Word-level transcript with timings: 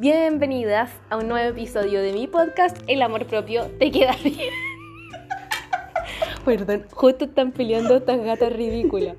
Bienvenidas 0.00 0.90
a 1.10 1.18
un 1.18 1.28
nuevo 1.28 1.50
episodio 1.50 2.00
de 2.00 2.14
mi 2.14 2.26
podcast 2.26 2.78
El 2.86 3.02
amor 3.02 3.26
propio 3.26 3.66
te 3.78 3.90
queda 3.90 4.16
bien. 4.24 4.48
Perdón, 6.46 6.86
justo 6.90 7.26
están 7.26 7.52
peleando 7.52 7.98
estas 7.98 8.18
gatas 8.24 8.50
ridículas. 8.50 9.18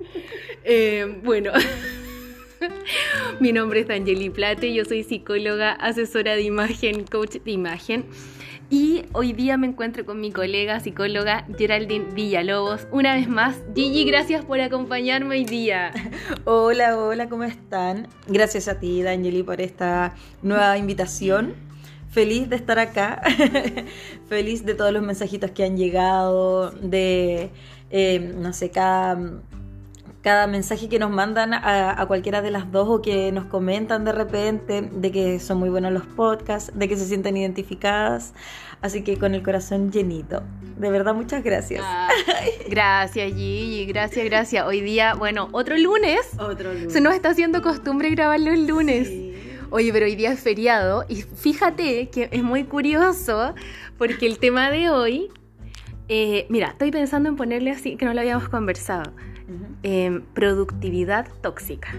Eh, 0.64 1.20
bueno, 1.24 1.52
mi 3.40 3.52
nombre 3.52 3.82
es 3.82 3.92
Angeli 3.92 4.32
Plate, 4.32 4.74
yo 4.74 4.84
soy 4.84 5.04
psicóloga, 5.04 5.74
asesora 5.74 6.34
de 6.34 6.42
imagen, 6.42 7.04
coach 7.04 7.36
de 7.36 7.52
imagen. 7.52 8.06
Y 8.74 9.04
hoy 9.12 9.34
día 9.34 9.58
me 9.58 9.68
encuentro 9.68 10.06
con 10.06 10.22
mi 10.22 10.32
colega 10.32 10.80
psicóloga 10.80 11.46
Geraldine 11.58 12.06
Villalobos. 12.14 12.88
Una 12.90 13.16
vez 13.16 13.28
más, 13.28 13.58
Gigi, 13.76 14.06
gracias 14.06 14.46
por 14.46 14.62
acompañarme 14.62 15.36
hoy 15.36 15.44
día. 15.44 15.92
Hola, 16.46 16.98
hola, 16.98 17.28
¿cómo 17.28 17.44
están? 17.44 18.08
Gracias 18.28 18.70
a 18.70 18.80
ti, 18.80 19.04
Danieli, 19.04 19.44
por 19.44 19.60
esta 19.60 20.16
nueva 20.42 20.78
invitación. 20.78 21.54
Feliz 22.12 22.48
de 22.48 22.56
estar 22.56 22.80
acá, 22.80 23.22
feliz 24.30 24.64
de 24.64 24.74
todos 24.74 24.94
los 24.94 25.04
mensajitos 25.04 25.52
que 25.52 25.66
han 25.66 25.76
llegado, 25.76 26.72
de, 26.72 27.50
eh, 27.90 28.34
no 28.38 28.54
sé, 28.54 28.72
cada 28.72 29.42
cada 30.22 30.46
mensaje 30.48 30.88
que 30.88 31.00
nos 31.00 31.10
mandan 31.10 31.54
a, 31.54 32.04
cualquiera 32.08 32.42
de 32.42 32.52
las 32.52 32.72
dos 32.72 32.88
o 32.88 33.02
que 33.02 33.32
nos 33.32 33.46
comentan 33.46 34.06
de 34.06 34.12
repente 34.12 34.82
de 34.92 35.12
que 35.12 35.40
son 35.40 35.58
muy 35.58 35.70
buenos 35.70 35.92
los 35.92 36.06
podcasts, 36.06 36.72
de 36.76 36.88
que 36.88 36.96
se 36.96 37.06
sienten 37.06 37.38
identificadas. 37.38 38.34
Así 38.82 39.04
que 39.04 39.18
con 39.18 39.36
el 39.36 39.44
corazón 39.44 39.92
llenito. 39.92 40.42
De 40.78 40.90
verdad, 40.90 41.14
muchas 41.14 41.44
gracias. 41.44 41.84
gracias, 42.70 43.34
Gigi. 43.34 43.86
Gracias, 43.86 44.26
gracias. 44.26 44.66
Hoy 44.66 44.82
día, 44.82 45.14
bueno, 45.14 45.50
otro 45.52 45.78
lunes. 45.78 46.20
Otro 46.40 46.74
lunes. 46.74 46.94
Se 46.94 47.02
nos 47.02 47.14
está 47.14 47.30
haciendo 47.30 47.62
costumbre 47.62 48.10
grabar 48.10 48.40
los 48.40 48.58
lunes. 48.58 49.10
Oye, 49.70 49.94
pero 49.94 50.06
hoy 50.06 50.16
día 50.16 50.32
es 50.32 50.40
feriado 50.40 51.06
y 51.08 51.22
fíjate 51.22 52.10
que 52.10 52.30
es 52.32 52.44
muy 52.44 52.66
curioso 52.66 53.56
porque 53.98 54.26
el 54.26 54.38
tema 54.38 54.70
de 54.70 54.90
hoy, 54.90 55.30
eh, 56.10 56.46
mira, 56.50 56.70
estoy 56.70 56.92
pensando 56.92 57.30
en 57.30 57.38
ponerle 57.38 57.72
así, 57.72 57.96
que 57.96 58.06
no 58.06 58.14
lo 58.14 58.20
habíamos 58.20 58.50
conversado 58.50 59.14
Em, 59.84 60.22
productividad 60.34 61.28
tóxica. 61.42 61.90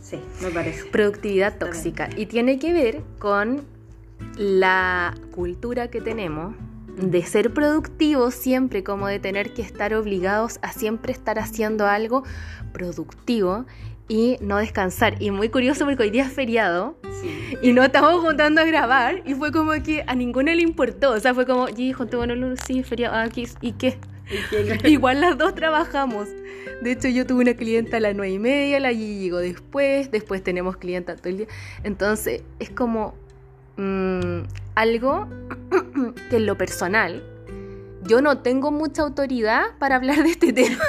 Sí, 0.00 0.18
me 0.42 0.50
parece. 0.50 0.84
Productividad 0.86 1.58
tóxica. 1.58 2.08
Y 2.16 2.26
tiene 2.26 2.58
que 2.58 2.72
ver 2.72 3.02
con 3.18 3.64
la 4.36 5.14
cultura 5.32 5.88
que 5.88 6.00
tenemos 6.00 6.54
de 6.96 7.22
ser 7.22 7.52
productivos 7.52 8.34
siempre, 8.34 8.82
como 8.82 9.06
de 9.06 9.18
tener 9.18 9.54
que 9.54 9.62
estar 9.62 9.94
obligados 9.94 10.58
a 10.62 10.72
siempre 10.72 11.12
estar 11.12 11.38
haciendo 11.38 11.86
algo 11.86 12.24
productivo 12.72 13.66
y 14.08 14.36
no 14.40 14.56
descansar. 14.56 15.20
Y 15.20 15.30
muy 15.30 15.48
curioso 15.48 15.84
porque 15.84 16.04
hoy 16.04 16.10
día 16.10 16.24
es 16.24 16.32
feriado 16.32 16.96
y 17.62 17.72
no 17.72 17.82
estamos 17.82 18.20
juntando 18.20 18.60
a 18.60 18.64
grabar 18.64 19.22
y 19.24 19.34
fue 19.34 19.52
como 19.52 19.72
que 19.82 20.02
a 20.06 20.14
ninguno 20.14 20.52
le 20.52 20.62
importó. 20.62 21.12
O 21.12 21.20
sea, 21.20 21.34
fue 21.34 21.46
como, 21.46 21.68
y 21.68 21.92
bueno, 21.92 22.54
sí, 22.66 22.82
feriado, 22.82 23.16
aquí, 23.16 23.46
¿y 23.60 23.72
qué? 23.72 23.98
Igual 24.84 25.20
las 25.20 25.38
dos 25.38 25.54
trabajamos. 25.54 26.28
De 26.82 26.92
hecho, 26.92 27.08
yo 27.08 27.26
tuve 27.26 27.42
una 27.42 27.54
clienta 27.54 27.96
a 27.96 28.00
las 28.00 28.14
nueve 28.14 28.32
y 28.34 28.38
media, 28.38 28.78
la 28.78 28.88
allí 28.88 29.18
llegó 29.18 29.38
después, 29.38 30.10
después 30.10 30.42
tenemos 30.42 30.76
clienta 30.76 31.16
todo 31.16 31.28
el 31.30 31.38
día. 31.38 31.46
Entonces, 31.82 32.42
es 32.60 32.70
como 32.70 33.14
mm, 33.76 34.42
algo 34.74 35.28
que 36.30 36.36
en 36.36 36.46
lo 36.46 36.56
personal, 36.56 37.24
yo 38.04 38.22
no 38.22 38.38
tengo 38.38 38.70
mucha 38.70 39.02
autoridad 39.02 39.76
para 39.78 39.96
hablar 39.96 40.22
de 40.22 40.30
este 40.30 40.52
tema. 40.52 40.84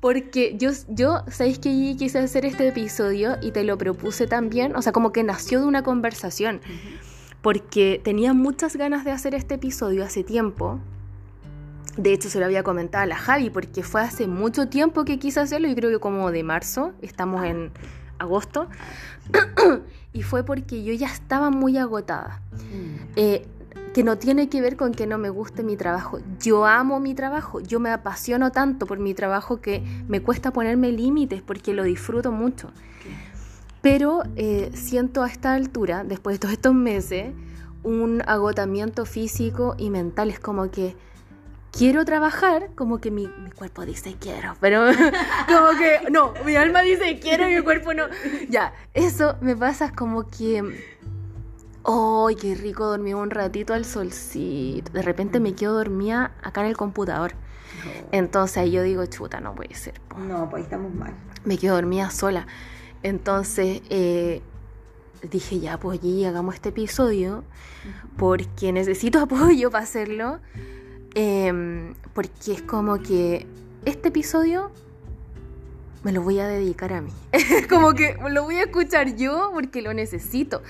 Porque 0.00 0.56
yo, 0.58 0.70
yo, 0.88 1.22
¿sabéis 1.28 1.58
que 1.58 1.70
quise 1.96 2.18
hacer 2.18 2.44
este 2.44 2.68
episodio 2.68 3.38
y 3.40 3.52
te 3.52 3.64
lo 3.64 3.78
propuse 3.78 4.26
también? 4.26 4.76
O 4.76 4.82
sea, 4.82 4.92
como 4.92 5.12
que 5.12 5.22
nació 5.22 5.60
de 5.60 5.66
una 5.66 5.82
conversación. 5.82 6.60
Porque 7.40 8.00
tenía 8.02 8.34
muchas 8.34 8.76
ganas 8.76 9.04
de 9.04 9.12
hacer 9.12 9.34
este 9.34 9.54
episodio 9.54 10.04
hace 10.04 10.24
tiempo 10.24 10.80
de 11.96 12.12
hecho, 12.12 12.28
se 12.28 12.38
lo 12.38 12.46
había 12.46 12.62
comentado 12.62 13.04
a 13.04 13.06
la 13.06 13.16
Javi 13.16 13.50
porque 13.50 13.82
fue 13.82 14.00
hace 14.00 14.26
mucho 14.26 14.68
tiempo 14.68 15.04
que 15.04 15.18
quise 15.18 15.40
hacerlo, 15.40 15.68
yo 15.68 15.74
creo 15.74 15.90
que 15.90 15.98
como 15.98 16.30
de 16.30 16.42
marzo, 16.42 16.92
estamos 17.02 17.44
en 17.44 17.70
agosto, 18.18 18.68
y 20.12 20.22
fue 20.22 20.44
porque 20.44 20.82
yo 20.82 20.92
ya 20.92 21.06
estaba 21.06 21.50
muy 21.50 21.78
agotada. 21.78 22.40
Mm. 22.52 23.12
Eh, 23.16 23.46
que 23.94 24.02
no 24.02 24.18
tiene 24.18 24.48
que 24.48 24.60
ver 24.60 24.76
con 24.76 24.92
que 24.92 25.06
no 25.06 25.18
me 25.18 25.30
guste 25.30 25.62
mi 25.62 25.76
trabajo. 25.76 26.18
Yo 26.40 26.66
amo 26.66 26.98
mi 26.98 27.14
trabajo, 27.14 27.60
yo 27.60 27.78
me 27.78 27.90
apasiono 27.90 28.50
tanto 28.50 28.86
por 28.86 28.98
mi 28.98 29.14
trabajo 29.14 29.60
que 29.60 29.84
me 30.08 30.20
cuesta 30.20 30.52
ponerme 30.52 30.90
límites 30.90 31.42
porque 31.42 31.72
lo 31.72 31.84
disfruto 31.84 32.32
mucho. 32.32 32.72
Pero 33.82 34.24
eh, 34.34 34.72
siento 34.74 35.22
a 35.22 35.28
esta 35.28 35.54
altura, 35.54 36.02
después 36.02 36.34
de 36.34 36.38
todos 36.40 36.54
estos 36.54 36.74
meses, 36.74 37.32
un 37.84 38.22
agotamiento 38.26 39.04
físico 39.04 39.76
y 39.78 39.90
mental. 39.90 40.28
Es 40.28 40.40
como 40.40 40.72
que 40.72 40.96
quiero 41.76 42.04
trabajar, 42.04 42.70
como 42.74 43.00
que 43.00 43.10
mi, 43.10 43.28
cuerpo 43.56 43.84
dice 43.84 44.16
quiero, 44.18 44.54
pero 44.60 44.86
como 45.48 45.78
que 45.78 46.10
no, 46.10 46.32
mi 46.44 46.56
alma 46.56 46.82
dice 46.82 47.18
quiero 47.20 47.48
y 47.48 47.56
mi 47.56 47.62
cuerpo 47.62 47.92
no. 47.94 48.04
Ya, 48.48 48.72
eso 48.94 49.36
me 49.40 49.56
pasa 49.56 49.92
como 49.92 50.28
que, 50.30 50.62
¡ay, 51.84 52.36
qué 52.36 52.54
rico 52.54 52.86
dormir 52.86 53.16
un 53.16 53.30
ratito 53.30 53.74
al 53.74 53.84
solcito! 53.84 54.92
De 54.92 55.02
repente 55.02 55.40
me 55.40 55.54
quedo 55.54 55.74
dormida 55.74 56.32
acá 56.42 56.60
en 56.62 56.68
el 56.68 56.76
computador. 56.76 57.32
Entonces 58.12 58.56
ahí 58.58 58.70
yo 58.70 58.82
digo, 58.82 59.04
chuta, 59.06 59.40
no 59.40 59.54
puede 59.54 59.74
ser. 59.74 60.00
No, 60.16 60.48
pues 60.48 60.64
estamos 60.64 60.94
mal. 60.94 61.12
Me 61.44 61.58
quedo 61.58 61.74
dormida 61.74 62.10
sola. 62.10 62.46
Entonces 63.02 63.82
eh, 63.90 64.42
dije, 65.28 65.58
ya, 65.58 65.78
pues 65.78 65.98
allí 65.98 66.24
hagamos 66.24 66.54
este 66.54 66.68
episodio 66.68 67.44
porque 68.16 68.72
necesito 68.72 69.18
apoyo 69.22 69.70
para 69.70 69.84
hacerlo. 69.84 70.38
Em, 71.14 71.94
porque 72.12 72.52
es 72.52 72.62
como 72.62 73.00
que 73.00 73.46
este 73.84 74.08
episodio 74.08 74.70
me 76.02 76.12
lo 76.12 76.22
voy 76.22 76.38
a 76.40 76.48
dedicar 76.48 76.92
a 76.92 77.00
mí. 77.00 77.12
como 77.68 77.94
que 77.94 78.16
lo 78.30 78.44
voy 78.44 78.56
a 78.56 78.64
escuchar 78.64 79.16
yo 79.16 79.50
porque 79.52 79.82
lo 79.82 79.94
necesito. 79.94 80.62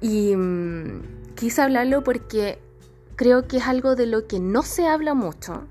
Y 0.00 0.34
mm, 0.34 1.34
quise 1.34 1.62
hablarlo 1.62 2.02
porque 2.02 2.58
creo 3.16 3.46
que 3.46 3.58
es 3.58 3.66
algo 3.66 3.96
de 3.96 4.06
lo 4.06 4.26
que 4.26 4.40
no 4.40 4.62
se 4.62 4.86
habla 4.86 5.12
mucho 5.12 5.64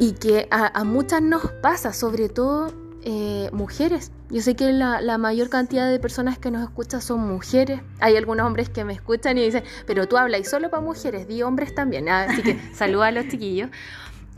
y 0.00 0.12
que 0.12 0.48
a, 0.50 0.66
a 0.66 0.82
muchas 0.82 1.22
nos 1.22 1.46
pasa, 1.62 1.92
sobre 1.92 2.28
todo 2.28 2.72
eh, 3.10 3.48
mujeres. 3.52 4.12
Yo 4.28 4.42
sé 4.42 4.54
que 4.54 4.70
la, 4.70 5.16
mayor 5.16 5.48
cantidad 5.48 5.90
de 5.90 5.98
personas 5.98 6.38
que 6.38 6.50
nos 6.50 6.62
escuchan 6.62 7.00
son 7.00 7.20
mujeres. 7.26 7.80
Hay 8.00 8.18
algunos 8.18 8.46
hombres 8.46 8.68
que 8.68 8.84
me 8.84 8.92
escuchan 8.92 9.38
y 9.38 9.46
dicen, 9.46 9.64
pero 9.86 10.06
tú 10.06 10.18
hablas 10.18 10.42
y 10.42 10.44
solo 10.44 10.68
para 10.68 10.82
mujeres, 10.82 11.26
di 11.26 11.42
hombres 11.42 11.74
también. 11.74 12.10
Ah, 12.10 12.26
así 12.28 12.42
que 12.42 12.58
saluda 12.74 13.06
a 13.06 13.12
los 13.12 13.26
chiquillos. 13.28 13.70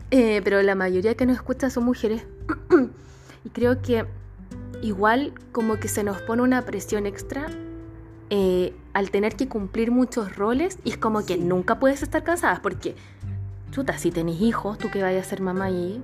Eh, 0.09 0.39
pero 0.45 0.61
la 0.61 0.75
mayoría 0.75 1.15
que 1.15 1.25
nos 1.25 1.35
escucha 1.35 1.69
son 1.69 1.83
mujeres. 1.83 2.23
y 3.43 3.49
creo 3.49 3.81
que 3.81 4.05
igual 4.81 5.33
como 5.51 5.75
que 5.75 5.89
se 5.89 6.05
nos 6.05 6.21
pone 6.21 6.41
una 6.41 6.61
presión 6.61 7.05
extra 7.05 7.47
eh, 8.29 8.73
al 8.93 9.11
tener 9.11 9.35
que 9.35 9.49
cumplir 9.49 9.91
muchos 9.91 10.37
roles 10.37 10.79
y 10.85 10.91
es 10.91 10.97
como 10.97 11.25
que 11.25 11.37
nunca 11.37 11.77
puedes 11.77 12.03
estar 12.03 12.23
cansada 12.23 12.61
porque, 12.61 12.95
chuta, 13.71 13.97
si 13.97 14.11
tenés 14.11 14.39
hijos, 14.39 14.77
tú 14.77 14.89
que 14.89 15.03
vayas 15.03 15.27
a 15.27 15.29
ser 15.29 15.41
mamá 15.41 15.69
y 15.69 16.01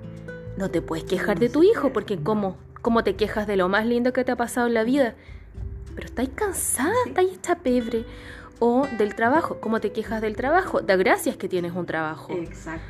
no 0.57 0.69
te 0.69 0.81
puedes 0.81 1.06
quejar 1.06 1.40
de 1.40 1.50
tu 1.50 1.63
hijo, 1.63 1.94
porque 1.94 2.18
¿cómo? 2.18 2.57
¿Cómo 2.81 3.03
te 3.03 3.16
quejas 3.16 3.47
de 3.47 3.57
lo 3.57 3.69
más 3.69 3.85
lindo 3.85 4.13
que 4.13 4.23
te 4.23 4.31
ha 4.31 4.35
pasado 4.35 4.68
en 4.68 4.73
la 4.73 4.84
vida? 4.84 5.16
Pero 5.95 6.07
estáis 6.07 6.29
cansada, 6.29 6.94
estáis 7.06 7.34
hecha 7.34 7.56
pebre. 7.56 8.06
O 8.59 8.88
del 8.97 9.13
trabajo, 9.13 9.59
¿cómo 9.59 9.79
te 9.79 9.91
quejas 9.91 10.22
del 10.22 10.35
trabajo? 10.35 10.81
Da 10.81 10.96
gracias 10.96 11.38
que 11.38 11.47
tienes 11.47 11.73
un 11.73 11.85
trabajo. 11.85 12.34
Exacto. 12.34 12.81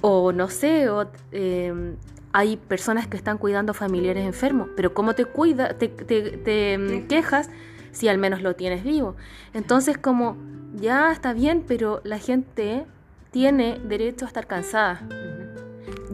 O 0.00 0.32
no 0.32 0.48
sé, 0.48 0.88
o, 0.88 1.06
em, 1.32 1.96
hay 2.32 2.56
personas 2.56 3.08
que 3.08 3.16
están 3.16 3.36
cuidando 3.36 3.74
familiares 3.74 4.24
enfermos, 4.24 4.68
pero 4.76 4.94
¿cómo 4.94 5.14
te 5.14 5.24
cuida, 5.24 5.74
te, 5.74 5.88
te, 5.88 6.72
em, 6.74 7.08
quejas 7.08 7.50
si 7.90 8.06
al 8.06 8.18
menos 8.18 8.42
lo 8.42 8.54
tienes 8.54 8.84
vivo? 8.84 9.16
Entonces 9.54 9.98
como, 9.98 10.36
ya 10.74 11.10
está 11.10 11.32
bien, 11.32 11.64
pero 11.66 12.00
la 12.04 12.18
gente 12.18 12.86
tiene 13.32 13.80
derecho 13.82 14.24
a 14.24 14.28
estar 14.28 14.46
cansada. 14.46 15.00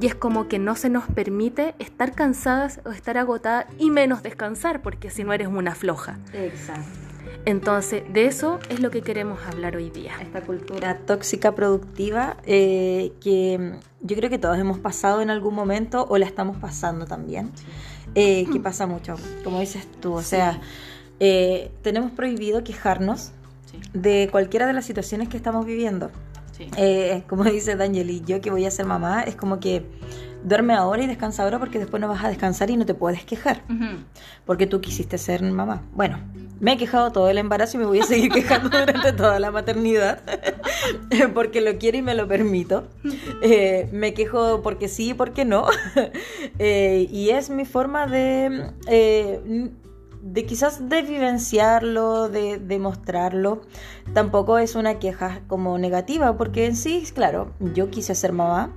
Y 0.01 0.07
es 0.07 0.15
como 0.15 0.49
que 0.49 0.59
no 0.59 0.77
se 0.77 0.89
nos 0.89 1.05
permite 1.05 1.75
estar 1.79 2.13
cansadas 2.13 2.81
o 2.85 2.91
estar 2.91 3.19
agotadas 3.19 3.67
y 3.79 3.91
menos 3.91 4.23
descansar, 4.23 4.83
porque 4.83 5.11
si 5.11 5.25
no 5.25 5.33
eres 5.33 5.49
una 5.49 5.75
floja. 5.75 6.19
Exacto. 6.33 7.05
Entonces, 7.47 8.03
de 8.11 8.27
eso 8.27 8.59
es 8.71 8.81
lo 8.81 8.91
que 8.91 9.03
queremos 9.03 9.39
hablar 9.47 9.77
hoy 9.77 9.91
día. 9.91 10.13
Esta 10.21 10.41
cultura 10.41 10.99
tóxica 10.99 11.55
productiva 11.55 12.39
eh, 12.47 13.13
que 13.21 13.79
yo 14.01 14.17
creo 14.17 14.31
que 14.31 14.39
todos 14.39 14.59
hemos 14.59 14.79
pasado 14.79 15.21
en 15.21 15.29
algún 15.29 15.55
momento 15.55 16.07
o 16.09 16.17
la 16.17 16.25
estamos 16.25 16.57
pasando 16.57 17.05
también, 17.07 17.51
eh, 18.15 18.47
que 18.51 18.61
pasa 18.63 18.87
mucho, 18.87 19.17
como 19.43 19.61
dices 19.61 19.87
tú, 20.01 20.15
o 20.15 20.23
sea, 20.23 20.61
eh, 21.21 21.71
tenemos 21.83 22.13
prohibido 22.13 22.65
quejarnos 22.65 23.33
de 23.93 24.29
cualquiera 24.33 24.67
de 24.67 24.73
las 24.73 24.87
situaciones 24.87 25.29
que 25.29 25.37
estamos 25.37 25.67
viviendo. 25.67 26.11
Eh, 26.77 27.23
como 27.29 27.45
dice 27.51 27.77
Daniel, 27.77 28.11
y 28.11 28.23
yo 28.23 28.41
que 28.41 28.51
voy 28.51 28.65
a 28.67 28.71
ser 28.71 28.87
mamá, 28.87 29.23
es 29.23 29.37
como 29.37 29.61
que 29.61 29.85
duerme 30.45 30.75
ahora 30.75 31.03
y 31.03 31.07
descansa 31.07 31.43
ahora 31.43 31.59
porque 31.59 31.79
después 31.79 32.01
no 32.01 32.09
vas 32.09 32.23
a 32.23 32.29
descansar 32.29 32.71
y 32.71 32.77
no 32.77 32.87
te 32.87 32.95
puedes 32.95 33.25
quejar. 33.25 33.63
Porque 34.45 34.67
tú 34.67 34.81
quisiste 34.81 35.19
ser 35.19 35.43
mamá. 35.43 35.83
Bueno, 35.93 36.19
me 36.61 36.75
he 36.75 36.77
quejado 36.77 37.13
todo 37.13 37.31
el 37.31 37.39
embarazo 37.39 37.77
y 37.77 37.81
me 37.81 37.87
voy 37.87 38.01
a 38.01 38.05
seguir 38.05 38.31
quejando 38.33 38.69
durante 38.69 39.13
toda 39.13 39.41
la 39.41 39.51
maternidad. 39.51 40.23
porque 41.35 41.61
lo 41.61 41.79
quiero 41.79 41.99
y 41.99 42.03
me 42.03 42.15
lo 42.15 42.29
permito. 42.29 42.89
Eh, 43.43 43.89
me 43.93 44.15
quejo 44.15 44.63
porque 44.63 44.89
sí 44.89 45.11
y 45.11 45.15
porque 45.15 45.45
no. 45.45 45.67
Eh, 46.59 47.09
y 47.11 47.31
es 47.31 47.51
mi 47.51 47.65
forma 47.65 48.07
de... 48.07 48.71
De 50.27 50.47
quizás 50.47 50.89
de 50.89 51.03
vivenciarlo, 51.03 52.31
de, 52.31 52.59
de, 52.59 52.79
mostrarlo. 52.79 53.61
Tampoco 54.15 54.57
es 54.57 54.75
una 54.75 54.99
queja 54.99 55.43
como 55.49 55.77
negativa, 55.77 56.37
porque 56.39 56.65
en 56.65 56.77
sí, 56.77 57.05
claro, 57.15 57.53
yo 57.61 57.91
quise 57.91 58.15
ser 58.15 58.33
mamá, 58.33 58.73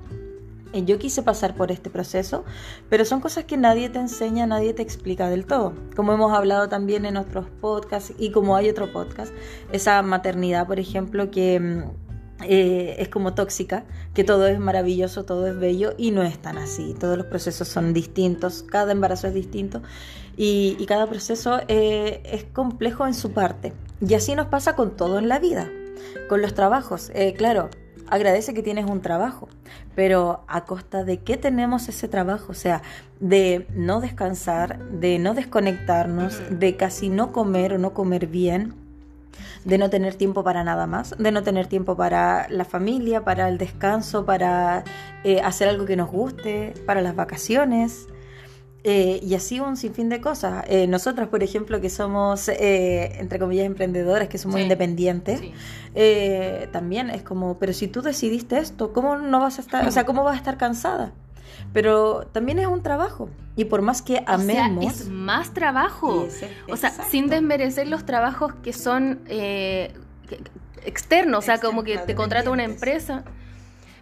yo 0.73 0.99
quise 0.99 1.23
pasar 1.23 1.55
por 1.55 1.71
este 1.71 1.89
proceso, 1.89 2.43
pero 2.89 3.05
son 3.05 3.21
cosas 3.21 3.45
que 3.45 3.57
nadie 3.57 3.89
te 3.89 3.99
enseña, 3.99 4.45
nadie 4.45 4.73
te 4.73 4.81
explica 4.81 5.29
del 5.29 5.45
todo. 5.45 5.73
Como 5.95 6.13
hemos 6.13 6.33
hablado 6.33 6.69
también 6.69 7.05
en 7.05 7.17
otros 7.17 7.47
podcasts 7.61 8.13
y 8.17 8.31
como 8.31 8.55
hay 8.55 8.69
otro 8.69 8.91
podcast, 8.91 9.33
esa 9.71 10.01
maternidad, 10.01 10.67
por 10.67 10.79
ejemplo, 10.79 11.31
que 11.31 11.59
mm, 11.59 11.83
eh, 12.43 12.95
es 12.99 13.09
como 13.09 13.33
tóxica, 13.33 13.85
que 14.13 14.23
todo 14.23 14.47
es 14.47 14.59
maravilloso, 14.59 15.25
todo 15.25 15.47
es 15.47 15.57
bello 15.57 15.93
y 15.97 16.11
no 16.11 16.23
es 16.23 16.37
tan 16.39 16.57
así. 16.57 16.95
Todos 16.99 17.17
los 17.17 17.27
procesos 17.27 17.67
son 17.67 17.93
distintos, 17.93 18.63
cada 18.63 18.91
embarazo 18.91 19.27
es 19.27 19.33
distinto 19.33 19.81
y, 20.37 20.85
cada 20.85 21.07
proceso 21.07 21.59
eh, 21.67 22.21
es 22.23 22.43
complejo 22.45 23.07
en 23.07 23.15
su 23.15 23.31
parte. 23.31 23.73
Y 23.99 24.13
así 24.13 24.35
nos 24.35 24.47
pasa 24.47 24.75
con 24.75 24.95
todo 24.95 25.17
en 25.17 25.27
la 25.27 25.39
vida, 25.39 25.69
con 26.29 26.41
los 26.41 26.53
trabajos. 26.53 27.11
Eh, 27.15 27.33
claro, 27.33 27.69
agradece 28.09 28.53
que 28.53 28.61
tienes 28.61 28.85
un 28.85 29.01
trabajo, 29.01 29.49
pero 29.95 30.43
a 30.47 30.65
costa 30.65 31.03
de 31.03 31.17
qué 31.17 31.37
tenemos 31.37 31.89
ese 31.89 32.07
trabajo, 32.07 32.51
o 32.51 32.55
sea, 32.55 32.83
de 33.19 33.67
no 33.73 33.99
descansar, 33.99 34.79
de 34.91 35.17
no 35.17 35.33
desconectarnos, 35.33 36.39
de 36.51 36.75
casi 36.75 37.09
no 37.09 37.31
comer 37.31 37.73
o 37.73 37.77
no 37.79 37.95
comer 37.95 38.27
bien, 38.27 38.75
de 39.65 39.77
no 39.77 39.89
tener 39.89 40.15
tiempo 40.15 40.43
para 40.43 40.63
nada 40.63 40.87
más, 40.87 41.15
de 41.17 41.31
no 41.31 41.41
tener 41.43 41.67
tiempo 41.67 41.97
para 41.97 42.47
la 42.49 42.63
familia, 42.63 43.23
para 43.23 43.49
el 43.49 43.57
descanso, 43.57 44.25
para 44.25 44.83
eh, 45.23 45.41
hacer 45.41 45.67
algo 45.67 45.85
que 45.85 45.95
nos 45.95 46.09
guste, 46.09 46.73
para 46.85 47.01
las 47.01 47.15
vacaciones. 47.15 48.07
Eh, 48.89 49.19
y 49.21 49.35
así 49.35 49.59
un 49.59 49.75
sinfín 49.75 50.07
de 50.07 50.21
cosas. 50.21 50.63
Eh, 50.69 50.87
nosotros, 50.87 51.27
por 51.27 51.43
ejemplo, 51.43 51.81
que 51.81 51.89
somos, 51.89 52.47
eh, 52.47 53.19
entre 53.19 53.37
comillas, 53.37 53.65
emprendedoras, 53.65 54.29
que 54.29 54.37
somos 54.37 54.61
independientes, 54.61 55.41
también 56.71 57.09
es 57.09 57.21
como, 57.21 57.59
pero 57.59 57.73
si 57.73 57.89
tú 57.89 58.01
decidiste 58.01 58.57
esto, 58.59 58.93
¿cómo 58.93 59.17
no 59.17 59.41
vas 59.41 59.57
a 59.57 59.61
estar, 59.61 59.85
o 59.85 59.91
sea, 59.91 60.05
cómo 60.05 60.23
vas 60.23 60.35
a 60.35 60.37
estar 60.37 60.57
cansada? 60.57 61.11
Pero 61.73 62.27
también 62.31 62.59
es 62.59 62.67
un 62.67 62.81
trabajo. 62.81 63.29
Y 63.57 63.65
por 63.65 63.81
más 63.81 64.01
que 64.01 64.23
amemos... 64.25 64.77
O 64.77 64.89
sea, 64.89 65.03
es 65.03 65.09
más 65.09 65.53
trabajo. 65.53 66.25
o 66.69 66.77
sea, 66.77 66.91
sin 66.91 67.27
desmerecer 67.27 67.89
los 67.89 68.05
trabajos 68.05 68.53
que 68.63 68.71
son 68.71 69.19
externos, 70.85 71.39
o 71.39 71.41
sea, 71.45 71.59
como 71.59 71.83
que 71.83 71.97
te 71.97 72.15
contrata 72.15 72.51
una 72.51 72.63
empresa. 72.63 73.25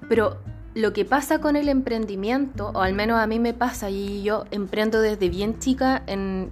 Pero 0.07 0.37
lo 0.75 0.91
que 0.91 1.05
pasa 1.05 1.39
con 1.39 1.55
el 1.55 1.69
emprendimiento, 1.69 2.71
o 2.75 2.81
al 2.81 2.93
menos 2.93 3.19
a 3.19 3.25
mí 3.27 3.39
me 3.39 3.53
pasa, 3.53 3.89
y 3.89 4.21
yo 4.23 4.43
emprendo 4.51 5.01
desde 5.01 5.29
bien 5.29 5.57
chica, 5.57 6.03
en, 6.05 6.49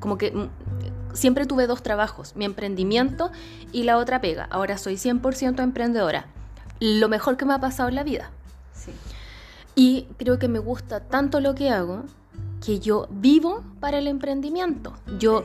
como 0.00 0.16
que 0.16 0.32
mm, 0.32 0.48
siempre 1.12 1.44
tuve 1.44 1.66
dos 1.66 1.82
trabajos, 1.82 2.34
mi 2.36 2.46
emprendimiento 2.46 3.30
y 3.72 3.84
la 3.84 3.98
otra 3.98 4.20
pega. 4.22 4.48
Ahora 4.50 4.78
soy 4.78 4.94
100% 4.94 5.62
emprendedora. 5.62 6.26
Lo 6.80 7.08
mejor 7.08 7.36
que 7.36 7.44
me 7.44 7.52
ha 7.52 7.60
pasado 7.60 7.90
en 7.90 7.94
la 7.94 8.02
vida. 8.02 8.30
Y 9.74 10.08
creo 10.16 10.38
que 10.38 10.48
me 10.48 10.58
gusta 10.58 11.00
tanto 11.00 11.40
lo 11.40 11.54
que 11.54 11.68
hago 11.68 12.04
que 12.64 12.80
yo 12.80 13.08
vivo 13.10 13.62
para 13.78 13.98
el 13.98 14.06
emprendimiento. 14.06 14.94
Yo 15.18 15.44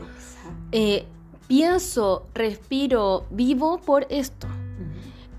eh, 0.72 1.06
pienso, 1.48 2.28
respiro, 2.34 3.26
vivo 3.30 3.82
por 3.82 4.08
esto. 4.10 4.48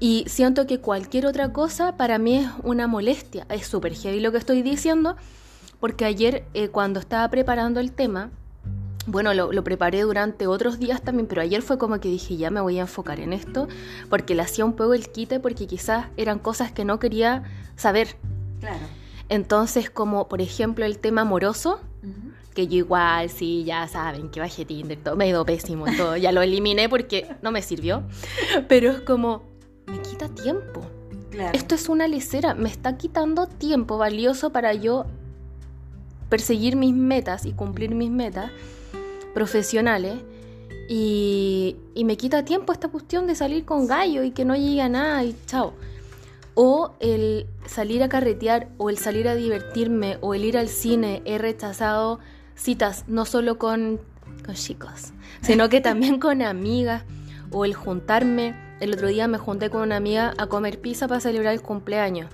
Y 0.02 0.24
siento 0.26 0.66
que 0.66 0.80
cualquier 0.80 1.26
otra 1.26 1.52
cosa 1.52 1.96
para 1.96 2.18
mí 2.18 2.38
es 2.38 2.48
una 2.64 2.88
molestia. 2.88 3.46
Es 3.48 3.68
súper 3.68 3.94
heavy 3.94 4.18
lo 4.18 4.32
que 4.32 4.38
estoy 4.38 4.60
diciendo, 4.62 5.14
porque 5.78 6.04
ayer 6.04 6.44
eh, 6.54 6.70
cuando 6.70 6.98
estaba 6.98 7.28
preparando 7.28 7.78
el 7.78 7.92
tema, 7.92 8.32
bueno, 9.06 9.32
lo, 9.32 9.52
lo, 9.52 9.62
preparé 9.62 10.00
durante 10.00 10.48
otros 10.48 10.80
días 10.80 11.02
también, 11.02 11.28
pero 11.28 11.40
ayer 11.40 11.62
fue 11.62 11.78
como 11.78 12.00
que 12.00 12.08
dije, 12.08 12.36
ya 12.36 12.50
me 12.50 12.60
voy 12.60 12.78
a 12.78 12.80
enfocar 12.80 13.20
en 13.20 13.32
esto, 13.32 13.68
porque 14.10 14.34
le 14.34 14.42
hacía 14.42 14.64
un 14.64 14.72
poco 14.72 14.92
el 14.92 15.08
quite, 15.08 15.38
porque 15.38 15.68
quizás 15.68 16.06
eran 16.16 16.40
cosas 16.40 16.72
que 16.72 16.84
no 16.84 16.98
quería 16.98 17.44
saber. 17.76 18.16
Claro. 18.58 18.84
Entonces, 19.28 19.88
como 19.88 20.26
por 20.26 20.40
ejemplo 20.40 20.84
el 20.84 20.98
tema 20.98 21.20
amoroso, 21.20 21.78
que 22.54 22.66
yo 22.66 22.74
igual, 22.74 23.30
sí, 23.30 23.62
ya 23.62 23.86
saben 23.86 24.30
que 24.30 24.40
bajé 24.40 24.64
Tinder, 24.64 24.98
todo, 24.98 25.14
me 25.14 25.28
ido 25.28 25.44
pésimo, 25.46 25.86
todo, 25.96 26.16
ya 26.16 26.32
lo 26.32 26.42
eliminé 26.42 26.88
porque 26.88 27.36
no 27.40 27.52
me 27.52 27.62
sirvió, 27.62 28.02
pero 28.68 28.90
es 28.90 29.00
como, 29.02 29.51
me 29.92 30.00
quita 30.00 30.28
tiempo. 30.28 30.80
Esto 31.52 31.74
es 31.74 31.88
una 31.88 32.08
lecera, 32.08 32.54
me 32.54 32.68
está 32.68 32.96
quitando 32.96 33.46
tiempo 33.46 33.98
valioso 33.98 34.50
para 34.50 34.72
yo 34.74 35.06
perseguir 36.28 36.76
mis 36.76 36.94
metas 36.94 37.44
y 37.44 37.52
cumplir 37.52 37.94
mis 37.94 38.10
metas 38.10 38.50
profesionales. 39.34 40.14
Y, 40.88 41.76
y, 41.94 42.04
me 42.04 42.16
quita 42.16 42.44
tiempo 42.44 42.72
esta 42.72 42.88
cuestión 42.88 43.26
de 43.26 43.34
salir 43.34 43.64
con 43.64 43.86
gallo 43.86 44.24
y 44.24 44.32
que 44.32 44.44
no 44.44 44.56
llegue 44.56 44.82
a 44.82 44.88
nada 44.88 45.24
y 45.24 45.36
chao. 45.46 45.74
O 46.54 46.92
el 47.00 47.46
salir 47.66 48.02
a 48.02 48.08
carretear 48.08 48.68
o 48.76 48.90
el 48.90 48.98
salir 48.98 49.28
a 49.28 49.34
divertirme 49.34 50.18
o 50.20 50.34
el 50.34 50.44
ir 50.44 50.58
al 50.58 50.68
cine. 50.68 51.22
He 51.24 51.38
rechazado 51.38 52.18
citas 52.54 53.04
no 53.08 53.24
solo 53.24 53.58
con, 53.58 54.00
con 54.44 54.54
chicos, 54.54 55.12
sino 55.40 55.68
que 55.70 55.80
también 55.80 56.18
con 56.18 56.42
amigas 56.42 57.04
o 57.50 57.64
el 57.64 57.74
juntarme 57.74 58.54
el 58.82 58.94
otro 58.94 59.06
día 59.06 59.28
me 59.28 59.38
junté 59.38 59.70
con 59.70 59.82
una 59.82 59.96
amiga 59.96 60.34
a 60.38 60.48
comer 60.48 60.80
pizza 60.80 61.06
para 61.06 61.20
celebrar 61.20 61.54
el 61.54 61.62
cumpleaños. 61.62 62.28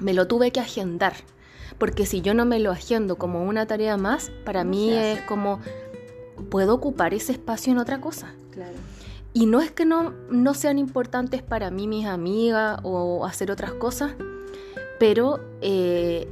Me 0.00 0.14
lo 0.14 0.26
tuve 0.26 0.50
que 0.50 0.60
agendar, 0.60 1.12
porque 1.76 2.06
si 2.06 2.22
yo 2.22 2.32
no 2.32 2.46
me 2.46 2.58
lo 2.58 2.72
agendo 2.72 3.16
como 3.16 3.44
una 3.44 3.66
tarea 3.66 3.98
más, 3.98 4.32
para 4.46 4.64
mí 4.64 4.94
es 4.94 5.20
como, 5.22 5.60
puedo 6.48 6.72
ocupar 6.72 7.12
ese 7.12 7.32
espacio 7.32 7.70
en 7.72 7.78
otra 7.78 8.00
cosa. 8.00 8.32
Y 9.34 9.44
no 9.44 9.60
es 9.60 9.70
que 9.70 9.84
no, 9.84 10.14
no 10.30 10.54
sean 10.54 10.78
importantes 10.78 11.42
para 11.42 11.70
mí 11.70 11.86
mis 11.86 12.06
amigas 12.06 12.80
o 12.82 13.26
hacer 13.26 13.50
otras 13.50 13.72
cosas, 13.72 14.12
pero 14.98 15.38
eh, 15.60 16.26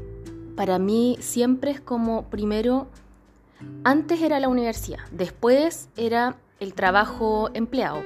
para 0.57 0.79
mí 0.79 1.19
siempre 1.21 1.73
es 1.73 1.81
como, 1.83 2.31
primero, 2.31 2.87
antes 3.85 4.23
era 4.23 4.41
la 4.41 4.49
universidad, 4.49 5.01
después 5.11 5.91
era 5.95 6.37
el 6.61 6.75
trabajo 6.75 7.51
empleado, 7.55 8.03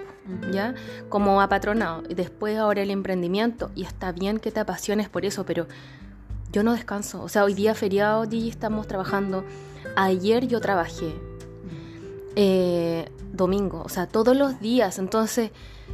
¿ya? 0.53 0.75
Como 1.09 1.41
apatronado. 1.41 2.03
Y 2.09 2.15
después 2.15 2.59
ahora 2.59 2.83
el 2.83 2.91
emprendimiento. 2.91 3.71
Y 3.75 3.85
está 3.85 4.13
bien 4.13 4.39
que 4.39 4.51
te 4.51 4.61
apasiones 4.61 5.09
por 5.09 5.25
eso, 5.25 5.45
pero 5.45 5.67
yo 6.53 6.63
no 6.63 6.73
descanso. 6.73 7.23
O 7.23 7.29
sea, 7.29 7.45
hoy 7.45 7.55
día 7.55 7.75
feriado, 7.75 8.27
y 8.31 8.49
estamos 8.49 8.87
trabajando. 8.87 9.45
Ayer 9.97 10.47
yo 10.47 10.61
trabajé. 10.61 11.15
Eh, 12.37 13.09
domingo, 13.33 13.83
o 13.85 13.89
sea, 13.89 14.07
todos 14.07 14.37
los 14.37 14.61
días. 14.61 14.99
Entonces 14.99 15.51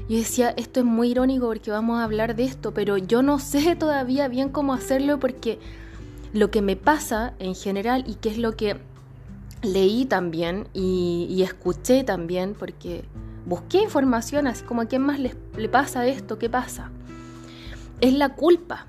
yo 0.08 0.16
decía, 0.16 0.50
esto 0.56 0.80
es 0.80 0.86
muy 0.86 1.10
irónico 1.10 1.46
porque 1.46 1.70
vamos 1.70 1.98
a 1.98 2.04
hablar 2.04 2.36
de 2.36 2.44
esto, 2.44 2.72
pero 2.72 2.96
yo 2.96 3.22
no 3.22 3.38
sé 3.38 3.76
todavía 3.78 4.28
bien 4.28 4.48
cómo 4.48 4.72
hacerlo 4.72 5.18
porque 5.18 5.58
lo 6.32 6.50
que 6.50 6.62
me 6.62 6.76
pasa 6.76 7.34
en 7.38 7.54
general 7.54 8.04
y 8.06 8.14
qué 8.14 8.30
es 8.30 8.38
lo 8.38 8.56
que 8.56 8.76
leí 9.62 10.04
también 10.04 10.68
y, 10.72 11.42
escuché 11.42 12.04
también 12.04 12.54
porque 12.58 13.04
busqué 13.44 13.82
información 13.82 14.46
así 14.46 14.64
como 14.64 14.82
a 14.82 14.86
quién 14.86 15.02
más 15.02 15.18
le, 15.18 15.34
pasa 15.68 16.06
esto, 16.06 16.38
qué 16.38 16.48
pasa. 16.48 16.90
Es 18.00 18.12
la 18.12 18.30
culpa. 18.30 18.86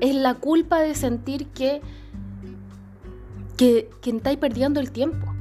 Es 0.00 0.14
la 0.14 0.34
culpa, 0.34 0.80
de 0.80 0.94
sentir 0.94 1.46
que, 1.48 1.80
que, 3.56 3.88
que 4.02 4.10
estáis 4.10 4.38
perdiendo 4.38 4.80
el 4.80 4.90
tiempo. 4.90 5.32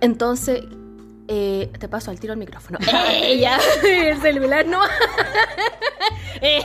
Entonces, 0.00 0.62
eh, 1.32 1.70
te 1.78 1.88
paso 1.88 2.10
al 2.10 2.18
tiro 2.18 2.32
el 2.32 2.38
micrófono. 2.40 2.78
ya! 3.38 3.58
El 3.84 4.20
celular 4.20 4.66
no. 4.66 4.80
Eh. 6.42 6.64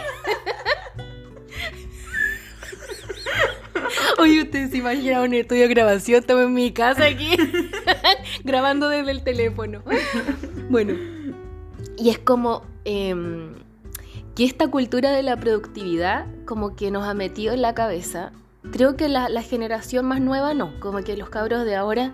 Oye, 4.19 4.43
ustedes 4.43 4.71
se 4.71 4.77
imaginan 4.77 5.23
un 5.23 5.33
estudio 5.33 5.63
de 5.63 5.67
grabación, 5.67 6.19
estamos 6.19 6.45
en 6.45 6.53
mi 6.53 6.71
casa 6.71 7.05
aquí, 7.05 7.31
grabando 8.43 8.89
desde 8.89 9.11
el 9.11 9.23
teléfono. 9.23 9.81
Bueno, 10.69 10.93
y 11.97 12.09
es 12.09 12.19
como 12.19 12.63
em, 12.85 13.53
que 14.35 14.45
esta 14.45 14.67
cultura 14.69 15.11
de 15.11 15.23
la 15.23 15.37
productividad 15.37 16.27
como 16.45 16.75
que 16.75 16.91
nos 16.91 17.05
ha 17.05 17.13
metido 17.13 17.53
en 17.53 17.61
la 17.61 17.73
cabeza. 17.73 18.31
Creo 18.71 18.95
que 18.95 19.09
la, 19.09 19.29
generación 19.41 20.05
más 20.05 20.21
nueva 20.21 20.53
no, 20.53 20.79
como 20.79 21.03
que 21.03 21.15
los 21.17 21.29
cabros 21.29 21.65
de 21.65 21.75
ahora 21.75 22.13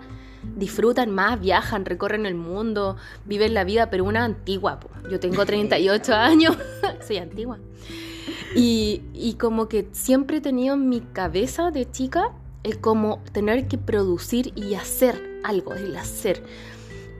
disfrutan 0.56 1.10
más, 1.10 1.40
viajan, 1.40 1.84
recorren 1.84 2.26
el 2.26 2.34
mundo, 2.34 2.96
viven 3.24 3.54
la 3.54 3.64
vida, 3.64 3.90
pero 3.90 4.04
una 4.04 4.24
antigua. 4.24 4.78
Yo 5.10 5.18
tengo 5.18 5.46
38 5.46 6.14
años, 6.14 6.56
soy 7.06 7.18
antigua. 7.18 7.58
Y, 8.54 9.36
como 9.38 9.68
que 9.68 9.88
siempre 9.92 10.38
he 10.38 10.40
tenido 10.40 10.74
en 10.74 10.88
mi 10.88 11.00
cabeza 11.00 11.70
de 11.70 11.90
chica 11.90 12.32
el 12.62 12.80
como 12.80 13.20
tener 13.32 13.66
que 13.66 13.78
producir 13.78 14.52
y 14.54 14.74
hacer 14.74 15.40
algo, 15.42 15.74
el 15.74 15.96
hacer 15.96 16.42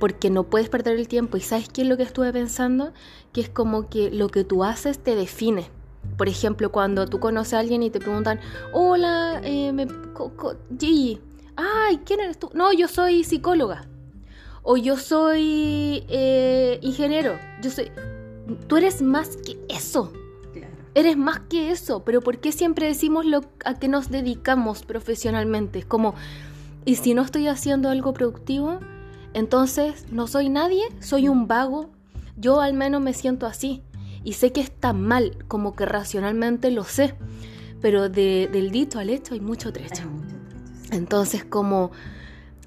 porque 0.02 0.30
no 0.30 0.42
puedes 0.42 0.68
perder 0.68 0.99
el 0.99 1.06
tiempo. 1.06 1.37
¿Y 1.37 1.42
sabes 1.42 1.68
qué 1.68 1.82
es 1.82 1.88
lo 1.88 1.97
que 1.97 2.02
estuve 2.02 2.32
pensando? 2.32 2.92
Que 3.32 3.40
es 3.40 3.49
como 3.49 3.88
que 3.88 4.11
lo 4.11 4.30
que 4.30 4.42
tú 4.42 4.64
haces 4.64 4.99
te 4.99 5.14
define. 5.14 5.71
Por 6.18 6.28
ejemplo, 6.28 6.73
cuando 6.73 7.06
tú 7.06 7.21
conoces 7.21 7.54
a 7.54 7.61
alguien 7.61 7.85
y 7.85 7.90
te 7.90 8.00
preguntan, 8.00 8.40
hola, 8.73 9.40
eh, 9.44 9.73
me, 9.73 9.87
Gigi, 10.76 11.21
ay, 11.54 12.00
¿quién 12.04 12.18
eres 12.18 12.37
tú? 12.37 12.50
No, 12.52 12.73
yo 12.73 12.88
soy 12.88 13.23
psicóloga. 13.23 13.87
O 14.64 14.76
yo 14.76 14.97
soy 14.97 16.04
eh, 16.09 16.80
ingeniero. 16.82 17.38
Yo 17.62 17.71
soy... 17.71 17.92
Tú 18.66 18.78
eres 18.78 19.02
más 19.02 19.37
que 19.37 19.56
eso. 19.68 20.12
Eres 20.94 21.16
más 21.16 21.40
que 21.40 21.70
eso, 21.70 22.04
pero 22.04 22.20
¿por 22.20 22.38
qué 22.38 22.52
siempre 22.52 22.87
decimos 22.87 23.25
lo 23.25 23.42
a 23.64 23.75
qué 23.75 23.88
nos 23.88 24.11
dedicamos 24.11 24.82
profesionalmente? 24.82 25.78
Es 25.78 25.84
como, 25.87 26.14
¿y 26.84 26.96
si 26.96 27.14
no 27.14 27.22
estoy 27.22 27.49
haciendo 27.49 27.88
algo 27.88 28.12
productivo? 28.12 28.78
Entonces, 29.32 30.06
no 30.11 30.26
soy 30.26 30.50
nadie, 30.50 30.82
soy 31.00 31.28
un 31.28 31.49
vago. 31.49 31.90
Yo 32.37 32.61
al 32.61 32.75
menos 32.75 33.00
me 33.00 33.14
siento 33.14 33.46
así. 33.46 33.82
Y 34.25 34.34
sé 34.34 34.52
que 34.52 34.61
está 34.61 34.92
mal, 34.92 35.37
como 35.49 35.75
que 35.75 35.87
racionalmente 35.87 36.70
lo 36.70 36.84
sé. 36.84 37.14
Pero 37.80 38.08
del 38.08 38.70
dicho 38.70 38.99
al 38.99 39.08
hecho 39.08 39.34
hay 39.34 39.40
mucho 39.40 39.72
trecho. 39.72 40.04
Entonces, 40.90 41.44
como 41.44 41.90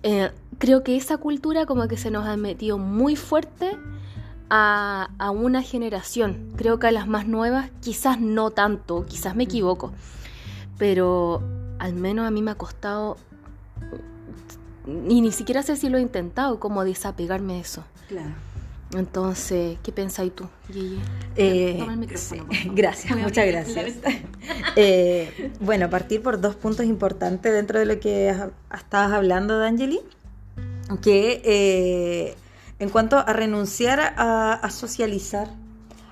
eh, 0.01 0.31
creo 0.57 0.83
que 0.83 0.97
esa 0.97 1.17
cultura 1.17 1.65
como 1.65 1.87
que 1.87 1.97
se 1.97 2.11
nos 2.11 2.25
ha 2.25 2.37
metido 2.37 2.77
muy 2.77 3.15
fuerte 3.15 3.77
a, 4.49 5.09
a, 5.17 5.31
una 5.31 5.61
generación. 5.61 6.51
Creo 6.55 6.79
que 6.79 6.87
a 6.87 6.91
las 6.91 7.07
más 7.07 7.27
nuevas 7.27 7.71
quizás 7.81 8.19
no 8.19 8.51
tanto, 8.51 9.05
quizás 9.05 9.35
me 9.35 9.43
equivoco. 9.43 9.91
Pero 10.77 11.41
al 11.79 11.93
menos 11.93 12.27
a 12.27 12.31
mí 12.31 12.41
me 12.41 12.51
ha 12.51 12.55
costado 12.55 13.17
y 15.07 15.21
ni 15.21 15.31
siquiera 15.31 15.63
sé 15.63 15.75
si 15.75 15.89
lo 15.89 15.97
he 15.97 16.01
intentado, 16.01 16.59
como 16.59 16.83
desapegarme 16.83 17.53
de 17.53 17.59
eso. 17.61 17.83
Claro. 18.07 18.33
Entonces, 18.93 19.77
¿qué 19.83 19.91
pensáis 19.91 20.33
tú, 20.33 20.45
eh, 21.35 21.83
gracias, 22.73 23.17
muchas 23.17 23.47
gracias. 23.47 23.95
eh, 24.75 25.51
bueno, 25.59 25.89
partir 25.89 26.21
por 26.21 26.39
dos 26.39 26.55
puntos 26.55 26.85
importantes 26.85 27.51
dentro 27.51 27.79
de 27.79 27.85
lo 27.85 27.99
que 27.99 28.33
estabas 28.73 29.11
hablando, 29.11 29.57
D'Angeli, 29.57 29.99
que 31.01 31.41
eh, 31.43 32.35
en 32.79 32.89
cuanto 32.89 33.17
a 33.17 33.33
renunciar 33.33 34.13
a, 34.17 34.69
socializar, 34.69 35.49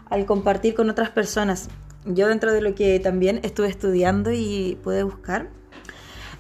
al 0.10 0.26
compartir 0.26 0.76
con 0.76 0.90
otras 0.90 1.10
personas, 1.10 1.70
yo 2.06 2.28
dentro 2.28 2.54
de 2.54 2.62
lo 2.62 2.76
que 2.76 3.00
también 3.00 3.40
estuve 3.44 3.68
estudiando 3.68 4.32
y 4.32 4.78
pude 4.84 5.04
buscar, 5.04 5.50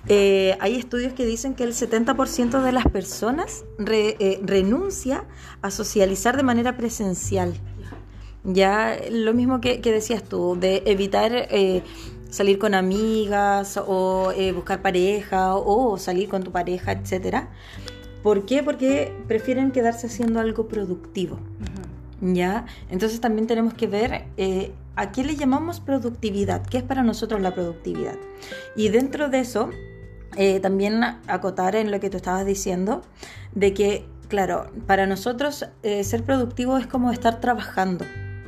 eh, 0.07 0.57
hay 0.59 0.75
estudios 0.75 1.13
que 1.13 1.25
dicen 1.25 1.55
que 1.55 1.63
el 1.63 1.73
70% 1.73 2.61
de 2.61 2.71
las 2.73 2.85
personas 2.87 3.63
eh, 3.79 4.39
renuncia 4.43 5.25
a 5.61 5.71
socializar 5.71 6.35
de 6.35 6.43
manera 6.43 6.75
presencial. 6.75 7.53
Ya 8.43 8.97
lo 9.09 9.33
mismo 9.33 9.61
que, 9.61 9.79
decías 9.79 10.23
tú, 10.23 10.57
de 10.59 10.83
evitar 10.85 11.31
eh, 11.33 11.81
salir 12.29 12.59
con 12.59 12.73
amigas 12.73 13.77
o 13.77 14.33
buscar 14.53 14.81
pareja 14.81 15.55
o 15.55 15.97
salir 15.97 16.27
con 16.27 16.43
tu 16.43 16.51
pareja, 16.51 16.91
etc. 16.91 17.47
¿Por 18.23 18.45
qué? 18.45 18.63
Porque 18.63 19.13
prefieren 19.27 19.71
quedarse 19.71 20.07
haciendo 20.07 20.39
algo 20.39 20.67
productivo. 20.67 21.39
¿Ya? 22.21 22.65
Entonces 22.89 23.19
también 23.19 23.47
tenemos 23.47 23.73
que 23.73 23.87
ver 23.87 24.25
a 24.95 25.11
qué 25.11 25.23
le 25.23 25.35
llamamos 25.35 25.81
productividad, 25.81 26.65
qué 26.65 26.77
es 26.77 26.83
para 26.83 27.03
nosotros 27.03 27.41
la 27.41 27.53
productividad. 27.53 28.15
Y 28.77 28.89
dentro 28.89 29.29
de 29.29 29.39
eso 29.39 29.69
eh, 30.35 30.59
también 30.59 31.03
acotar 31.27 31.75
en 31.75 31.91
lo 31.91 31.99
que 31.99 32.09
tú 32.09 32.17
estabas 32.17 32.45
diciendo, 32.45 33.01
de 33.53 33.73
que, 33.73 34.05
claro, 34.29 34.71
para 34.87 35.05
nosotros 35.05 35.65
eh, 35.83 36.03
ser 36.03 36.23
productivo 36.23 36.77
es 36.77 36.87
como 36.87 37.11
estar 37.11 37.39
trabajando 37.39 38.05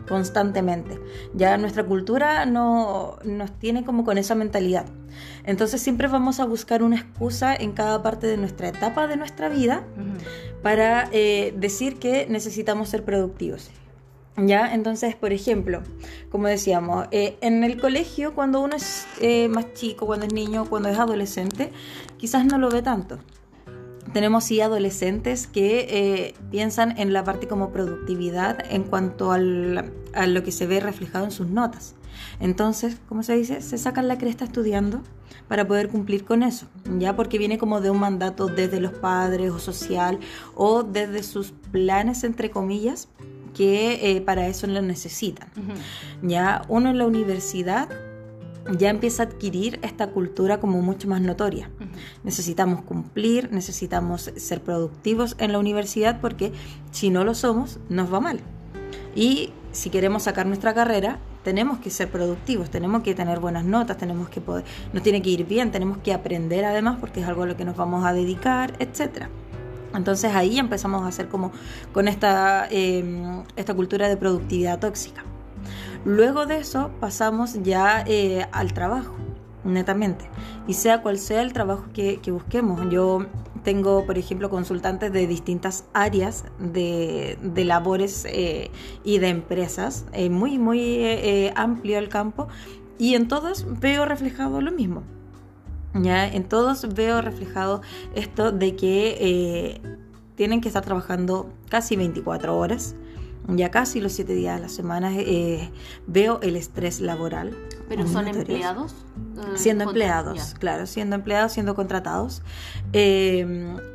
constantemente. 0.07 0.99
Ya 1.33 1.57
nuestra 1.57 1.83
cultura 1.83 2.45
no 2.45 3.17
nos 3.23 3.51
tiene 3.59 3.83
como 3.85 4.03
con 4.03 4.17
esa 4.17 4.35
mentalidad. 4.35 4.85
Entonces 5.43 5.81
siempre 5.81 6.07
vamos 6.07 6.39
a 6.39 6.45
buscar 6.45 6.83
una 6.83 6.97
excusa 6.97 7.55
en 7.55 7.71
cada 7.71 8.01
parte 8.03 8.27
de 8.27 8.37
nuestra 8.37 8.69
etapa 8.69 9.07
de 9.07 9.17
nuestra 9.17 9.49
vida 9.49 9.83
para 10.61 11.09
eh, 11.11 11.53
decir 11.57 11.99
que 11.99 12.27
necesitamos 12.29 12.89
ser 12.89 13.03
productivos. 13.03 13.69
¿Ya? 14.37 14.73
Entonces, 14.73 15.15
por 15.15 15.31
ejemplo, 15.31 15.81
como 16.29 16.47
decíamos, 16.47 17.07
eh, 17.11 17.37
en 17.39 17.63
el 17.63 17.79
colegio, 17.79 18.35
cuando 18.35 18.59
uno 18.59 18.75
es 18.75 19.07
eh, 19.21 19.47
más 19.47 19.73
chico, 19.75 20.05
cuando 20.05 20.25
es 20.25 20.33
niño, 20.33 20.65
cuando 20.69 20.89
es 20.89 20.99
adolescente, 20.99 21.71
quizás 22.17 22.45
no 22.45 22.57
lo 22.57 22.69
ve 22.69 22.81
tanto. 22.81 23.19
Tenemos 24.15 24.45
sí 24.45 24.61
adolescentes 24.61 25.45
que 25.45 25.87
eh, 25.89 26.35
piensan 26.49 26.97
en 26.97 27.11
la 27.11 27.25
parte 27.25 27.49
como 27.49 27.73
productividad 27.73 28.63
en 28.71 28.83
cuanto 28.83 29.33
a 29.33 29.37
lo 29.37 30.41
que 30.41 30.53
se 30.53 30.65
ve 30.65 30.79
reflejado 30.79 31.25
en 31.25 31.31
sus 31.31 31.49
notas. 31.49 31.95
Entonces, 32.39 32.95
como 33.09 33.23
se 33.23 33.35
dice, 33.35 33.59
se 33.59 33.77
sacan 33.77 34.07
la 34.07 34.17
cresta 34.17 34.45
estudiando 34.45 35.01
para 35.49 35.67
poder 35.67 35.89
cumplir 35.89 36.23
con 36.23 36.43
eso, 36.43 36.67
ya 36.97 37.17
porque 37.17 37.37
viene 37.37 37.57
como 37.57 37.81
de 37.81 37.89
un 37.89 37.99
mandato 37.99 38.47
desde 38.47 38.79
los 38.79 38.93
padres 38.93 39.51
o 39.51 39.59
social 39.59 40.17
o 40.55 40.83
desde 40.83 41.21
sus 41.21 41.51
planes, 41.73 42.23
entre 42.23 42.49
comillas, 42.49 43.09
que 43.53 44.15
eh, 44.15 44.21
para 44.21 44.47
eso 44.47 44.65
lo 44.65 44.81
necesitan. 44.81 45.49
Ya 46.21 46.61
uno 46.69 46.89
en 46.89 46.99
la 46.99 47.05
universidad 47.05 47.89
ya 48.77 48.89
empieza 48.89 49.23
a 49.23 49.25
adquirir 49.27 49.79
esta 49.83 50.07
cultura 50.07 50.59
como 50.59 50.81
mucho 50.81 51.07
más 51.07 51.21
notoria. 51.21 51.69
Necesitamos 52.23 52.81
cumplir, 52.81 53.51
necesitamos 53.51 54.31
ser 54.35 54.61
productivos 54.61 55.35
en 55.39 55.51
la 55.51 55.59
universidad 55.59 56.19
porque 56.19 56.51
si 56.91 57.09
no 57.09 57.23
lo 57.23 57.35
somos, 57.35 57.79
nos 57.89 58.11
va 58.13 58.19
mal. 58.19 58.39
Y 59.15 59.51
si 59.71 59.89
queremos 59.89 60.23
sacar 60.23 60.45
nuestra 60.45 60.73
carrera, 60.73 61.19
tenemos 61.43 61.77
que 61.77 61.91
ser 61.91 62.09
productivos, 62.09 62.71
tenemos 62.71 63.03
que 63.03 63.13
tener 63.13 63.39
buenas 63.39 63.65
notas, 63.65 63.97
tenemos 63.97 64.29
que 64.29 64.41
poder, 64.41 64.65
nos 64.93 65.03
tiene 65.03 65.21
que 65.21 65.29
ir 65.29 65.45
bien, 65.45 65.71
tenemos 65.71 65.99
que 65.99 66.11
aprender 66.11 66.65
además 66.65 66.97
porque 66.99 67.21
es 67.21 67.27
algo 67.27 67.43
a 67.43 67.45
lo 67.45 67.55
que 67.55 67.65
nos 67.65 67.75
vamos 67.75 68.03
a 68.03 68.13
dedicar, 68.13 68.73
etcétera. 68.79 69.29
Entonces 69.93 70.33
ahí 70.33 70.57
empezamos 70.57 71.03
a 71.03 71.07
hacer 71.07 71.27
como 71.29 71.51
con 71.93 72.07
esta, 72.07 72.67
em, 72.69 73.43
esta 73.55 73.73
cultura 73.73 74.09
de 74.09 74.17
productividad 74.17 74.79
tóxica. 74.79 75.23
Luego 76.05 76.45
de 76.45 76.59
eso 76.59 76.91
pasamos 76.99 77.61
ya 77.63 78.03
eh, 78.07 78.47
al 78.51 78.73
trabajo, 78.73 79.15
netamente. 79.63 80.29
Y 80.67 80.73
sea 80.73 81.01
cual 81.01 81.17
sea 81.17 81.41
el 81.41 81.51
trabajo 81.51 81.85
que, 81.93 82.19
busquemos. 82.31 82.89
Yo 82.89 83.25
tengo, 83.63 84.05
por 84.05 84.17
ejemplo, 84.17 84.49
consultantes 84.49 85.11
de 85.11 85.27
distintas 85.27 85.85
áreas 85.93 86.45
de, 86.59 87.37
labores 87.65 88.25
eh, 88.29 88.71
y 89.03 89.17
de 89.17 89.29
empresas. 89.29 90.05
Eh, 90.13 90.29
muy, 90.29 90.59
muy 90.59 91.51
amplio 91.55 91.97
el 91.97 92.09
campo. 92.09 92.47
Y 92.97 93.15
en 93.15 93.27
todas 93.27 93.65
veo 93.81 94.05
reflejado 94.05 94.61
lo 94.61 94.71
mismo. 94.71 95.03
¿ya? 96.01 96.27
En 96.27 96.43
todos 96.43 96.93
veo 96.93 97.21
reflejado 97.21 97.81
esto 98.13 98.51
de 98.51 98.75
que 98.75 99.17
eh, 99.19 99.81
tienen 100.35 100.61
que 100.61 100.67
estar 100.67 100.83
trabajando 100.83 101.51
casi 101.69 101.95
24 101.95 102.57
horas, 102.57 102.95
ya 103.47 103.71
casi 103.71 104.01
los 104.01 104.13
7 104.13 104.33
días 104.33 104.55
de 104.55 104.61
la 104.61 104.69
semana. 104.69 105.11
Eh, 105.15 105.71
veo 106.07 106.39
el 106.41 106.55
estrés 106.55 107.01
laboral. 107.01 107.55
¿Pero 107.87 108.07
son 108.07 108.27
empleados? 108.27 108.95
Eh, 109.37 109.41
siendo 109.55 109.83
empleados, 109.83 110.55
claro, 110.59 110.87
siendo 110.87 111.15
empleados, 111.15 111.51
siendo 111.53 111.75
contratados. 111.75 112.41
y 112.93 113.39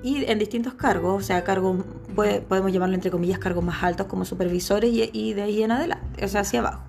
en 0.04 0.38
distintos 0.38 0.74
cargos, 0.74 1.22
o 1.22 1.26
sea, 1.26 1.42
cargos, 1.42 1.84
podemos 2.14 2.72
llamarlo 2.72 2.94
entre 2.94 3.10
comillas, 3.10 3.38
cargos 3.38 3.64
más 3.64 3.82
altos 3.82 4.06
como 4.06 4.24
supervisores 4.24 4.90
y, 4.92 5.10
y 5.12 5.34
de 5.34 5.42
ahí 5.42 5.62
en 5.62 5.72
adelante, 5.72 6.24
o 6.24 6.28
sea, 6.28 6.42
hacia 6.42 6.60
abajo. 6.60 6.82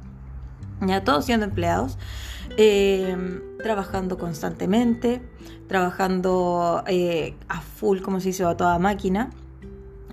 Ya 0.82 1.04
todos 1.04 1.26
siendo 1.26 1.46
empleados. 1.46 1.98
Eh, 2.58 3.16
trabajando 3.64 4.18
constantemente, 4.18 5.22
trabajando 5.68 6.84
eh, 6.88 7.36
a 7.48 7.62
full, 7.62 8.02
como 8.02 8.20
se 8.20 8.30
dice, 8.30 8.44
a 8.44 8.58
toda 8.58 8.78
máquina, 8.80 9.30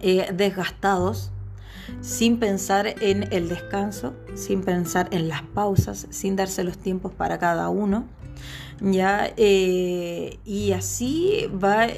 eh, 0.00 0.28
desgastados, 0.32 1.32
sin 2.00 2.38
pensar 2.38 2.94
en 3.00 3.32
el 3.32 3.48
descanso, 3.48 4.14
sin 4.34 4.62
pensar 4.62 5.08
en 5.10 5.28
las 5.28 5.42
pausas, 5.42 6.06
sin 6.10 6.36
darse 6.36 6.64
los 6.64 6.78
tiempos 6.78 7.12
para 7.12 7.38
cada 7.38 7.68
uno. 7.68 8.06
¿ya? 8.80 9.32
y 9.36 10.72
así 10.72 11.46
va, 11.52 11.88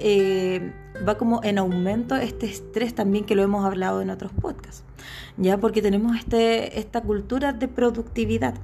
va 1.07 1.19
como 1.19 1.41
en 1.45 1.59
aumento 1.59 2.17
este 2.17 2.47
estrés 2.47 2.95
también 2.95 3.25
que 3.25 3.35
lo 3.35 3.43
hemos 3.43 3.65
hablado 3.65 4.01
en 4.01 4.09
otros 4.11 4.33
podcasts, 4.33 4.85
¿ya? 5.37 5.59
porque 5.59 5.83
tenemos 5.83 6.17
este, 6.17 6.79
esta 6.79 7.03
cultura 7.03 7.53
de 7.53 7.69
productividad 7.69 8.55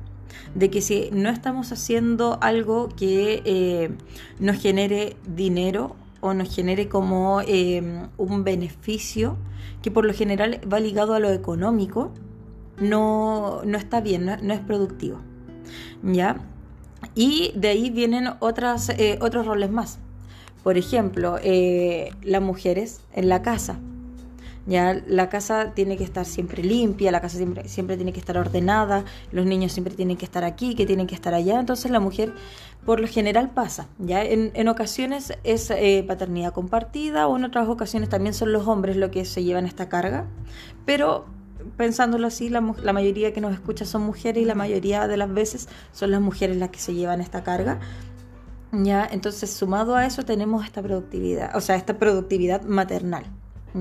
de 0.54 0.71
que 0.71 0.80
si 0.80 1.11
no 1.12 1.28
estamos 1.28 1.73
haciendo 1.73 2.38
algo 2.40 2.88
que 2.88 3.42
eh, 3.45 3.90
nos 4.38 4.61
genere 4.61 5.16
dinero 5.26 5.97
nos 6.35 6.54
genere 6.54 6.88
como 6.88 7.40
eh, 7.40 8.09
un 8.16 8.45
beneficio, 8.45 9.37
que 9.83 9.90
por 9.90 10.04
lo 10.04 10.12
general 10.12 10.61
va 10.71 10.80
ligado 10.80 11.14
a 11.14 11.21
lo 11.21 11.30
económico, 11.30 12.12
no, 12.80 13.62
está 13.64 14.00
bien, 14.00 14.26
no, 14.26 14.54
es 14.54 14.61
productivo. 14.61 15.21
¿Ya? 16.02 16.37
Y 17.14 17.52
de 17.54 17.68
ahí 17.68 17.90
vienen 17.90 18.28
otras, 18.40 18.88
eh, 18.90 19.18
otros 19.21 19.47
roles 19.47 19.71
más. 19.71 19.99
Por 20.62 20.76
ejemplo, 20.76 21.38
eh, 21.42 22.11
las 22.23 22.42
mujeres 22.42 23.00
en 23.12 23.28
la 23.28 23.42
casa. 23.42 23.78
Ya 24.66 25.00
la 25.06 25.28
casa 25.28 25.73
tiene 25.75 25.96
que 25.96 26.02
estar 26.02 26.25
siempre 26.25 26.62
limpia, 26.64 27.12
la 27.12 27.20
casa 27.20 27.37
siempre, 27.37 27.68
siempre 27.68 27.96
tiene 27.96 28.12
que 28.12 28.18
estar 28.18 28.37
ordenada, 28.37 29.04
los 29.30 29.46
niños 29.46 29.73
siempre 29.73 29.94
tienen 29.94 30.16
que 30.16 30.25
estar 30.25 30.42
aquí, 30.42 30.75
que 30.75 30.87
tienen 30.87 31.06
que 31.06 31.14
estar 31.14 31.35
allá. 31.35 31.61
Entonces 31.61 31.90
la 31.92 32.00
mujer 32.00 32.32
por 32.85 32.99
lo 32.99 33.06
general 33.06 33.50
pasa. 33.50 33.87
Ya 33.99 34.25
en, 34.25 34.50
en 34.54 34.68
ocasiones 34.68 35.32
es 35.44 35.70
eh, 35.70 36.04
paternidad 36.06 36.52
compartida 36.52 37.28
o 37.28 37.37
en 37.37 37.44
otras 37.44 37.68
ocasiones 37.68 38.08
también 38.08 38.35
son 38.35 38.52
los 38.52 38.66
hombres 38.66 38.96
los 38.96 39.11
que 39.11 39.25
se 39.25 39.44
llevan 39.44 39.66
esta 39.66 39.88
carga. 39.88 40.26
Pero 40.85 41.26
pensándolo 41.76 42.26
así, 42.26 42.49
la, 42.49 42.75
la, 42.82 42.92
mayoría 42.92 43.32
que 43.32 43.40
nos 43.40 43.52
escucha 43.52 43.85
son 43.85 44.02
mujeres 44.02 44.42
y 44.42 44.46
la 44.46 44.54
mayoría 44.54 45.06
de 45.06 45.16
las 45.16 45.32
veces 45.32 45.68
son 45.92 46.11
las 46.11 46.20
mujeres 46.20 46.56
las 46.56 46.70
que 46.70 46.80
se 46.80 46.94
llevan 46.94 47.20
esta 47.20 47.44
carga. 47.44 47.78
Ya, 48.73 49.08
entonces 49.11 49.50
sumado 49.50 49.94
a 49.94 50.06
eso 50.06 50.25
tenemos 50.25 50.64
esta 50.64 50.82
productividad, 50.82 51.54
o 51.56 51.61
sea, 51.61 51.76
esta 51.76 51.99
productividad 51.99 52.62
maternal 52.62 53.25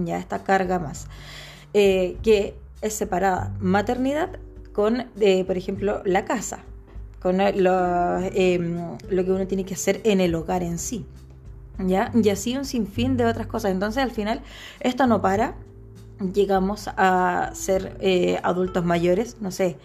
ya 0.03 0.17
esta 0.17 0.43
carga 0.43 0.79
más, 0.79 1.07
eh, 1.73 2.17
que 2.23 2.55
es 2.81 2.93
separada 2.93 3.53
maternidad 3.59 4.39
con, 4.73 5.05
eh, 5.19 5.45
por 5.45 5.57
ejemplo, 5.57 6.01
la 6.05 6.25
casa, 6.25 6.59
con 7.21 7.37
lo, 7.37 8.19
em, 8.33 8.97
lo, 9.09 9.25
que 9.25 9.31
uno 9.31 9.47
tiene 9.47 9.65
que 9.65 9.73
hacer 9.73 10.01
en 10.03 10.19
el 10.19 10.35
hogar 10.35 10.63
en 10.63 10.77
sí. 10.77 11.05
¿ya? 11.79 12.11
Y 12.13 12.29
así 12.29 12.57
un 12.57 12.65
sinfín 12.65 13.17
de 13.17 13.25
otras 13.25 13.47
cosas. 13.47 13.71
Entonces 13.71 14.03
al 14.03 14.11
final 14.11 14.41
esto 14.81 15.07
no 15.07 15.21
para, 15.21 15.55
llegamos 16.33 16.89
a 16.97 17.51
ser 17.53 17.97
eh, 18.01 18.39
adultos 18.43 18.85
mayores, 18.85 19.37
no 19.41 19.51
sé, 19.51 19.77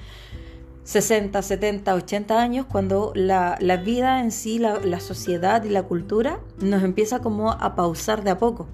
60, 0.84 1.40
70, 1.40 1.94
80 1.94 2.40
años, 2.40 2.66
cuando 2.66 3.12
la, 3.14 3.56
la 3.60 3.76
vida 3.76 4.20
en 4.20 4.32
sí, 4.32 4.58
la, 4.58 4.80
la, 4.80 4.98
sociedad 4.98 5.62
y 5.62 5.68
la 5.68 5.84
cultura 5.84 6.40
nos 6.60 6.82
empieza 6.82 7.20
como 7.20 7.52
a 7.52 7.76
pausar 7.76 8.24
de 8.24 8.30
a 8.30 8.38
poco 8.38 8.66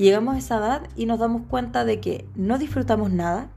llegamos 0.00 0.34
a 0.34 0.38
esa 0.38 0.58
edad 0.58 0.82
y 0.96 1.06
nos 1.06 1.18
damos 1.18 1.42
cuenta 1.48 1.84
de 1.84 2.00
que 2.00 2.24
no 2.34 2.58
disfrutamos 2.58 3.10
nada. 3.10 3.50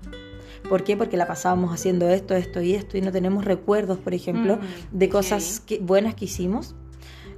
¿Por 0.70 0.84
qué? 0.84 0.96
Porque 0.96 1.18
la 1.18 1.28
pasábamos 1.28 1.74
haciendo 1.74 2.10
esto, 2.10 2.36
esto 2.36 2.62
y 2.62 2.74
esto 2.74 2.98
y 2.98 3.02
no 3.02 3.12
tenemos 3.12 3.46
recuerdos, 3.46 3.98
por 3.98 4.14
ejemplo, 4.14 4.58
mm, 4.58 4.98
de 4.98 5.10
cosas 5.10 5.64
buenas 5.82 6.16
que 6.16 6.26
hicimos. 6.26 6.76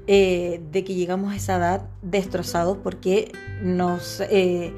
Eh, 0.07 0.61
de 0.71 0.83
que 0.83 0.93
llegamos 0.93 1.33
a 1.33 1.35
esa 1.35 1.55
edad 1.55 1.89
destrozados 2.03 2.77
porque 2.77 3.31
nos 3.63 4.21
eh, 4.29 4.71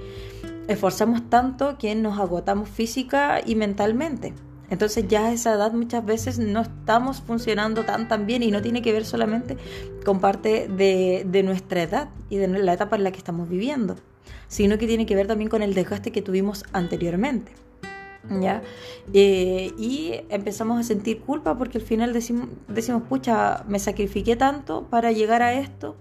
esforzamos 0.70 1.30
tanto 1.30 1.78
que 1.78 1.94
nos 1.96 2.18
agotamos 2.18 2.70
física 2.70 3.42
y 3.46 3.56
mentalmente. 3.56 4.34
Entonces 4.70 5.06
ya 5.10 5.26
a 5.26 5.34
esa 5.34 5.54
edad 5.54 5.74
muchas 5.74 6.06
veces 6.06 6.40
no 6.40 6.62
estamos 6.62 7.22
funcionando 7.22 7.84
tan 7.84 8.08
tan 8.08 8.26
bien 8.26 8.42
y 8.42 8.52
no 8.52 8.62
tiene 8.62 8.82
que 8.82 8.94
ver 8.94 9.04
solamente 9.04 9.58
con 10.06 10.22
parte 10.22 10.70
de, 10.70 11.26
de 11.30 11.44
nuestra 11.44 11.84
edad 11.84 12.10
y 12.30 12.38
de 12.38 12.48
la 12.48 12.74
etapa 12.74 12.96
en 12.96 13.04
la 13.04 13.12
que 13.12 13.18
estamos 13.18 13.50
viviendo 13.50 13.98
sino 14.48 14.78
que 14.78 14.88
tiene 14.88 15.06
que 15.06 15.16
ver 15.16 15.28
también 15.28 15.50
con 15.50 15.62
el 15.62 15.74
desgaste 15.74 16.12
que 16.12 16.22
tuvimos 16.22 16.64
anteriormente. 16.74 17.52
¿Ya? 18.30 18.62
Eh, 19.14 19.72
y 19.78 20.12
empezamos 20.30 20.80
a 20.82 20.84
sentir 20.84 21.22
culpa 21.22 21.58
porque 21.58 21.78
al 21.78 21.84
final 21.84 22.12
decimos, 22.12 22.50
decimos, 22.68 23.04
pucha, 23.04 23.64
me 23.70 23.80
sacrifiqué 23.80 24.36
tanto 24.36 24.84
para 24.90 25.14
llegar 25.14 25.42
a 25.42 25.54
esto, 25.54 25.96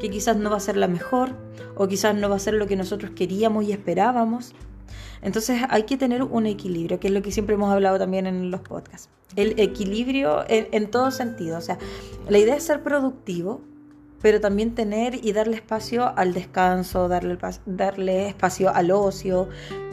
que 0.00 0.08
quizás 0.08 0.36
no 0.36 0.50
va 0.50 0.58
a 0.58 0.60
ser 0.60 0.76
la 0.76 0.86
mejor, 0.86 1.30
o 1.74 1.88
quizás 1.88 2.14
no 2.14 2.28
va 2.28 2.36
a 2.36 2.38
ser 2.38 2.54
lo 2.54 2.68
que 2.68 2.76
nosotros 2.76 3.12
queríamos 3.16 3.64
y 3.64 3.72
esperábamos. 3.72 4.54
Entonces 5.22 5.62
hay 5.68 5.82
que 5.84 5.96
tener 5.96 6.22
un 6.22 6.46
equilibrio, 6.46 7.00
que 7.00 7.08
es 7.08 7.14
lo 7.14 7.22
que 7.22 7.32
siempre 7.32 7.56
hemos 7.56 7.72
hablado 7.72 7.98
también 7.98 8.26
en 8.26 8.52
los 8.52 8.60
podcasts. 8.60 9.08
El 9.34 9.58
equilibrio 9.58 10.44
en, 10.48 10.68
en 10.70 10.90
todo 10.90 11.10
sentido. 11.10 11.58
O 11.58 11.60
sea, 11.60 11.78
la 12.28 12.38
idea 12.38 12.54
es 12.54 12.62
ser 12.62 12.82
productivo, 12.82 13.60
pero 14.22 14.40
también 14.40 14.74
tener 14.74 15.24
y 15.24 15.32
darle 15.32 15.56
espacio 15.56 16.16
al 16.16 16.32
descanso, 16.32 17.08
darle, 17.08 17.36
darle 17.66 18.28
espacio 18.28 18.72
al 18.74 18.90
ocio, 18.92 19.48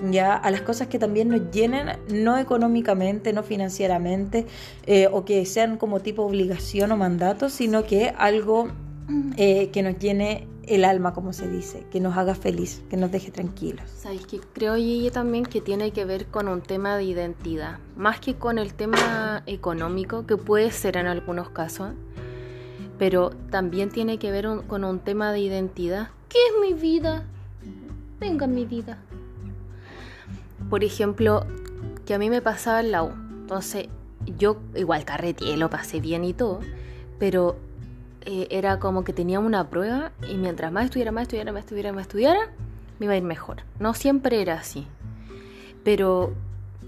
ya 0.10 0.36
a 0.36 0.52
las 0.52 0.62
cosas 0.62 0.88
que 0.88 1.00
también 1.00 1.30
nos 1.30 1.52
llenen, 1.52 1.98
no 2.14 2.38
económicamente, 2.38 3.34
no 3.34 3.44
financieramente, 3.44 4.46
eh, 4.86 5.10
o 5.12 5.26
que 5.26 5.46
sean 5.46 5.78
como 5.78 6.00
tipo 6.00 6.24
obligación 6.24 6.92
o 6.92 6.98
mandato, 6.98 7.50
sino 7.50 7.84
que 7.84 8.14
algo 8.18 8.70
eh, 9.38 9.70
que 9.72 9.82
nos 9.82 9.98
llene 9.98 10.48
el 10.70 10.86
alma, 10.86 11.14
como 11.14 11.34
se 11.34 11.48
dice, 11.48 11.84
que 11.92 12.00
nos 12.00 12.16
haga 12.16 12.36
feliz, 12.36 12.84
que 12.92 12.98
nos 12.98 13.12
deje 13.12 13.32
tranquilos. 13.32 13.90
Sabes 13.90 14.26
que 14.28 14.40
creo 14.40 14.78
yo 14.78 15.12
también 15.12 15.44
que 15.44 15.62
tiene 15.62 15.92
que 15.92 16.06
ver 16.06 16.28
con 16.28 16.48
un 16.48 16.62
tema 16.62 16.96
de 16.96 17.06
identidad, 17.06 17.80
más 17.96 18.20
que 18.20 18.36
con 18.36 18.60
el 18.60 18.76
tema 18.76 19.42
económico, 19.48 20.28
que 20.28 20.38
puede 20.38 20.72
ser 20.72 20.98
en 20.98 21.08
algunos 21.08 21.50
casos 21.50 21.94
pero 23.00 23.32
también 23.50 23.90
tiene 23.90 24.20
que 24.20 24.30
ver 24.30 24.46
con 24.68 24.84
un 24.84 25.00
tema 25.00 25.32
de 25.32 25.40
identidad. 25.40 26.10
¿Qué 26.28 26.38
es 26.38 26.62
mi 26.62 26.80
vida? 26.80 27.24
Venga 28.20 28.46
mi 28.46 28.66
vida. 28.66 29.00
Por 30.70 30.84
ejemplo, 30.84 31.46
que 32.06 32.14
a 32.14 32.20
mí 32.20 32.30
me 32.30 32.42
pasaba 32.42 32.82
en 32.82 32.92
la 32.92 33.04
U. 33.04 33.12
Entonces, 33.42 33.88
yo 34.38 34.58
igual 34.76 35.06
carreteé, 35.06 35.56
lo 35.56 35.70
pasé 35.70 36.02
bien 36.02 36.26
y 36.26 36.34
todo, 36.34 36.60
pero 37.18 37.56
eh, 38.26 38.48
era 38.52 38.80
como 38.80 39.06
que 39.06 39.14
tenía 39.14 39.40
una 39.40 39.70
prueba 39.70 40.12
y 40.30 40.36
mientras 40.36 40.72
más 40.72 40.86
estudiara, 40.86 41.14
más 41.14 41.24
estudiara, 41.24 41.54
más 41.54 41.62
estudiara, 41.62 41.94
más 41.94 42.02
estudiara, 42.02 42.40
me 43.00 43.06
iba 43.06 43.14
a 43.14 43.18
ir 43.18 43.24
mejor. 43.24 43.64
No 43.80 43.94
siempre 43.94 44.42
era 44.42 44.56
así. 44.56 44.86
Pero 45.86 46.34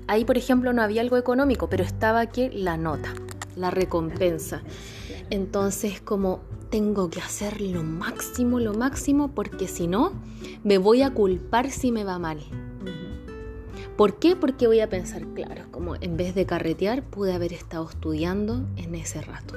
ahí, 0.08 0.26
por 0.26 0.38
ejemplo, 0.38 0.74
no 0.74 0.82
había 0.82 1.02
algo 1.02 1.15
económico, 1.15 1.67
pero 1.69 1.86
estaba 1.86 2.26
que 2.26 2.50
la 2.50 2.76
nota, 2.76 3.13
la 3.56 3.71
recompensa. 3.71 4.62
Entonces 5.32 6.02
como 6.02 6.41
tengo 6.70 7.10
que 7.10 7.22
hacer 7.22 7.62
lo 7.62 7.84
máximo, 7.84 8.60
lo 8.60 8.74
máximo, 8.74 9.30
porque 9.30 9.67
si 9.67 9.88
no, 9.88 10.12
me 10.63 10.78
voy 10.78 11.02
a 11.02 11.13
culpar 11.13 11.72
si 11.72 11.91
me 11.91 12.04
va 12.04 12.20
mal. 12.20 12.39
¿Por 13.96 14.20
qué? 14.20 14.36
Porque 14.36 14.67
voy 14.67 14.82
a 14.82 14.89
pensar, 14.89 15.26
claro, 15.34 15.63
como 15.72 15.96
en 15.96 16.17
vez 16.17 16.36
de 16.36 16.46
carretear, 16.46 17.04
pude 17.04 17.34
haber 17.34 17.54
estado 17.54 17.89
estudiando 17.89 18.67
en 18.76 18.94
ese 18.96 19.22
rato 19.22 19.56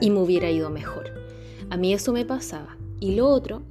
y 0.00 0.10
me 0.10 0.20
hubiera 0.20 0.50
ido 0.50 0.70
mejor. 0.70 1.10
A 1.70 1.76
mí 1.76 1.92
eso 1.92 2.12
me 2.12 2.24
pasaba. 2.24 2.76
Y 3.00 3.14
lo 3.16 3.28
otro 3.28 3.62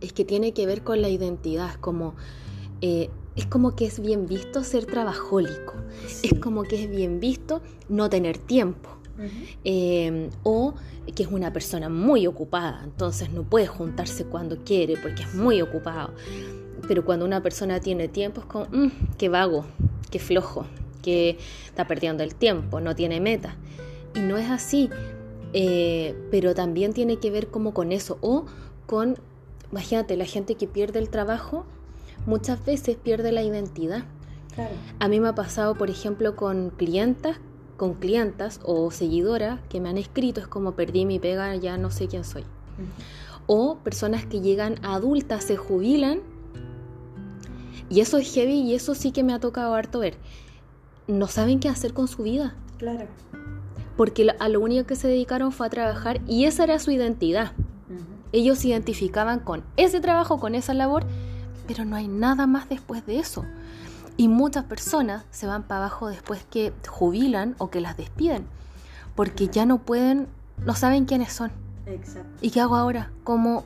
es 0.00 0.12
que 0.12 0.24
tiene 0.24 0.52
que 0.52 0.64
ver 0.64 0.82
con 0.82 1.02
la 1.02 1.10
identidad, 1.10 1.70
es 1.70 1.78
como, 1.78 2.14
eh, 2.80 3.10
es 3.34 3.46
como 3.46 3.76
que 3.76 3.84
es 3.84 4.00
bien 4.00 4.26
visto 4.26 4.64
ser 4.64 4.86
trabajólico, 4.86 5.74
es 6.22 6.38
como 6.40 6.62
que 6.62 6.84
es 6.84 6.90
bien 6.90 7.20
visto 7.20 7.60
no 7.88 8.08
tener 8.08 8.38
tiempo. 8.38 8.95
Em, 9.64 10.30
o 10.42 10.74
que 11.14 11.22
es 11.22 11.28
una 11.30 11.52
persona 11.52 11.88
muy 11.88 12.26
ocupada, 12.26 12.82
entonces 12.84 13.30
no 13.30 13.44
puede 13.44 13.66
juntarse 13.66 14.24
cuando 14.24 14.64
quiere 14.64 14.96
porque 14.96 15.22
es 15.22 15.34
muy 15.34 15.62
ocupado. 15.62 16.12
Pero 16.88 17.04
cuando 17.04 17.24
una 17.24 17.42
persona 17.42 17.80
tiene 17.80 18.08
tiempo 18.08 18.40
es 18.40 18.46
como, 18.46 18.66
mm, 18.66 18.90
qué 19.18 19.28
vago, 19.28 19.64
qué 20.10 20.18
flojo, 20.18 20.66
que 21.02 21.38
está 21.66 21.86
perdiendo 21.86 22.22
el 22.22 22.34
tiempo, 22.34 22.80
no 22.80 22.94
tiene 22.94 23.20
meta. 23.20 23.56
Y 24.14 24.20
no 24.20 24.36
es 24.36 24.50
así, 24.50 24.90
eh, 25.52 26.14
pero 26.30 26.54
también 26.54 26.92
tiene 26.92 27.18
que 27.18 27.30
ver 27.30 27.48
como 27.48 27.72
con 27.72 27.92
eso, 27.92 28.18
o 28.20 28.46
con, 28.86 29.16
imagínate, 29.70 30.16
la 30.16 30.26
gente 30.26 30.56
que 30.56 30.66
pierde 30.66 30.98
el 30.98 31.08
trabajo 31.08 31.64
muchas 32.26 32.64
veces 32.64 32.96
pierde 32.96 33.32
la 33.32 33.42
identidad. 33.42 34.04
A 34.98 35.08
mí 35.08 35.20
me 35.20 35.28
ha 35.28 35.34
pasado, 35.34 35.74
por 35.74 35.90
ejemplo, 35.90 36.34
con 36.34 36.70
clientas 36.70 37.38
con 37.76 37.94
clientas 37.94 38.60
o 38.64 38.90
seguidoras 38.90 39.60
que 39.68 39.80
me 39.80 39.88
han 39.88 39.98
escrito, 39.98 40.40
es 40.40 40.46
como 40.46 40.72
perdí 40.72 41.04
mi 41.04 41.18
pega, 41.18 41.54
ya 41.56 41.76
no 41.76 41.90
sé 41.90 42.08
quién 42.08 42.24
soy. 42.24 42.44
O 43.46 43.76
personas 43.78 44.26
que 44.26 44.40
llegan 44.40 44.76
adultas, 44.84 45.44
se 45.44 45.56
jubilan, 45.56 46.20
y 47.88 48.00
eso 48.00 48.18
es 48.18 48.32
heavy 48.34 48.60
y 48.60 48.74
eso 48.74 48.94
sí 48.94 49.12
que 49.12 49.22
me 49.22 49.32
ha 49.32 49.38
tocado 49.38 49.74
harto 49.74 50.00
ver. 50.00 50.16
No 51.06 51.28
saben 51.28 51.60
qué 51.60 51.68
hacer 51.68 51.94
con 51.94 52.08
su 52.08 52.24
vida. 52.24 52.54
Claro. 52.78 53.06
Porque 53.96 54.28
a 54.38 54.48
lo 54.48 54.60
único 54.60 54.86
que 54.86 54.96
se 54.96 55.08
dedicaron 55.08 55.52
fue 55.52 55.66
a 55.66 55.70
trabajar 55.70 56.20
y 56.26 56.44
esa 56.44 56.64
era 56.64 56.78
su 56.78 56.90
identidad. 56.90 57.52
Ellos 58.32 58.58
se 58.58 58.68
identificaban 58.68 59.38
con 59.38 59.62
ese 59.76 60.00
trabajo, 60.00 60.40
con 60.40 60.54
esa 60.54 60.74
labor, 60.74 61.04
pero 61.66 61.84
no 61.84 61.96
hay 61.96 62.08
nada 62.08 62.46
más 62.46 62.68
después 62.68 63.06
de 63.06 63.18
eso. 63.18 63.44
Y 64.16 64.28
muchas 64.28 64.64
personas 64.64 65.24
se 65.30 65.46
van 65.46 65.62
para 65.62 65.80
abajo 65.80 66.08
después 66.08 66.44
que 66.50 66.72
jubilan 66.88 67.54
o 67.58 67.70
que 67.70 67.80
las 67.80 67.96
despiden, 67.96 68.46
porque 69.14 69.48
ya 69.48 69.66
no 69.66 69.78
pueden, 69.78 70.28
no 70.64 70.74
saben 70.74 71.04
quiénes 71.04 71.32
son. 71.32 71.52
Exacto. 71.86 72.38
¿Y 72.40 72.50
qué 72.50 72.60
hago 72.60 72.76
ahora? 72.76 73.10
Como 73.24 73.64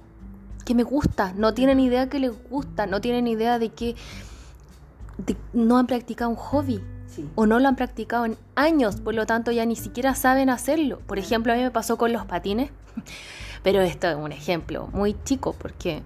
que 0.64 0.74
me 0.74 0.82
gusta, 0.82 1.32
no 1.36 1.54
tienen 1.54 1.80
idea 1.80 2.08
que 2.08 2.18
les 2.18 2.32
gusta, 2.48 2.86
no 2.86 3.00
tienen 3.00 3.26
idea 3.26 3.58
de 3.58 3.70
que 3.70 3.96
no 5.52 5.78
han 5.78 5.86
practicado 5.86 6.30
un 6.30 6.36
hobby. 6.36 6.82
O 7.34 7.44
no 7.44 7.58
lo 7.58 7.68
han 7.68 7.76
practicado 7.76 8.24
en 8.24 8.38
años, 8.54 9.00
por 9.00 9.14
lo 9.14 9.26
tanto 9.26 9.50
ya 9.50 9.66
ni 9.66 9.76
siquiera 9.76 10.14
saben 10.14 10.48
hacerlo. 10.48 11.00
Por 11.06 11.18
ejemplo, 11.18 11.52
a 11.52 11.56
mí 11.56 11.62
me 11.62 11.70
pasó 11.70 11.98
con 11.98 12.12
los 12.12 12.24
patines, 12.24 12.70
pero 13.62 13.82
esto 13.82 14.08
es 14.08 14.16
un 14.16 14.32
ejemplo 14.32 14.88
muy 14.92 15.16
chico 15.24 15.54
porque 15.58 16.02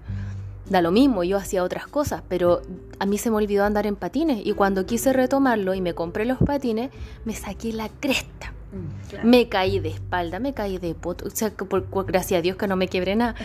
da 0.69 0.81
lo 0.81 0.91
mismo, 0.91 1.23
yo 1.23 1.37
hacía 1.37 1.63
otras 1.63 1.87
cosas, 1.87 2.23
pero 2.27 2.61
a 2.99 3.05
mí 3.05 3.17
se 3.17 3.29
me 3.29 3.37
olvidó 3.37 3.63
andar 3.65 3.85
en 3.85 3.95
patines 3.95 4.45
y 4.45 4.53
cuando 4.53 4.85
quise 4.85 5.13
retomarlo 5.13 5.73
y 5.73 5.81
me 5.81 5.93
compré 5.93 6.25
los 6.25 6.39
patines, 6.39 6.91
me 7.23 7.33
saqué 7.33 7.73
la 7.73 7.89
cresta. 7.89 8.53
Mm, 8.71 9.27
me 9.27 9.47
caí 9.47 9.79
de 9.79 9.89
espalda, 9.89 10.39
me 10.39 10.53
caí 10.53 10.77
de 10.77 10.95
poto, 10.95 11.27
o 11.27 11.29
sea, 11.29 11.51
por, 11.51 12.05
gracias 12.05 12.39
a 12.39 12.41
Dios 12.41 12.57
que 12.57 12.67
no 12.67 12.75
me 12.75 12.87
quebré 12.87 13.15
nada, 13.15 13.35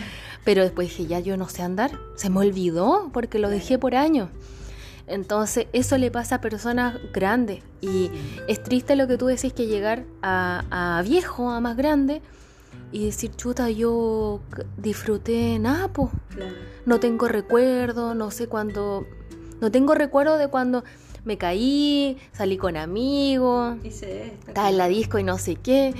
pero 0.43 0.63
después 0.63 0.89
dije, 0.89 1.05
ya 1.05 1.19
yo 1.19 1.37
no 1.37 1.47
sé 1.47 1.61
andar, 1.61 1.91
se 2.15 2.29
me 2.29 2.39
olvidó 2.39 3.09
porque 3.13 3.39
lo 3.39 3.49
dejé 3.49 3.77
por 3.77 3.95
años. 3.95 4.29
Entonces, 5.07 5.67
eso 5.73 5.97
le 5.97 6.09
pasa 6.09 6.35
a 6.35 6.41
personas 6.41 6.95
grandes 7.11 7.63
y 7.81 8.09
es 8.47 8.63
triste 8.63 8.95
lo 8.95 9.07
que 9.07 9.17
tú 9.17 9.25
decís 9.25 9.51
que 9.51 9.67
llegar 9.67 10.05
a, 10.21 11.01
viejo, 11.05 11.49
a 11.49 11.59
más 11.59 11.75
grande 11.75 12.21
y 12.91 13.05
decir, 13.05 13.35
chuta, 13.35 13.69
yo 13.69 14.41
disfruté 14.77 15.57
Napo. 15.59 16.11
No 16.85 16.99
tengo 16.99 17.27
recuerdo, 17.27 18.15
no 18.15 18.31
sé 18.31 18.47
cuándo, 18.47 19.05
no 19.59 19.71
tengo 19.71 19.95
recuerdo 19.95 20.37
de 20.37 20.47
cuando 20.47 20.83
me 21.23 21.37
caí, 21.37 22.17
salí 22.31 22.57
con 22.57 22.77
amigos, 22.77 23.77
estaba 23.83 24.69
en 24.69 24.77
la 24.77 24.87
disco 24.87 25.19
y 25.19 25.23
no 25.23 25.37
sé 25.37 25.55
qué. 25.55 25.93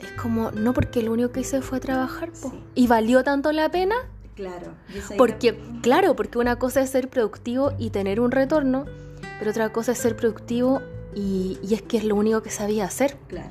Es 0.00 0.12
como, 0.20 0.50
no 0.50 0.74
porque 0.74 1.02
lo 1.02 1.12
único 1.12 1.30
que 1.32 1.40
hice 1.40 1.62
fue 1.62 1.80
trabajar, 1.80 2.30
y 2.74 2.86
valió 2.86 3.22
tanto 3.24 3.52
la 3.52 3.70
pena 3.70 3.96
Claro. 4.34 4.74
Porque, 5.16 5.58
claro, 5.80 6.16
porque 6.16 6.38
una 6.38 6.56
cosa 6.56 6.82
es 6.82 6.90
ser 6.90 7.08
productivo 7.08 7.72
y 7.78 7.90
tener 7.90 8.20
un 8.20 8.30
retorno, 8.30 8.84
pero 9.38 9.50
otra 9.50 9.72
cosa 9.72 9.92
es 9.92 9.98
ser 9.98 10.16
productivo 10.16 10.82
y, 11.14 11.58
es 11.70 11.82
que 11.82 11.98
es 11.98 12.04
lo 12.04 12.16
único 12.16 12.42
que 12.42 12.50
sabía 12.50 12.84
hacer. 12.84 13.16
Claro. 13.28 13.50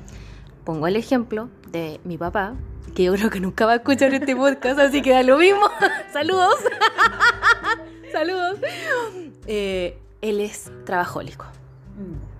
Pongo 0.64 0.86
el 0.86 0.96
ejemplo 0.96 1.50
de 1.70 2.00
mi 2.04 2.16
papá, 2.16 2.54
que 2.94 3.04
yo 3.04 3.12
creo 3.14 3.28
que 3.28 3.40
nunca 3.40 3.66
va 3.66 3.72
a 3.72 3.76
escuchar 3.76 4.14
este 4.14 4.34
podcast, 4.34 4.78
así 4.78 5.02
que 5.02 5.10
da 5.10 5.22
lo 5.22 5.36
mismo. 5.38 5.68
Saludos. 6.12 6.56
Saludos. 8.12 8.58
Eh, 9.46 9.98
él 10.22 10.40
es 10.40 10.70
trabajólico. 10.84 11.44
Mm. 11.96 12.34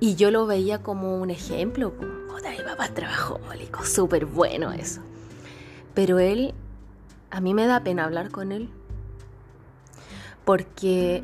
Y 0.00 0.14
yo 0.16 0.30
lo 0.30 0.46
veía 0.46 0.82
como 0.82 1.16
un 1.16 1.30
ejemplo. 1.30 1.92
mi 1.98 2.64
papá 2.64 2.86
es 2.86 2.94
trabajólico, 2.94 3.84
súper 3.84 4.26
bueno 4.26 4.72
eso. 4.72 5.00
Pero 5.94 6.18
él 6.18 6.54
a 7.30 7.40
mí 7.40 7.54
me 7.54 7.66
da 7.66 7.82
pena 7.82 8.04
hablar 8.04 8.30
con 8.30 8.52
él. 8.52 8.68
Porque 10.44 11.22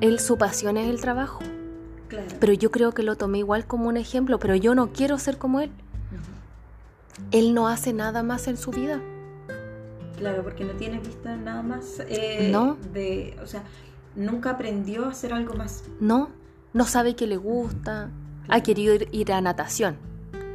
él, 0.00 0.18
su 0.18 0.36
pasión 0.36 0.76
es 0.76 0.88
el 0.88 1.00
trabajo. 1.00 1.40
Pero 2.40 2.52
yo 2.52 2.70
creo 2.70 2.92
que 2.92 3.02
lo 3.02 3.16
tomé 3.16 3.38
igual 3.38 3.66
como 3.66 3.88
un 3.88 3.96
ejemplo, 3.96 4.38
pero 4.38 4.54
yo 4.54 4.74
no 4.74 4.92
quiero 4.92 5.18
ser 5.18 5.38
como 5.38 5.60
él. 5.60 5.70
Él 7.30 7.54
no 7.54 7.68
hace 7.68 7.92
nada 7.92 8.22
más 8.22 8.48
en 8.48 8.56
su 8.56 8.70
vida. 8.70 9.00
Claro, 10.16 10.42
porque 10.42 10.64
no 10.64 10.72
tiene 10.72 11.00
vista 11.00 11.36
nada 11.36 11.62
más 11.62 12.00
eh, 12.08 12.48
no. 12.52 12.76
de, 12.92 13.36
o 13.42 13.46
sea, 13.46 13.62
nunca 14.14 14.50
aprendió 14.50 15.06
a 15.06 15.10
hacer 15.10 15.32
algo 15.32 15.54
más. 15.54 15.84
No, 16.00 16.30
no 16.72 16.86
sabe 16.86 17.16
que 17.16 17.26
le 17.26 17.36
gusta. 17.36 18.10
Ha 18.48 18.62
querido 18.62 18.94
ir, 19.10 19.32
a 19.32 19.40
natación, 19.40 19.96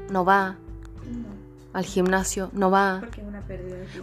no 0.09 0.23
va. 0.23 0.57
Al 1.73 1.85
gimnasio, 1.85 2.49
no 2.53 2.71
va. 2.71 2.99
Porque 2.99 3.21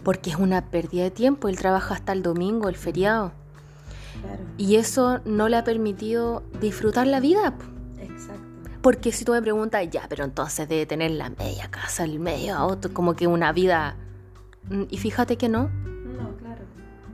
porque 0.03 0.31
es 0.31 0.37
una 0.37 0.67
pérdida 0.67 1.05
de 1.05 1.11
tiempo. 1.11 1.49
Él 1.49 1.57
trabaja 1.57 1.95
hasta 1.95 2.13
el 2.13 2.23
domingo, 2.23 2.69
el 2.69 2.77
feriado. 2.77 3.33
Y 4.59 4.77
eso 4.77 5.21
no 5.25 5.49
le 5.49 5.57
ha 5.57 5.65
permitido 5.65 6.43
disfrutar 6.61 7.07
la 7.07 7.21
vida. 7.21 7.55
Exacto. 7.99 8.43
Porque 8.83 9.13
si 9.13 9.25
tú 9.25 9.33
me 9.33 9.43
preguntas, 9.43 9.87
ya, 9.91 10.07
pero 10.09 10.25
entonces 10.25 10.69
debe 10.69 10.87
tener 10.87 11.11
la 11.11 11.31
media 11.31 11.69
casa, 11.71 12.05
el 12.05 12.19
medio 12.21 12.57
auto, 12.57 12.93
como 12.93 13.15
que 13.15 13.27
una 13.27 13.53
vida. 13.53 13.97
Mm, 14.71 14.85
y 14.89 14.99
fíjate 14.99 15.37
que 15.37 15.49
no. 15.49 15.65
No, 15.65 16.37
claro. 16.37 16.63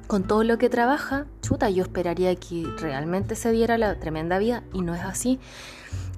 Con 0.06 0.24
todo 0.24 0.44
lo 0.44 0.58
que 0.58 0.68
trabaja, 0.68 1.26
chuta, 1.40 1.70
yo 1.70 1.82
esperaría 1.82 2.34
que 2.36 2.66
realmente 2.78 3.34
se 3.36 3.50
diera 3.52 3.78
la 3.78 3.98
tremenda 3.98 4.38
vida 4.38 4.62
y 4.72 4.82
no 4.82 4.94
es 4.94 5.02
así. 5.02 5.40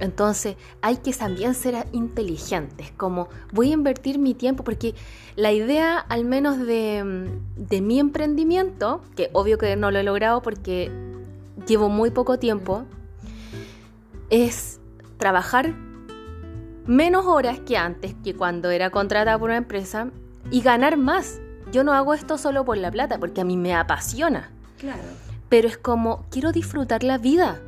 Entonces 0.00 0.56
hay 0.82 0.96
que 0.96 1.12
también 1.12 1.54
ser 1.54 1.86
inteligentes, 1.92 2.90
como 2.96 3.28
voy 3.52 3.70
a 3.70 3.74
invertir 3.74 4.18
mi 4.18 4.34
tiempo, 4.34 4.64
porque 4.64 4.94
la 5.36 5.52
idea 5.52 5.98
al 5.98 6.24
menos 6.24 6.58
de, 6.58 7.30
mi 7.80 8.00
emprendimiento, 8.00 9.02
que 9.16 9.30
obvio 9.32 9.56
que 9.56 9.76
no 9.76 9.90
lo 9.90 9.98
he 9.98 10.02
logrado 10.02 10.42
porque 10.42 10.90
llevo 11.66 11.88
muy 11.88 12.10
poco 12.10 12.38
tiempo, 12.38 12.84
es 14.30 14.80
trabajar 15.16 15.74
menos 16.86 17.26
horas 17.26 17.60
que 17.60 17.76
antes, 17.76 18.14
que 18.24 18.34
cuando 18.34 18.70
era 18.70 18.90
contratada 18.90 19.38
por 19.38 19.50
una 19.50 19.58
empresa, 19.58 20.10
y 20.50 20.60
ganar 20.60 20.96
más. 20.96 21.40
Yo 21.72 21.84
no 21.84 21.92
hago 21.92 22.14
esto 22.14 22.36
solo 22.36 22.64
por 22.64 22.76
la 22.76 22.90
plata, 22.90 23.18
porque 23.18 23.40
a 23.40 23.44
mí 23.44 23.56
me 23.56 23.74
apasiona. 23.74 24.50
Claro. 24.78 25.02
Pero 25.48 25.68
es 25.68 25.78
como, 25.78 26.26
quiero 26.30 26.52
disfrutar 26.52 27.02
la 27.02 27.16
vida 27.16 27.60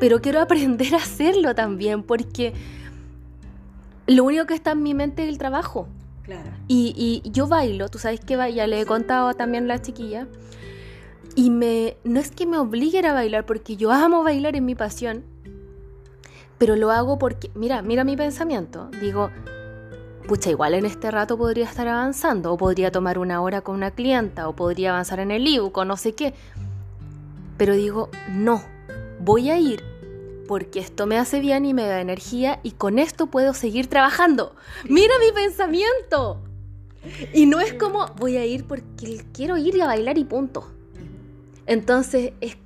pero 0.00 0.20
quiero 0.20 0.40
aprender 0.40 0.94
a 0.94 0.98
hacerlo 0.98 1.54
también 1.54 2.02
porque 2.02 2.52
lo 4.06 4.24
único 4.24 4.46
que 4.46 4.54
está 4.54 4.72
en 4.72 4.82
mi 4.82 4.94
mente 4.94 5.22
es 5.24 5.28
el 5.28 5.38
trabajo. 5.38 5.88
Claro. 6.24 6.50
Y, 6.68 7.22
yo 7.26 7.46
bailo, 7.46 7.88
tú 7.88 7.98
sabes 7.98 8.20
que 8.20 8.36
ya 8.54 8.66
le 8.66 8.80
he 8.80 8.86
contado 8.86 9.34
también 9.34 9.64
a 9.64 9.68
la 9.68 9.82
chiquilla. 9.82 10.26
Y 11.36 11.50
me, 11.50 11.96
no 12.04 12.20
es 12.20 12.30
que 12.30 12.46
me 12.46 12.58
obliguen 12.58 13.06
a 13.06 13.12
bailar, 13.12 13.44
porque 13.44 13.76
yo 13.76 13.90
amo 13.90 14.22
bailar, 14.22 14.56
en 14.56 14.64
mi 14.64 14.74
pasión. 14.74 15.24
Pero 16.58 16.76
lo 16.76 16.90
hago 16.90 17.18
porque, 17.18 17.50
mira, 17.54 17.82
mira 17.82 18.04
mi 18.04 18.16
pensamiento. 18.16 18.88
Digo, 19.00 19.30
pucha, 20.28 20.50
igual 20.50 20.74
en 20.74 20.86
este 20.86 21.10
rato 21.10 21.36
podría 21.36 21.64
estar 21.64 21.88
avanzando, 21.88 22.52
o 22.52 22.56
podría 22.56 22.90
tomar 22.92 23.18
una 23.18 23.42
hora 23.42 23.60
con 23.60 23.74
una 23.74 23.90
clienta, 23.90 24.48
o 24.48 24.54
podría 24.54 24.90
avanzar 24.90 25.20
en 25.20 25.30
el 25.30 25.46
ebook, 25.46 25.76
o 25.76 25.84
no 25.84 25.96
sé 25.96 26.14
qué. 26.14 26.34
Pero 27.58 27.74
digo, 27.74 28.10
no, 28.30 28.62
voy 29.24 29.50
a 29.50 29.58
ir 29.58 29.82
porque 30.46 30.78
esto 30.78 31.06
me 31.06 31.16
hace 31.16 31.40
bien 31.40 31.64
y 31.64 31.72
me 31.72 31.86
da 31.86 32.00
energía 32.00 32.60
y 32.62 32.72
con 32.72 32.98
esto 32.98 33.26
puedo 33.26 33.54
seguir 33.54 33.86
trabajando. 33.88 34.54
Mira 34.88 35.14
mi 35.18 35.32
pensamiento. 35.32 36.42
Y 37.32 37.46
no 37.46 37.60
es 37.60 37.74
como 37.74 38.06
voy 38.18 38.36
a 38.36 38.46
ir 38.46 38.64
porque 38.64 39.24
quiero 39.32 39.56
ir 39.56 39.80
a 39.82 39.86
bailar 39.86 40.18
y 40.18 40.24
punto. 40.24 40.70
Entonces, 41.66 42.32
es... 42.40 42.56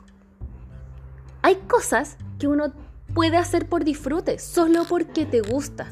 hay 1.42 1.56
cosas 1.68 2.16
que 2.38 2.48
uno 2.48 2.72
puede 3.14 3.36
hacer 3.36 3.68
por 3.68 3.84
disfrute, 3.84 4.38
solo 4.38 4.84
porque 4.88 5.24
te 5.24 5.40
gusta. 5.40 5.88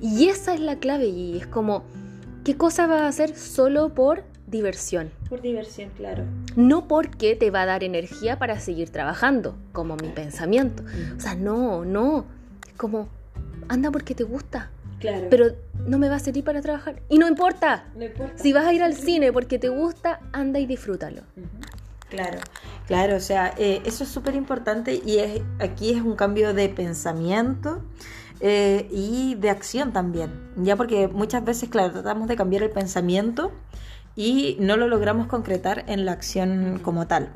Y 0.00 0.28
esa 0.28 0.54
es 0.54 0.60
la 0.60 0.78
clave 0.78 1.06
y 1.06 1.38
es 1.38 1.46
como, 1.46 1.84
¿qué 2.44 2.56
cosa 2.56 2.86
vas 2.86 3.02
a 3.02 3.08
hacer 3.08 3.36
solo 3.36 3.94
por 3.94 4.24
diversión. 4.54 5.10
Por 5.28 5.42
diversión, 5.42 5.90
claro. 5.96 6.24
No 6.54 6.86
porque 6.86 7.34
te 7.34 7.50
va 7.50 7.62
a 7.62 7.66
dar 7.66 7.82
energía 7.82 8.38
para 8.38 8.60
seguir 8.60 8.90
trabajando, 8.90 9.56
como 9.72 9.96
mi 9.96 10.08
pensamiento. 10.08 10.84
O 11.16 11.20
sea, 11.20 11.34
no, 11.34 11.84
no. 11.84 12.24
Es 12.66 12.74
como, 12.74 13.08
anda 13.68 13.90
porque 13.90 14.14
te 14.14 14.22
gusta. 14.22 14.70
Claro. 15.00 15.26
Pero 15.28 15.46
no 15.86 15.98
me 15.98 16.08
va 16.08 16.16
a 16.16 16.18
servir 16.20 16.44
para 16.44 16.62
trabajar. 16.62 17.02
Y 17.08 17.18
no 17.18 17.26
importa. 17.26 17.86
No 17.96 18.04
importa. 18.04 18.38
Si 18.38 18.52
vas 18.52 18.64
a 18.64 18.72
ir 18.72 18.82
al 18.82 18.94
cine 18.94 19.32
porque 19.32 19.58
te 19.58 19.68
gusta, 19.68 20.20
anda 20.32 20.60
y 20.60 20.66
disfrútalo. 20.66 21.22
Claro, 22.08 22.38
claro, 22.86 23.16
o 23.16 23.20
sea, 23.20 23.54
eh, 23.58 23.82
eso 23.84 24.04
es 24.04 24.10
súper 24.10 24.36
importante 24.36 25.02
y 25.04 25.18
es, 25.18 25.42
aquí 25.58 25.90
es 25.90 26.00
un 26.00 26.14
cambio 26.14 26.54
de 26.54 26.68
pensamiento 26.68 27.82
eh, 28.38 28.86
y 28.92 29.34
de 29.34 29.50
acción 29.50 29.92
también, 29.92 30.30
ya 30.56 30.76
porque 30.76 31.08
muchas 31.08 31.44
veces, 31.44 31.70
claro, 31.70 31.92
tratamos 31.92 32.28
de 32.28 32.36
cambiar 32.36 32.62
el 32.62 32.70
pensamiento 32.70 33.50
y 34.16 34.56
no 34.60 34.76
lo 34.76 34.88
logramos 34.88 35.26
concretar 35.26 35.84
en 35.88 36.04
la 36.04 36.12
acción 36.12 36.80
como 36.82 37.06
tal. 37.06 37.30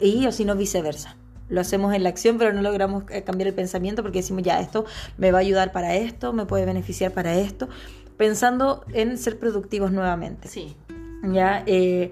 Y 0.00 0.26
o 0.26 0.32
si 0.32 0.44
no 0.44 0.56
viceversa. 0.56 1.16
Lo 1.48 1.60
hacemos 1.60 1.94
en 1.94 2.02
la 2.02 2.08
acción, 2.08 2.38
pero 2.38 2.52
no 2.52 2.60
logramos 2.62 3.04
eh, 3.10 3.22
cambiar 3.22 3.48
el 3.48 3.54
pensamiento 3.54 4.02
porque 4.02 4.18
decimos, 4.18 4.42
ya, 4.42 4.60
esto 4.60 4.84
me 5.16 5.30
va 5.30 5.38
a 5.38 5.40
ayudar 5.42 5.72
para 5.72 5.94
esto, 5.94 6.32
me 6.32 6.44
puede 6.44 6.64
beneficiar 6.66 7.12
para 7.12 7.36
esto, 7.36 7.68
pensando 8.16 8.84
en 8.92 9.16
ser 9.16 9.38
productivos 9.38 9.92
nuevamente. 9.92 10.48
Sí. 10.48 10.76
Ya, 11.22 11.62
eh, 11.66 12.10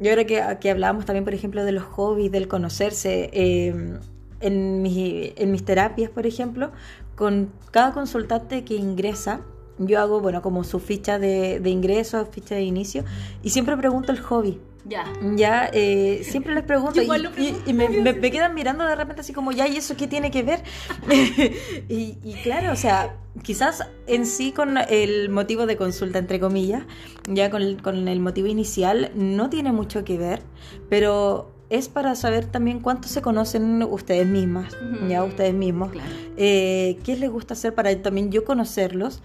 yo 0.00 0.12
creo 0.12 0.26
que, 0.26 0.58
que 0.60 0.70
hablábamos 0.70 1.04
también, 1.04 1.24
por 1.24 1.34
ejemplo, 1.34 1.64
de 1.64 1.72
los 1.72 1.84
hobbies, 1.84 2.32
del 2.32 2.48
conocerse. 2.48 3.30
Eh, 3.32 3.98
en, 4.40 4.82
mis, 4.82 5.32
en 5.36 5.50
mis 5.50 5.64
terapias, 5.64 6.10
por 6.10 6.26
ejemplo, 6.26 6.72
con 7.14 7.52
cada 7.70 7.92
consultante 7.92 8.64
que 8.64 8.74
ingresa, 8.74 9.42
yo 9.80 10.00
hago, 10.00 10.20
bueno, 10.20 10.42
como 10.42 10.62
su 10.64 10.78
ficha 10.78 11.18
de, 11.18 11.58
de 11.60 11.70
ingreso, 11.70 12.26
ficha 12.26 12.54
de 12.54 12.62
inicio, 12.62 13.04
y 13.42 13.50
siempre 13.50 13.76
pregunto 13.76 14.12
el 14.12 14.20
hobby. 14.20 14.60
Ya. 14.84 15.04
Ya, 15.36 15.70
eh, 15.72 16.22
siempre 16.24 16.54
les 16.54 16.64
pregunto, 16.64 17.02
y, 17.02 17.72
me, 17.72 17.88
me, 17.88 18.20
quedan 18.30 18.54
mirando 18.54 18.84
de 18.84 18.94
repente 18.94 19.20
así 19.20 19.32
como, 19.32 19.52
ya, 19.52 19.68
¿y 19.68 19.76
eso 19.76 19.96
qué 19.96 20.06
tiene 20.06 20.30
que 20.30 20.42
ver? 20.42 20.62
y, 21.88 22.16
y, 22.22 22.34
claro, 22.42 22.72
o 22.72 22.76
sea, 22.76 23.16
quizás 23.42 23.86
en 24.06 24.26
sí 24.26 24.52
con 24.52 24.78
el 24.78 25.28
motivo 25.28 25.66
de 25.66 25.76
consulta, 25.76 26.18
entre 26.18 26.40
comillas, 26.40 26.84
ya 27.28 27.50
con 27.50 27.62
el, 27.62 27.82
con 27.82 28.08
el 28.08 28.20
motivo 28.20 28.48
inicial, 28.48 29.10
no 29.14 29.50
tiene 29.50 29.72
mucho 29.72 30.04
que 30.04 30.16
ver, 30.16 30.42
pero 30.88 31.52
es 31.68 31.88
para 31.88 32.14
saber 32.16 32.46
también 32.46 32.80
cuánto 32.80 33.06
se 33.06 33.22
conocen 33.22 33.82
ustedes 33.84 34.26
mismas, 34.26 34.76
ya 35.08 35.22
ustedes 35.22 35.54
mismos, 35.54 35.92
eh, 36.36 36.98
qué 37.04 37.16
les 37.16 37.30
gusta 37.30 37.54
hacer 37.54 37.74
para 37.74 37.94
también 38.02 38.32
yo 38.32 38.44
conocerlos 38.44 39.22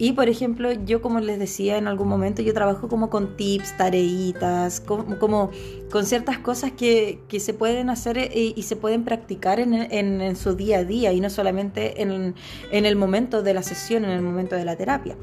Y 0.00 0.12
por 0.12 0.30
ejemplo, 0.30 0.72
yo 0.72 1.02
como 1.02 1.20
les 1.20 1.38
decía 1.38 1.76
en 1.76 1.86
algún 1.86 2.08
momento, 2.08 2.40
yo 2.40 2.54
trabajo 2.54 2.88
como 2.88 3.10
con 3.10 3.36
tips, 3.36 3.76
tareitas, 3.76 4.80
como, 4.80 5.18
como 5.18 5.50
con 5.90 6.06
ciertas 6.06 6.38
cosas 6.38 6.72
que, 6.72 7.20
que 7.28 7.38
se 7.38 7.52
pueden 7.52 7.90
hacer 7.90 8.16
y, 8.34 8.54
y 8.56 8.62
se 8.62 8.76
pueden 8.76 9.04
practicar 9.04 9.60
en, 9.60 9.74
en, 9.74 10.22
en, 10.22 10.36
su 10.36 10.54
día 10.54 10.78
a 10.78 10.84
día 10.84 11.12
y 11.12 11.20
no 11.20 11.28
solamente 11.28 12.00
en, 12.00 12.34
en 12.72 12.86
el 12.86 12.96
momento 12.96 13.42
de 13.42 13.52
la 13.52 13.62
sesión, 13.62 14.06
en 14.06 14.12
el 14.12 14.22
momento 14.22 14.56
de 14.56 14.64
la 14.64 14.74
terapia. 14.74 15.18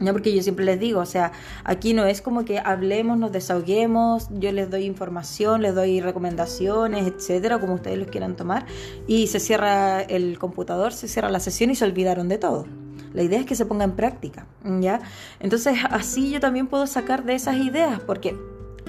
No, 0.00 0.12
porque 0.12 0.34
yo 0.34 0.42
siempre 0.42 0.66
les 0.66 0.78
digo, 0.78 1.00
o 1.00 1.06
sea, 1.06 1.32
aquí 1.64 1.94
no 1.94 2.04
es 2.04 2.20
como 2.20 2.44
que 2.44 2.58
hablemos, 2.58 3.16
nos 3.16 3.32
desahoguemos, 3.32 4.28
yo 4.32 4.52
les 4.52 4.68
doy 4.68 4.84
información, 4.84 5.62
les 5.62 5.74
doy 5.74 6.02
recomendaciones, 6.02 7.06
etcétera, 7.06 7.58
como 7.58 7.74
ustedes 7.74 7.96
los 7.96 8.08
quieran 8.08 8.36
tomar, 8.36 8.66
y 9.06 9.28
se 9.28 9.40
cierra 9.40 10.02
el 10.02 10.38
computador, 10.38 10.92
se 10.92 11.08
cierra 11.08 11.30
la 11.30 11.40
sesión 11.40 11.70
y 11.70 11.74
se 11.74 11.86
olvidaron 11.86 12.28
de 12.28 12.36
todo. 12.36 12.66
La 13.12 13.22
idea 13.22 13.40
es 13.40 13.46
que 13.46 13.54
se 13.54 13.66
ponga 13.66 13.84
en 13.84 13.92
práctica, 13.92 14.46
¿ya? 14.80 15.00
Entonces, 15.40 15.78
así 15.90 16.30
yo 16.30 16.40
también 16.40 16.66
puedo 16.66 16.86
sacar 16.86 17.24
de 17.24 17.34
esas 17.34 17.56
ideas, 17.56 18.00
porque 18.00 18.36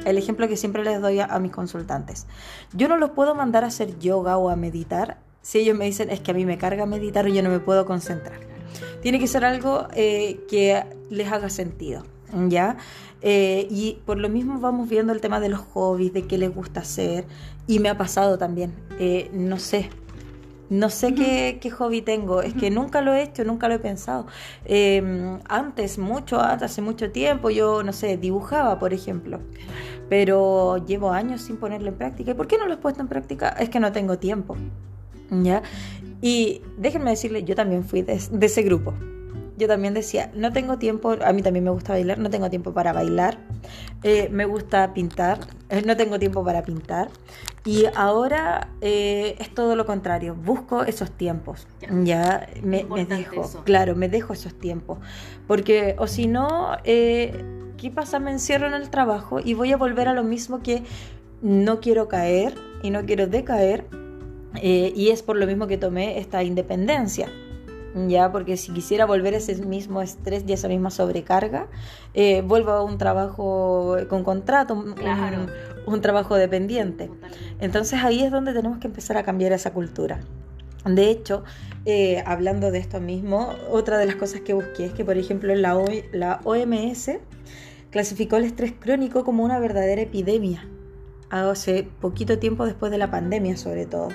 el 0.05 0.17
ejemplo 0.17 0.47
que 0.47 0.57
siempre 0.57 0.83
les 0.83 1.01
doy 1.01 1.19
a, 1.19 1.39
mis 1.39 1.51
consultantes, 1.51 2.27
yo 2.73 2.87
no 2.87 2.97
los 2.97 3.11
puedo 3.11 3.35
mandar 3.35 3.63
a 3.63 3.67
hacer 3.67 3.99
yoga 3.99 4.37
o 4.37 4.49
a 4.49 4.55
meditar 4.55 5.17
si 5.41 5.59
ellos 5.59 5.75
me 5.75 5.85
dicen 5.85 6.11
es 6.11 6.19
que 6.19 6.31
a 6.31 6.33
mí 6.33 6.45
me 6.45 6.57
carga 6.57 6.85
meditar 6.85 7.27
y 7.27 7.33
yo 7.33 7.41
no 7.41 7.49
me 7.49 7.59
puedo 7.59 7.85
concentrar. 7.85 8.39
Tiene 9.01 9.19
que 9.19 9.27
ser 9.27 9.43
algo 9.43 9.87
eh, 9.95 10.39
que 10.47 10.83
les 11.09 11.31
haga 11.31 11.49
sentido, 11.49 12.03
¿ya? 12.47 12.77
Eh, 13.23 13.67
y 13.69 13.99
por 14.05 14.17
lo 14.17 14.29
mismo 14.29 14.59
vamos 14.59 14.89
viendo 14.89 15.13
el 15.13 15.21
tema 15.21 15.39
de 15.39 15.49
los 15.49 15.59
hobbies, 15.59 16.13
de 16.13 16.27
qué 16.27 16.37
les 16.37 16.53
gusta 16.53 16.81
hacer. 16.81 17.25
Y 17.67 17.79
me 17.79 17.89
ha 17.89 17.97
pasado 17.97 18.37
también, 18.37 18.73
eh, 18.99 19.29
no 19.33 19.57
sé, 19.57 19.89
no 20.71 20.89
sé 20.89 21.07
uh 21.07 21.09
-huh. 21.09 21.15
qué, 21.15 21.59
qué, 21.61 21.69
hobby 21.69 22.01
tengo, 22.01 22.41
es 22.41 22.53
que 22.53 22.71
nunca 22.71 23.01
lo 23.01 23.13
he 23.13 23.23
hecho, 23.23 23.43
nunca 23.43 23.67
lo 23.67 23.75
he 23.75 23.79
pensado. 23.79 24.25
Eh, 24.63 25.37
antes, 25.49 25.97
mucho, 25.97 26.39
hace 26.39 26.81
mucho 26.81 27.11
tiempo, 27.11 27.49
yo, 27.49 27.83
no 27.83 27.91
sé, 27.91 28.15
dibujaba, 28.15 28.79
por 28.79 28.93
ejemplo, 28.93 29.41
pero 30.07 30.77
llevo 30.85 31.11
años 31.11 31.41
sin 31.41 31.57
ponerlo 31.57 31.89
en 31.89 31.95
práctica. 31.95 32.31
¿Y 32.31 32.33
por 32.35 32.47
qué 32.47 32.57
no 32.57 32.67
lo 32.67 32.73
he 32.73 32.77
puesto 32.77 33.01
en 33.01 33.09
práctica? 33.09 33.49
Es 33.49 33.69
que 33.69 33.81
no 33.81 33.91
tengo 33.91 34.17
tiempo. 34.17 34.55
¿Ya? 35.29 35.61
Y 36.21 36.61
déjenme 36.77 37.09
decirle, 37.09 37.43
yo 37.43 37.53
también 37.55 37.83
fui 37.83 38.01
de, 38.01 38.21
de, 38.31 38.45
ese 38.45 38.61
grupo. 38.61 38.93
Yo 39.61 39.67
también 39.67 39.93
decía, 39.93 40.31
no 40.33 40.51
tengo 40.51 40.79
tiempo, 40.79 41.15
a 41.23 41.33
mí 41.33 41.43
también 41.43 41.63
me 41.63 41.69
gusta 41.69 41.93
bailar, 41.93 42.17
no 42.17 42.31
tengo 42.31 42.49
tiempo 42.49 42.73
para 42.73 42.93
bailar, 42.93 43.37
eh, 44.01 44.27
me 44.31 44.45
gusta 44.45 44.91
pintar, 44.91 45.37
eh, 45.69 45.83
no 45.85 45.95
tengo 45.95 46.17
tiempo 46.17 46.43
para 46.43 46.63
pintar. 46.63 47.09
Y 47.63 47.85
ahora 47.95 48.69
eh, 48.81 49.35
es 49.37 49.53
todo 49.53 49.75
lo 49.75 49.85
contrario, 49.85 50.33
busco 50.33 50.83
esos 50.83 51.11
tiempos, 51.11 51.67
ya, 51.79 51.89
ya 52.03 52.47
me, 52.63 52.85
me, 52.85 53.05
dejo, 53.05 53.43
eso. 53.43 53.63
claro, 53.63 53.95
me 53.95 54.09
dejo 54.09 54.33
esos 54.33 54.55
tiempos. 54.55 54.97
Porque, 55.45 55.95
o 55.99 56.07
si 56.07 56.25
no, 56.25 56.75
¿qué 56.83 57.91
pasa? 57.93 58.17
Me 58.17 58.31
encierro 58.31 58.65
en 58.65 58.73
el 58.73 58.89
trabajo 58.89 59.41
y 59.45 59.53
voy 59.53 59.73
a 59.73 59.77
volver 59.77 60.07
a 60.07 60.13
lo 60.13 60.23
mismo 60.23 60.63
que 60.63 60.81
no 61.43 61.81
quiero 61.81 62.07
caer 62.07 62.55
y 62.81 62.89
no 62.89 63.05
quiero 63.05 63.27
decaer 63.27 63.85
y 64.59 65.09
es 65.11 65.21
por 65.21 65.35
lo 65.35 65.45
mismo 65.45 65.67
que 65.67 65.77
tomé 65.77 66.17
esta 66.17 66.41
independencia. 66.41 67.29
Ya, 68.07 68.31
porque 68.31 68.55
si 68.55 68.71
quisiera 68.71 69.05
volver 69.05 69.33
a 69.33 69.37
ese 69.37 69.55
mismo 69.65 70.01
estrés 70.01 70.45
y 70.47 70.53
esa 70.53 70.67
misma 70.67 70.91
sobrecarga, 70.91 71.67
eh, 72.13 72.41
vuelvo 72.41 72.71
a 72.71 72.83
un 72.83 72.97
trabajo 72.97 73.97
con 74.09 74.23
contrato, 74.23 74.81
claro. 74.95 75.47
un, 75.85 75.93
un, 75.93 76.01
trabajo 76.01 76.35
dependiente. 76.35 77.09
Entonces 77.59 78.01
ahí 78.01 78.23
es 78.23 78.31
donde 78.31 78.53
tenemos 78.53 78.77
que 78.77 78.87
empezar 78.87 79.17
a 79.17 79.23
cambiar 79.23 79.51
esa 79.51 79.73
cultura. 79.73 80.21
De 80.85 81.09
hecho, 81.09 81.43
eh, 81.85 82.23
hablando 82.25 82.71
de 82.71 82.79
esto 82.79 82.99
mismo, 82.99 83.53
otra 83.69 83.97
de 83.97 84.05
las 84.05 84.15
cosas 84.15 84.41
que 84.41 84.53
busqué 84.53 84.85
es 84.85 84.93
que, 84.93 85.05
por 85.05 85.17
ejemplo, 85.17 85.53
la, 85.53 85.77
o 85.77 85.85
la 86.11 86.39
OMS 86.43 87.11
clasificó 87.91 88.37
el 88.37 88.45
estrés 88.45 88.73
crónico 88.79 89.23
como 89.23 89.43
una 89.43 89.59
verdadera 89.59 90.01
epidemia 90.01 90.65
hace 91.29 91.87
poquito 92.01 92.39
tiempo 92.39 92.65
después 92.65 92.91
de 92.91 92.97
la 92.97 93.09
pandemia 93.09 93.57
sobre 93.57 93.85
todo. 93.85 94.09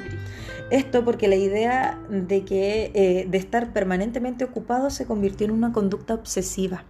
Esto 0.71 1.05
porque 1.05 1.29
la 1.29 1.37
idea 1.37 1.99
de 2.09 2.45
que 2.45 2.91
eh, 2.95 3.27
de 3.29 3.39
estar 3.39 3.73
permanentemente 3.73 4.45
ocupado 4.45 4.91
se 4.91 5.07
convirtió 5.07 5.47
en 5.47 5.53
una 5.53 5.73
conducta 5.73 6.15
obsesiva. 6.15 6.85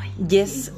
Ay, 0.00 0.12
y 0.28 0.36
es 0.38 0.72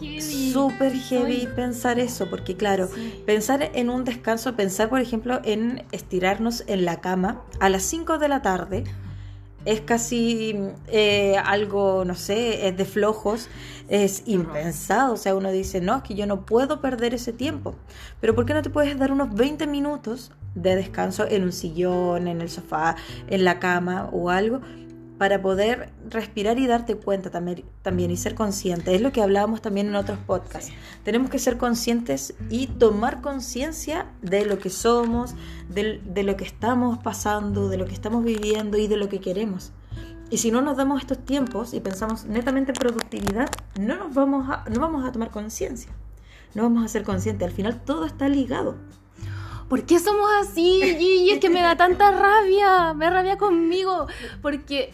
súper 0.52 0.92
heavy 0.92 1.48
pensar 1.56 1.98
eso, 1.98 2.28
porque 2.28 2.56
claro, 2.56 2.88
sí. 2.94 3.22
pensar 3.24 3.70
en 3.74 3.88
un 3.88 4.04
descanso, 4.04 4.54
pensar 4.54 4.90
por 4.90 5.00
ejemplo 5.00 5.40
en 5.44 5.84
estirarnos 5.92 6.64
en 6.66 6.84
la 6.84 7.00
cama 7.00 7.42
a 7.58 7.70
las 7.70 7.82
5 7.84 8.18
de 8.18 8.28
la 8.28 8.42
tarde, 8.42 8.84
es 9.64 9.80
casi 9.80 10.56
eh, 10.88 11.36
algo, 11.44 12.04
no 12.04 12.14
sé, 12.14 12.68
es 12.68 12.76
de 12.76 12.84
flojos, 12.84 13.48
es 13.88 14.22
impensado. 14.26 15.14
O 15.14 15.16
sea, 15.16 15.34
uno 15.34 15.50
dice, 15.50 15.80
no, 15.80 15.98
es 15.98 16.02
que 16.02 16.14
yo 16.14 16.26
no 16.26 16.46
puedo 16.46 16.80
perder 16.80 17.14
ese 17.14 17.32
tiempo. 17.32 17.74
Pero 18.20 18.34
¿por 18.34 18.46
qué 18.46 18.54
no 18.54 18.62
te 18.62 18.70
puedes 18.70 18.98
dar 18.98 19.12
unos 19.12 19.34
20 19.34 19.66
minutos 19.66 20.32
de 20.54 20.76
descanso 20.76 21.26
en 21.28 21.44
un 21.44 21.52
sillón, 21.52 22.28
en 22.28 22.40
el 22.40 22.48
sofá, 22.48 22.96
en 23.28 23.44
la 23.44 23.58
cama 23.58 24.08
o 24.12 24.30
algo? 24.30 24.60
Para 25.20 25.42
poder 25.42 25.92
respirar 26.08 26.58
y 26.58 26.66
darte 26.66 26.96
cuenta 26.96 27.28
también, 27.28 27.66
también 27.82 28.10
y 28.10 28.16
ser 28.16 28.34
consciente. 28.34 28.94
Es 28.94 29.02
lo 29.02 29.12
que 29.12 29.20
hablábamos 29.20 29.60
también 29.60 29.88
en 29.88 29.96
otros 29.96 30.18
podcasts. 30.18 30.68
Sí. 30.68 30.74
Tenemos 31.04 31.28
que 31.28 31.38
ser 31.38 31.58
conscientes 31.58 32.32
y 32.48 32.68
tomar 32.68 33.20
conciencia 33.20 34.06
de 34.22 34.46
lo 34.46 34.58
que 34.58 34.70
somos, 34.70 35.34
de, 35.68 36.00
de, 36.06 36.22
lo 36.22 36.38
que 36.38 36.44
estamos 36.44 37.00
pasando, 37.00 37.68
de 37.68 37.76
lo 37.76 37.84
que 37.84 37.92
estamos 37.92 38.24
viviendo 38.24 38.78
y 38.78 38.88
de 38.88 38.96
lo 38.96 39.10
que 39.10 39.20
queremos. 39.20 39.72
Y 40.30 40.38
si 40.38 40.50
no 40.50 40.62
nos 40.62 40.78
damos 40.78 41.02
estos 41.02 41.18
tiempos 41.18 41.74
y 41.74 41.80
pensamos 41.80 42.24
netamente 42.24 42.70
en 42.70 42.76
productividad, 42.76 43.50
no, 43.78 43.96
nos 43.96 44.14
vamos, 44.14 44.48
a, 44.48 44.64
no 44.70 44.80
vamos 44.80 45.04
a 45.06 45.12
tomar 45.12 45.30
conciencia. 45.30 45.92
No 46.54 46.62
vamos 46.62 46.82
a 46.82 46.88
ser 46.88 47.02
conscientes. 47.02 47.46
Al 47.46 47.54
final 47.54 47.82
todo 47.84 48.06
está 48.06 48.26
ligado. 48.26 48.78
¿Por 49.70 49.84
qué 49.84 50.00
somos 50.00 50.28
así, 50.40 50.80
Gigi? 50.82 51.30
Es 51.30 51.38
que 51.38 51.48
me 51.48 51.62
da 51.62 51.76
tanta 51.76 52.10
rabia, 52.10 52.92
me 52.92 53.04
da 53.04 53.12
rabia 53.12 53.38
conmigo, 53.38 54.08
porque 54.42 54.92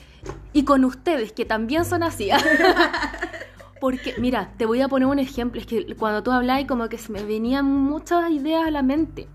y 0.53 0.65
con 0.65 0.85
ustedes, 0.85 1.33
que 1.33 1.45
también 1.45 1.85
son 1.85 2.03
así. 2.03 2.31
Porque, 3.81 4.15
mira, 4.19 4.53
te 4.57 4.67
voy 4.67 4.81
a 4.81 4.89
poner 4.89 5.07
un 5.07 5.19
ejemplo. 5.19 5.61
Es 5.61 5.67
que 5.67 5.95
cuando 5.97 6.23
tú 6.23 6.31
hablas, 6.31 6.65
como 6.65 6.89
que 6.89 6.99
se 6.99 7.13
me 7.13 7.23
venían 7.23 7.67
muchas 7.67 8.31
ideas 8.31 8.67
a 8.67 8.71
la 8.71 8.83
mente. 8.83 9.29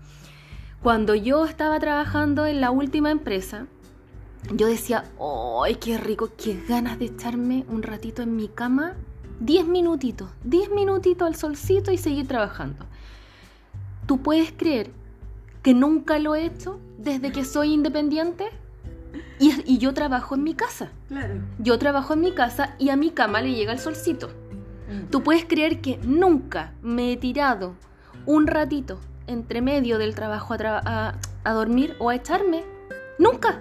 Cuando 0.82 1.14
yo 1.14 1.44
estaba 1.44 1.78
trabajando 1.78 2.46
en 2.46 2.60
la 2.60 2.72
última 2.72 3.10
empresa, 3.12 3.66
yo 4.52 4.66
decía, 4.66 5.04
¡ay, 5.62 5.76
qué 5.76 5.96
rico! 5.96 6.30
Qué 6.36 6.60
ganas 6.68 6.98
de 6.98 7.04
echarme 7.06 7.64
un 7.68 7.82
ratito 7.82 8.22
en 8.22 8.34
mi 8.34 8.48
cama. 8.48 8.94
Diez 9.38 9.66
minutitos, 9.66 10.30
diez 10.42 10.70
minutitos 10.70 11.26
al 11.26 11.36
solcito 11.36 11.92
y 11.92 11.98
seguir 11.98 12.26
trabajando. 12.26 12.86
¿Tú 14.06 14.22
puedes 14.22 14.52
creer 14.52 14.90
que 15.62 15.74
nunca 15.74 16.18
lo 16.18 16.34
he 16.34 16.44
hecho 16.44 16.80
desde 16.98 17.30
que 17.30 17.44
soy 17.44 17.72
independiente? 17.72 18.50
Y, 19.38 19.52
y, 19.66 19.78
yo 19.78 19.92
trabajo 19.92 20.34
en 20.34 20.44
mi 20.44 20.54
casa. 20.54 20.90
Claro. 21.08 21.34
Yo 21.58 21.78
trabajo 21.78 22.14
en 22.14 22.20
mi 22.20 22.32
casa 22.32 22.76
y 22.78 22.90
a 22.90 22.96
mi 22.96 23.10
cama 23.10 23.40
le 23.40 23.54
llega 23.54 23.72
el 23.72 23.78
solcito. 23.78 24.28
Mm. 24.88 25.10
Tú 25.10 25.22
puedes 25.22 25.44
creer 25.44 25.80
que 25.80 25.98
nunca 25.98 26.72
me 26.82 27.12
he 27.12 27.16
tirado 27.16 27.74
un 28.26 28.46
ratito 28.46 29.00
entre 29.26 29.60
medio 29.60 29.98
del 29.98 30.14
trabajo 30.14 30.54
a, 30.54 30.58
tra 30.58 30.80
a, 30.84 31.18
a 31.44 31.52
dormir 31.52 31.96
o 31.98 32.10
a 32.10 32.14
echarme. 32.14 32.64
Nunca. 33.18 33.60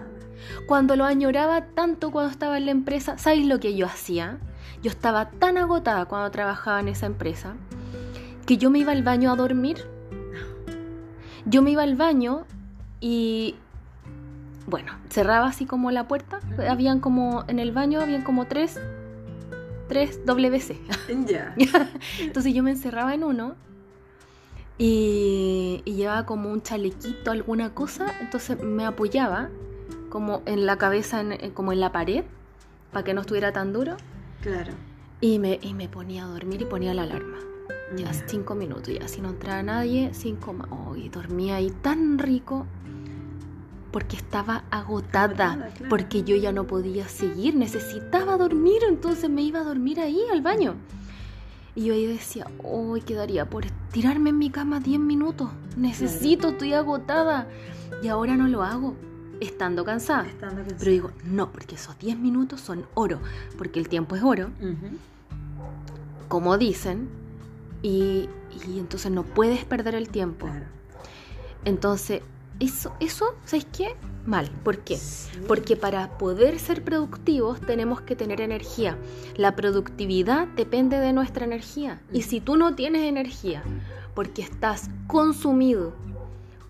Cuando 0.68 0.96
lo 0.96 1.06
añoraba 1.06 1.66
tanto 1.66 2.12
cuando 2.12 2.32
estaba 2.32 2.58
en 2.58 2.66
la 2.66 2.72
empresa, 2.72 3.18
¿sabéis 3.18 3.48
lo 3.48 3.60
que 3.60 3.76
yo 3.76 3.86
hacía? 3.86 4.38
Yo 4.84 4.90
estaba 4.90 5.30
tan 5.30 5.58
agotada 5.58 6.06
cuando 6.06 6.32
trabajaba 6.32 6.80
en 6.80 6.88
esa 6.88 7.06
empresa 7.06 7.56
que 8.46 8.58
yo 8.58 8.70
me 8.70 8.80
iba 8.80 8.92
al 8.92 9.04
baño 9.04 9.32
a 9.32 9.36
dormir. 9.36 9.86
Yo 11.46 11.62
me 11.62 11.72
iba 11.72 11.84
al 11.84 11.96
baño 11.96 12.46
y 13.00 13.56
bueno, 14.68 14.94
cerraba 15.10 15.48
así 15.48 15.66
como 15.66 15.92
la 15.92 16.08
puerta, 16.08 16.40
habían 16.70 17.00
como, 17.00 17.44
en 17.48 17.60
el 17.60 17.72
baño 17.72 18.02
habían 18.02 18.24
como 18.24 18.46
tres, 18.46 18.80
tres 19.88 20.26
WC. 20.26 20.78
Ya. 21.28 21.56
Entonces 22.20 22.54
yo 22.54 22.64
me 22.64 22.72
encerraba 22.72 23.14
en 23.14 23.24
uno 23.24 23.56
y, 24.78 25.82
y, 25.86 25.94
llevaba 25.94 26.26
como 26.26 26.50
un 26.50 26.62
chalequito, 26.62 27.32
alguna 27.32 27.74
cosa, 27.74 28.08
entonces 28.20 28.62
me 28.64 28.86
apoyaba 28.86 29.50
como 30.10 30.42
en 30.46 30.66
la 30.66 30.78
cabeza, 30.78 31.22
en, 31.22 31.52
como 31.52 31.72
en 31.72 31.80
la 31.80 31.92
pared, 31.92 32.24
para 32.92 33.04
que 33.04 33.14
no 33.14 33.22
estuviera 33.22 33.52
tan 33.52 33.74
duro. 33.74 33.98
Claro. 34.42 34.74
Y 35.20 35.38
me, 35.40 35.60
y 35.62 35.74
me 35.74 35.88
ponía 35.88 36.26
a 36.26 36.28
dormir 36.28 36.62
y 36.62 36.66
ponía 36.66 36.94
la 36.94 37.04
alarma. 37.04 37.38
Ya 37.96 38.12
cinco 38.14 38.56
minutos, 38.56 38.94
ya 39.00 39.08
si 39.08 39.22
no 39.22 39.30
entraba 39.30 39.62
nadie, 39.62 40.12
cinco 40.14 40.54
más. 40.54 40.68
Oh, 40.72 40.96
y 40.96 41.10
dormía 41.10 41.58
ahí 41.58 41.70
tan 41.70 42.18
rico 42.18 42.66
porque 43.92 44.16
estaba 44.16 44.64
agotada, 44.72 45.72
claro. 45.76 45.90
porque 45.90 46.24
yo 46.24 46.36
ya 46.36 46.52
no 46.52 46.66
podía 46.66 47.08
seguir, 47.08 47.56
necesitaba 47.56 48.38
dormir, 48.38 48.82
entonces 48.88 49.30
me 49.30 49.42
iba 49.42 49.60
a 49.60 49.64
dormir 49.64 50.00
ahí 50.00 50.20
al 50.32 50.42
baño. 50.42 50.76
Y 51.76 51.86
yo 51.86 51.94
ahí 51.94 52.06
decía, 52.06 52.48
hoy 52.64 53.02
oh, 53.02 53.06
quedaría 53.06 53.50
por 53.50 53.66
tirarme 53.92 54.32
en 54.32 54.38
mi 54.38 54.50
cama 54.50 54.80
10 54.80 55.00
minutos, 55.00 55.50
necesito, 55.78 56.42
claro. 56.42 56.54
estoy 56.54 56.74
agotada. 56.74 57.48
Y 58.04 58.08
ahora 58.08 58.36
no 58.36 58.48
lo 58.48 58.64
hago. 58.64 58.96
estando 59.40 59.86
cansada. 59.86 60.28
Estando 60.28 60.58
cansada. 60.58 60.80
Pero 60.80 60.92
digo, 60.92 61.12
no, 61.24 61.52
porque 61.52 61.76
esos 61.76 61.98
10 62.00 62.18
minutos 62.18 62.62
son 62.62 62.86
oro, 62.94 63.20
porque 63.58 63.80
el 63.80 63.90
tiempo 63.90 64.16
es 64.16 64.24
oro, 64.24 64.50
como 66.28 66.58
dicen, 66.58 67.10
y, 67.82 68.30
y 68.68 68.80
entonces 68.80 69.12
no 69.12 69.24
puedes 69.24 69.66
perder 69.66 69.96
el 69.96 70.10
tiempo. 70.10 70.48
Claro. 70.48 70.66
Entonces, 71.66 72.22
eso, 72.62 72.94
eso, 73.00 73.26
¿sabes 73.46 73.66
qué? 73.76 73.96
Mal. 74.26 74.50
¿Por 74.64 74.78
qué? 74.80 74.98
Porque 75.48 75.76
para 75.76 76.18
poder 76.18 76.60
ser 76.60 76.84
productivos 76.84 77.60
tenemos 77.60 78.02
que 78.02 78.16
tener 78.16 78.40
energía. 78.40 78.98
La 79.36 79.56
productividad 79.56 80.48
depende 80.56 80.98
de 81.00 81.12
nuestra 81.12 81.44
energía. 81.46 82.00
Y 82.14 82.22
si 82.22 82.40
tú 82.40 82.56
no 82.56 82.76
tienes 82.76 83.04
energía, 83.04 83.64
porque 84.14 84.42
estás 84.44 84.90
consumido, 85.08 85.94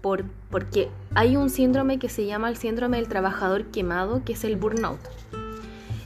por, 0.01 0.23
porque 0.49 0.89
hay 1.13 1.36
un 1.38 1.49
síndrome 1.49 1.99
que 1.99 2.10
se 2.10 2.25
llama 2.25 2.49
el 2.49 2.56
síndrome 2.58 2.97
del 2.97 3.08
trabajador 3.08 3.65
quemado, 3.65 4.23
que 4.23 4.34
es 4.34 4.43
el 4.43 4.56
burnout. 4.56 4.99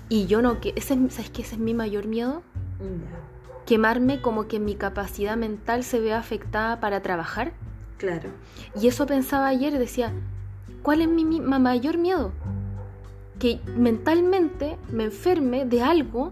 Y 0.09 0.25
yo 0.25 0.41
no, 0.41 0.59
que 0.59 0.73
ese, 0.75 0.95
es- 0.95 1.13
¿sabes 1.13 1.29
qué? 1.29 1.43
Ese 1.43 1.55
es 1.55 1.61
mi 1.61 1.73
mayor 1.73 2.07
miedo. 2.07 2.41
Quemarme 3.65 4.21
como 4.21 4.47
que 4.47 4.59
mi 4.59 4.75
capacidad 4.75 5.37
mental 5.37 5.83
se 5.83 5.99
vea 5.99 6.19
afectada 6.19 6.79
para 6.79 7.01
trabajar. 7.01 7.53
Claro. 8.05 8.29
Y 8.79 8.87
eso 8.87 9.07
pensaba 9.07 9.47
ayer 9.47 9.79
decía, 9.79 10.13
¿cuál 10.83 11.01
es 11.01 11.07
mi, 11.07 11.25
mi- 11.25 11.39
ma- 11.41 11.57
mayor 11.57 11.97
miedo? 11.97 12.31
Que 13.39 13.59
mentalmente 13.75 14.77
me 14.91 15.05
enferme 15.05 15.65
de 15.65 15.81
algo 15.81 16.31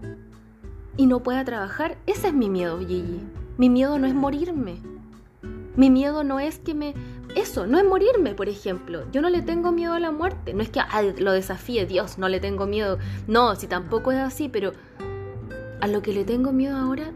y 0.96 1.06
no 1.06 1.20
pueda 1.24 1.44
trabajar. 1.44 1.96
Ese 2.06 2.28
es 2.28 2.32
mi 2.34 2.48
miedo, 2.48 2.78
Gigi. 2.78 3.20
Mi 3.58 3.68
miedo 3.70 3.98
no 3.98 4.06
es 4.06 4.14
morirme. 4.14 4.76
Mi 5.74 5.90
miedo 5.90 6.22
no 6.22 6.38
es 6.38 6.60
que 6.60 6.74
me... 6.74 6.94
Eso, 7.34 7.66
no 7.66 7.78
es 7.78 7.84
morirme, 7.84 8.34
por 8.34 8.48
ejemplo. 8.48 9.02
Yo 9.10 9.20
no 9.20 9.28
le 9.28 9.42
tengo 9.42 9.72
miedo 9.72 9.94
a 9.94 9.98
la 9.98 10.12
muerte. 10.12 10.54
No 10.54 10.62
es 10.62 10.68
que 10.70 10.80
lo 11.18 11.32
desafíe 11.32 11.86
Dios, 11.86 12.18
no 12.18 12.28
le 12.28 12.38
tengo 12.38 12.66
miedo. 12.66 12.98
No, 13.26 13.56
si 13.56 13.66
tampoco 13.66 14.12
es 14.12 14.18
así, 14.20 14.48
pero 14.48 14.72
a 15.80 15.88
lo 15.88 16.02
que 16.02 16.12
le 16.12 16.24
tengo 16.24 16.52
miedo 16.52 16.76
ahora 16.76 17.10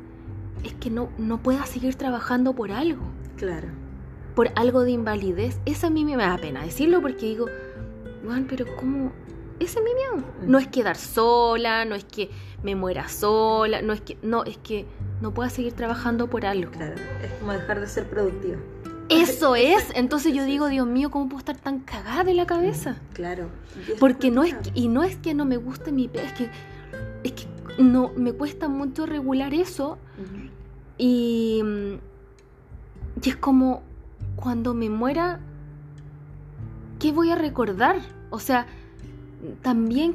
es 0.64 0.74
que 0.74 0.90
no, 0.90 1.10
no 1.16 1.38
pueda 1.38 1.64
seguir 1.66 1.94
trabajando 1.94 2.52
por 2.54 2.72
algo 2.72 3.02
Claro. 3.36 3.68
Por 4.38 4.52
algo 4.54 4.82
de 4.84 4.92
invalidez, 4.92 5.58
eso 5.66 5.88
a 5.88 5.90
mí 5.90 6.04
me 6.04 6.14
da 6.16 6.38
pena 6.38 6.62
decirlo 6.62 7.00
porque 7.02 7.26
digo, 7.26 7.46
Juan, 8.24 8.46
pero 8.48 8.66
¿cómo? 8.76 9.10
Ese 9.58 9.80
es 9.80 9.84
mi 9.84 9.90
miedo. 9.94 10.24
No 10.46 10.58
es 10.58 10.68
quedar 10.68 10.96
sola, 10.96 11.84
no 11.84 11.96
es 11.96 12.04
que 12.04 12.30
me 12.62 12.76
muera 12.76 13.08
sola, 13.08 13.82
no 13.82 13.92
es 13.92 14.00
que, 14.00 14.16
no, 14.22 14.44
es 14.44 14.56
que 14.58 14.86
no 15.20 15.34
pueda 15.34 15.50
seguir 15.50 15.72
trabajando 15.72 16.30
por 16.30 16.46
algo. 16.46 16.70
Claro. 16.70 16.94
Es 17.20 17.32
como 17.40 17.50
dejar 17.50 17.80
de 17.80 17.88
ser 17.88 18.08
productivo. 18.08 18.58
Eso 19.08 19.56
es. 19.56 19.90
Entonces 19.96 20.32
yo 20.32 20.44
digo, 20.44 20.68
Dios 20.68 20.86
mío, 20.86 21.10
¿cómo 21.10 21.28
puedo 21.28 21.40
estar 21.40 21.56
tan 21.56 21.80
cagada 21.80 22.22
de 22.22 22.34
la 22.34 22.46
cabeza? 22.46 23.00
Claro. 23.14 23.48
Y 23.88 23.90
es 23.94 23.98
Porque 23.98 24.30
no 24.30 24.44
es 24.44 24.54
que- 24.54 24.70
y 24.72 24.86
no 24.86 25.02
es 25.02 25.16
que 25.16 25.34
no 25.34 25.46
me 25.46 25.56
guste 25.56 25.90
mi 25.90 26.06
pe- 26.06 26.22
es 26.24 26.32
que 26.34 26.48
es 27.24 27.32
que 27.32 27.82
no 27.82 28.12
me 28.14 28.32
cuesta 28.32 28.68
mucho 28.68 29.04
regular 29.04 29.52
eso. 29.52 29.98
Y, 30.96 31.60
mm, 31.64 31.94
y 33.24 33.28
es 33.30 33.36
como 33.36 33.82
cuando 34.40 34.72
me 34.74 34.88
muera, 34.88 35.40
¿qué 36.98 37.12
voy 37.12 37.30
a 37.30 37.34
recordar? 37.36 37.96
O 38.30 38.38
sea, 38.38 38.66
también 39.62 40.14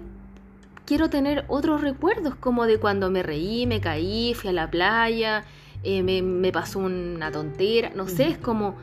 quiero 0.85 1.09
tener 1.09 1.45
otros 1.47 1.81
recuerdos, 1.81 2.35
como 2.35 2.65
de 2.65 2.79
cuando 2.79 3.09
me 3.09 3.23
reí, 3.23 3.65
me 3.67 3.81
caí, 3.81 4.33
fui 4.33 4.49
a 4.49 4.53
la 4.53 4.69
playa, 4.69 5.43
eh, 5.83 6.03
me, 6.03 6.21
me 6.21 6.51
pasó 6.51 6.79
una 6.79 7.31
tontera, 7.31 7.91
no 7.95 8.07
sé, 8.07 8.27
es 8.29 8.37
como 8.37 8.75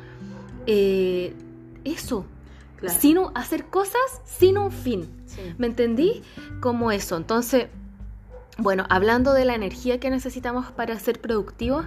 eh, 0.66 1.35
eso, 1.85 2.24
Claro. 2.76 2.98
sin 2.98 3.18
un- 3.18 3.31
hacer 3.35 3.66
cosas 3.66 4.00
sin 4.24 4.57
un 4.57 4.70
fin. 4.72 5.07
Sí. 5.26 5.40
¿Me 5.59 5.66
entendí? 5.66 6.22
Como 6.61 6.90
eso. 6.92 7.16
Entonces, 7.18 7.66
bueno, 8.57 8.87
hablando 8.88 9.35
de 9.35 9.44
la 9.44 9.55
energía 9.55 10.00
que 10.00 10.09
necesitamos 10.11 10.70
para 10.72 10.98
ser 10.98 11.20
productivos, 11.20 11.85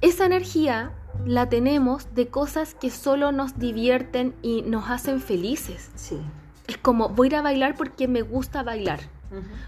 esa 0.00 0.26
energía 0.26 0.90
la 1.26 1.48
tenemos 1.48 2.14
de 2.14 2.28
cosas 2.28 2.74
que 2.74 2.90
solo 2.90 3.32
nos 3.32 3.58
divierten 3.58 4.34
y 4.42 4.62
nos 4.62 4.90
hacen 4.90 5.20
felices. 5.20 5.90
Sí. 5.94 6.18
Es 6.66 6.78
como, 6.78 7.08
voy 7.10 7.26
a 7.26 7.30
ir 7.30 7.36
a 7.36 7.42
bailar 7.42 7.74
porque 7.76 8.08
me 8.08 8.22
gusta 8.22 8.62
bailar. 8.62 9.00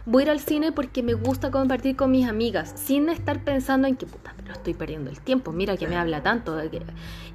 Voy 0.05 0.23
a 0.23 0.27
ir 0.27 0.31
al 0.31 0.39
cine 0.41 0.71
porque 0.71 1.03
me 1.03 1.15
gusta 1.15 1.51
compartir 1.51 1.97
con 1.97 2.13
mis 2.13 2.29
amigas, 2.29 2.73
sin 2.77 3.09
estar 3.09 3.43
pensando 3.43 3.89
en 3.89 3.97
que, 3.97 4.07
puta, 4.07 4.33
pero 4.37 4.53
estoy 4.53 4.75
perdiendo 4.75 5.11
el 5.11 5.21
tiempo, 5.21 5.51
mira 5.51 5.77
que 5.77 5.89
me 5.89 5.97
habla 5.97 6.23
tanto, 6.23 6.55
de 6.55 6.71
que- 6.71 6.83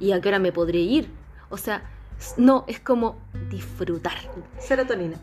y 0.00 0.12
a 0.12 0.20
qué 0.22 0.28
hora 0.28 0.38
me 0.38 0.50
podré 0.50 0.78
ir. 0.78 1.10
O 1.50 1.58
sea, 1.58 1.82
no, 2.38 2.64
es 2.68 2.80
como 2.80 3.18
disfrutar. 3.50 4.14
Serotonina. 4.58 5.16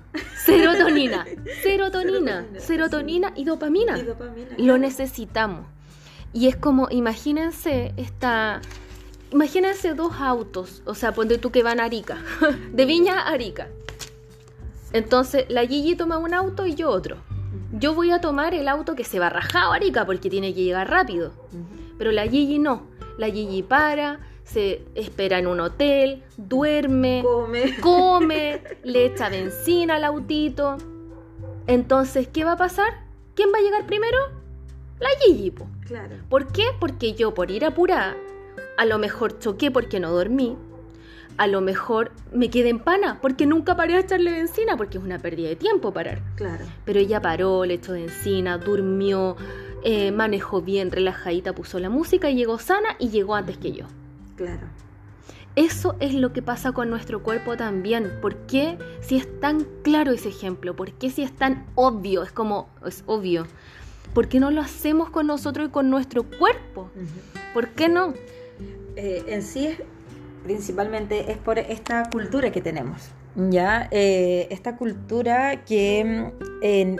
Serotonina, 0.45 1.25
serotonina, 1.63 2.45
Serotonina, 2.59 2.59
serotonina 2.59 3.33
y 3.35 3.43
dopamina. 3.45 3.97
Y 3.97 4.03
dopamina. 4.03 4.49
Lo 4.59 4.77
necesitamos. 4.77 5.65
Y 6.33 6.47
es 6.47 6.55
como, 6.55 6.87
imagínense 6.91 7.93
esta... 7.97 8.61
Imagínense 9.31 9.93
dos 9.93 10.13
autos, 10.19 10.81
o 10.85 10.95
sea, 10.95 11.13
ponte 11.13 11.37
tú 11.37 11.51
que 11.51 11.61
van 11.61 11.79
a 11.79 11.83
Arica, 11.85 12.17
de 12.73 12.85
Viña 12.85 13.19
a 13.19 13.29
Arica. 13.29 13.67
Entonces, 14.91 15.45
la 15.49 15.67
Gigi 15.67 15.95
toma 15.95 16.17
un 16.17 16.33
auto 16.33 16.65
y 16.65 16.73
yo 16.73 16.89
otro. 16.89 17.17
Yo 17.73 17.93
voy 17.93 18.09
a 18.09 18.21
tomar 18.21 18.55
el 18.55 18.67
auto 18.67 18.95
que 18.95 19.03
se 19.03 19.19
va 19.19 19.29
rajado 19.29 19.73
a 19.73 19.75
Arica 19.75 20.05
porque 20.05 20.31
tiene 20.31 20.53
que 20.55 20.63
llegar 20.63 20.89
rápido. 20.89 21.31
Pero 21.99 22.11
la 22.11 22.27
Gigi 22.27 22.57
no. 22.57 22.87
La 23.19 23.29
Gigi 23.29 23.61
para, 23.61 24.19
se 24.43 24.81
espera 24.95 25.37
en 25.37 25.45
un 25.45 25.59
hotel, 25.59 26.23
duerme, 26.37 27.21
Come. 27.23 27.79
come, 27.81 28.63
le 28.83 29.05
echa 29.05 29.29
benzina 29.29 29.97
al 29.97 30.05
autito. 30.05 30.77
Entonces, 31.67 32.27
¿qué 32.27 32.45
va 32.45 32.53
a 32.53 32.57
pasar? 32.57 33.05
¿Quién 33.35 33.49
va 33.53 33.59
a 33.59 33.61
llegar 33.61 33.85
primero? 33.85 34.17
La 34.99 35.09
Gigi, 35.21 35.51
po. 35.51 35.67
Claro. 35.89 36.17
¿Por 36.29 36.51
qué? 36.51 36.65
Porque 36.79 37.13
yo 37.15 37.33
por 37.33 37.49
ir 37.49 37.65
apurada, 37.65 38.15
a 38.77 38.85
lo 38.85 38.99
mejor 38.99 39.39
choqué 39.39 39.71
porque 39.71 39.99
no 39.99 40.11
dormí, 40.11 40.55
a 41.37 41.47
lo 41.47 41.61
mejor 41.61 42.11
me 42.31 42.51
quedé 42.51 42.69
en 42.69 42.77
pana 42.77 43.17
porque 43.19 43.47
nunca 43.47 43.75
paré 43.75 43.95
a 43.95 44.01
echarle 44.01 44.31
benzina 44.31 44.77
porque 44.77 44.99
es 44.99 45.03
una 45.03 45.17
pérdida 45.17 45.49
de 45.49 45.55
tiempo 45.55 45.91
parar. 45.91 46.21
Claro. 46.35 46.63
Pero 46.85 46.99
ella 46.99 47.23
paró, 47.23 47.65
le 47.65 47.73
echó 47.73 47.93
benzina, 47.93 48.59
durmió, 48.59 49.35
eh, 49.83 50.11
manejó 50.11 50.61
bien, 50.61 50.91
relajadita, 50.91 51.53
puso 51.53 51.79
la 51.79 51.89
música 51.89 52.29
y 52.29 52.35
llegó 52.35 52.59
sana 52.59 52.89
y 52.99 53.09
llegó 53.09 53.33
antes 53.33 53.57
que 53.57 53.71
yo. 53.71 53.85
Claro. 54.35 54.67
Eso 55.55 55.95
es 55.99 56.13
lo 56.13 56.33
que 56.33 56.43
pasa 56.43 56.71
con 56.71 56.91
nuestro 56.91 57.23
cuerpo 57.23 57.57
también. 57.57 58.19
¿Por 58.21 58.35
qué 58.45 58.77
si 59.01 59.17
es 59.17 59.39
tan 59.39 59.65
claro 59.81 60.11
ese 60.11 60.29
ejemplo? 60.29 60.75
¿Por 60.75 60.91
qué 60.91 61.09
si 61.09 61.23
es 61.23 61.35
tan 61.35 61.65
obvio? 61.73 62.21
Es 62.21 62.31
como, 62.31 62.69
es 62.85 63.03
obvio. 63.07 63.47
¿Por 64.19 64.27
qué 64.27 64.41
no 64.41 64.51
lo 64.51 64.59
hacemos 64.59 65.09
con 65.09 65.27
nosotros 65.27 65.69
y 65.69 65.71
con 65.71 65.89
nuestro 65.89 66.23
cuerpo? 66.23 66.89
¿Por 67.53 67.69
qué 67.69 67.87
no? 67.87 68.13
Eh, 68.97 69.23
en 69.27 69.41
sí 69.41 69.67
es 69.67 69.77
principalmente 70.43 71.31
es 71.31 71.37
por 71.37 71.57
esta 71.57 72.09
cultura 72.11 72.51
que 72.51 72.59
tenemos. 72.59 73.01
Ya, 73.49 73.87
Eh, 73.91 74.47
esta 74.51 74.75
cultura 74.75 75.63
que 75.63 76.33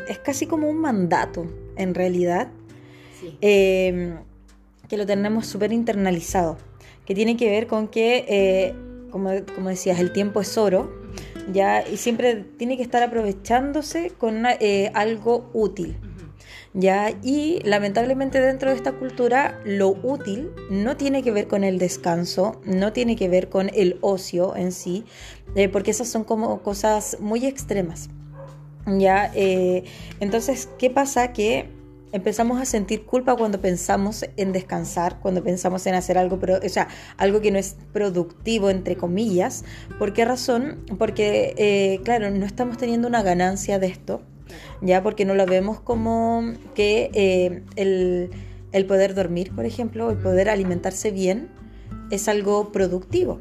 es 0.08 0.20
casi 0.20 0.46
como 0.46 0.70
un 0.70 0.78
mandato, 0.78 1.46
en 1.76 1.94
realidad, 1.94 2.48
Sí. 3.20 3.38
eh, 3.42 4.16
que 4.88 4.96
lo 4.96 5.06
tenemos 5.06 5.46
súper 5.46 5.74
internalizado, 5.74 6.58
que 7.06 7.14
tiene 7.16 7.36
que 7.36 7.50
ver 7.50 7.68
con 7.68 7.90
que, 7.90 8.24
eh, 8.30 8.74
como, 9.12 9.32
como 9.56 9.68
decías, 9.68 10.00
el 10.00 10.14
tiempo 10.14 10.40
es 10.40 10.58
oro, 10.58 10.90
ya, 11.52 11.86
y 11.86 11.98
siempre 11.98 12.46
tiene 12.58 12.78
que 12.78 12.84
estar 12.84 13.04
aprovechándose 13.04 14.14
con 14.18 14.38
una- 14.38 14.56
algo 14.94 15.50
útil. 15.52 15.98
¿Ya? 16.74 17.12
Y 17.24 17.60
lamentablemente 17.64 18.40
dentro 18.40 18.70
de 18.70 18.76
esta 18.76 18.94
cultura 18.94 19.60
lo 19.66 19.90
útil 19.90 20.52
no 20.70 20.98
tiene 20.98 21.24
que 21.24 21.32
ver 21.32 21.48
con 21.48 21.64
el 21.64 21.78
descanso, 21.78 22.62
no 22.66 22.94
tiene 22.94 23.16
que 23.16 23.30
ver 23.30 23.50
con 23.50 23.70
el 23.74 23.98
ocio 24.02 24.56
en 24.56 24.72
sí, 24.72 25.06
eh, 25.56 25.70
porque 25.70 25.92
esas 25.92 26.08
son 26.08 26.24
como 26.24 26.62
cosas 26.62 27.18
muy 27.20 27.46
extremas. 27.46 28.10
¿ya? 28.98 29.32
Eh, 29.36 29.84
entonces, 30.20 30.70
¿qué 30.78 30.90
pasa? 30.90 31.34
Que 31.34 31.70
empezamos 32.12 32.60
a 32.60 32.66
sentir 32.66 33.06
culpa 33.06 33.36
cuando 33.36 33.62
pensamos 33.62 34.26
en 34.36 34.52
descansar, 34.52 35.20
cuando 35.20 35.44
pensamos 35.44 35.86
en 35.86 35.96
hacer 35.96 36.18
algo, 36.18 36.40
pero, 36.40 36.60
o 36.64 36.70
sea, 36.70 36.88
algo 37.18 37.42
que 37.42 37.52
no 37.52 37.60
es 37.60 37.76
productivo, 37.94 38.70
entre 38.70 38.96
comillas. 38.96 39.64
¿Por 40.00 40.14
qué 40.14 40.26
razón? 40.26 40.80
Porque, 40.98 41.54
eh, 41.58 42.02
claro, 42.04 42.32
no 42.32 42.46
estamos 42.46 42.78
teniendo 42.78 43.08
una 43.08 43.22
ganancia 43.22 43.78
de 43.80 43.88
esto, 43.88 44.22
ya 44.82 45.04
porque 45.04 45.26
no 45.26 45.36
lo 45.36 45.46
vemos 45.46 45.80
como 45.80 46.54
que 46.76 47.10
eh, 47.14 47.64
el, 47.76 48.30
el 48.72 48.86
poder 48.86 49.16
dormir, 49.16 49.52
por 49.56 49.66
ejemplo, 49.66 50.10
el 50.12 50.18
poder 50.18 50.50
alimentarse 50.50 51.12
bien, 51.12 51.50
es 52.12 52.28
algo 52.28 52.72
productivo. 52.72 53.40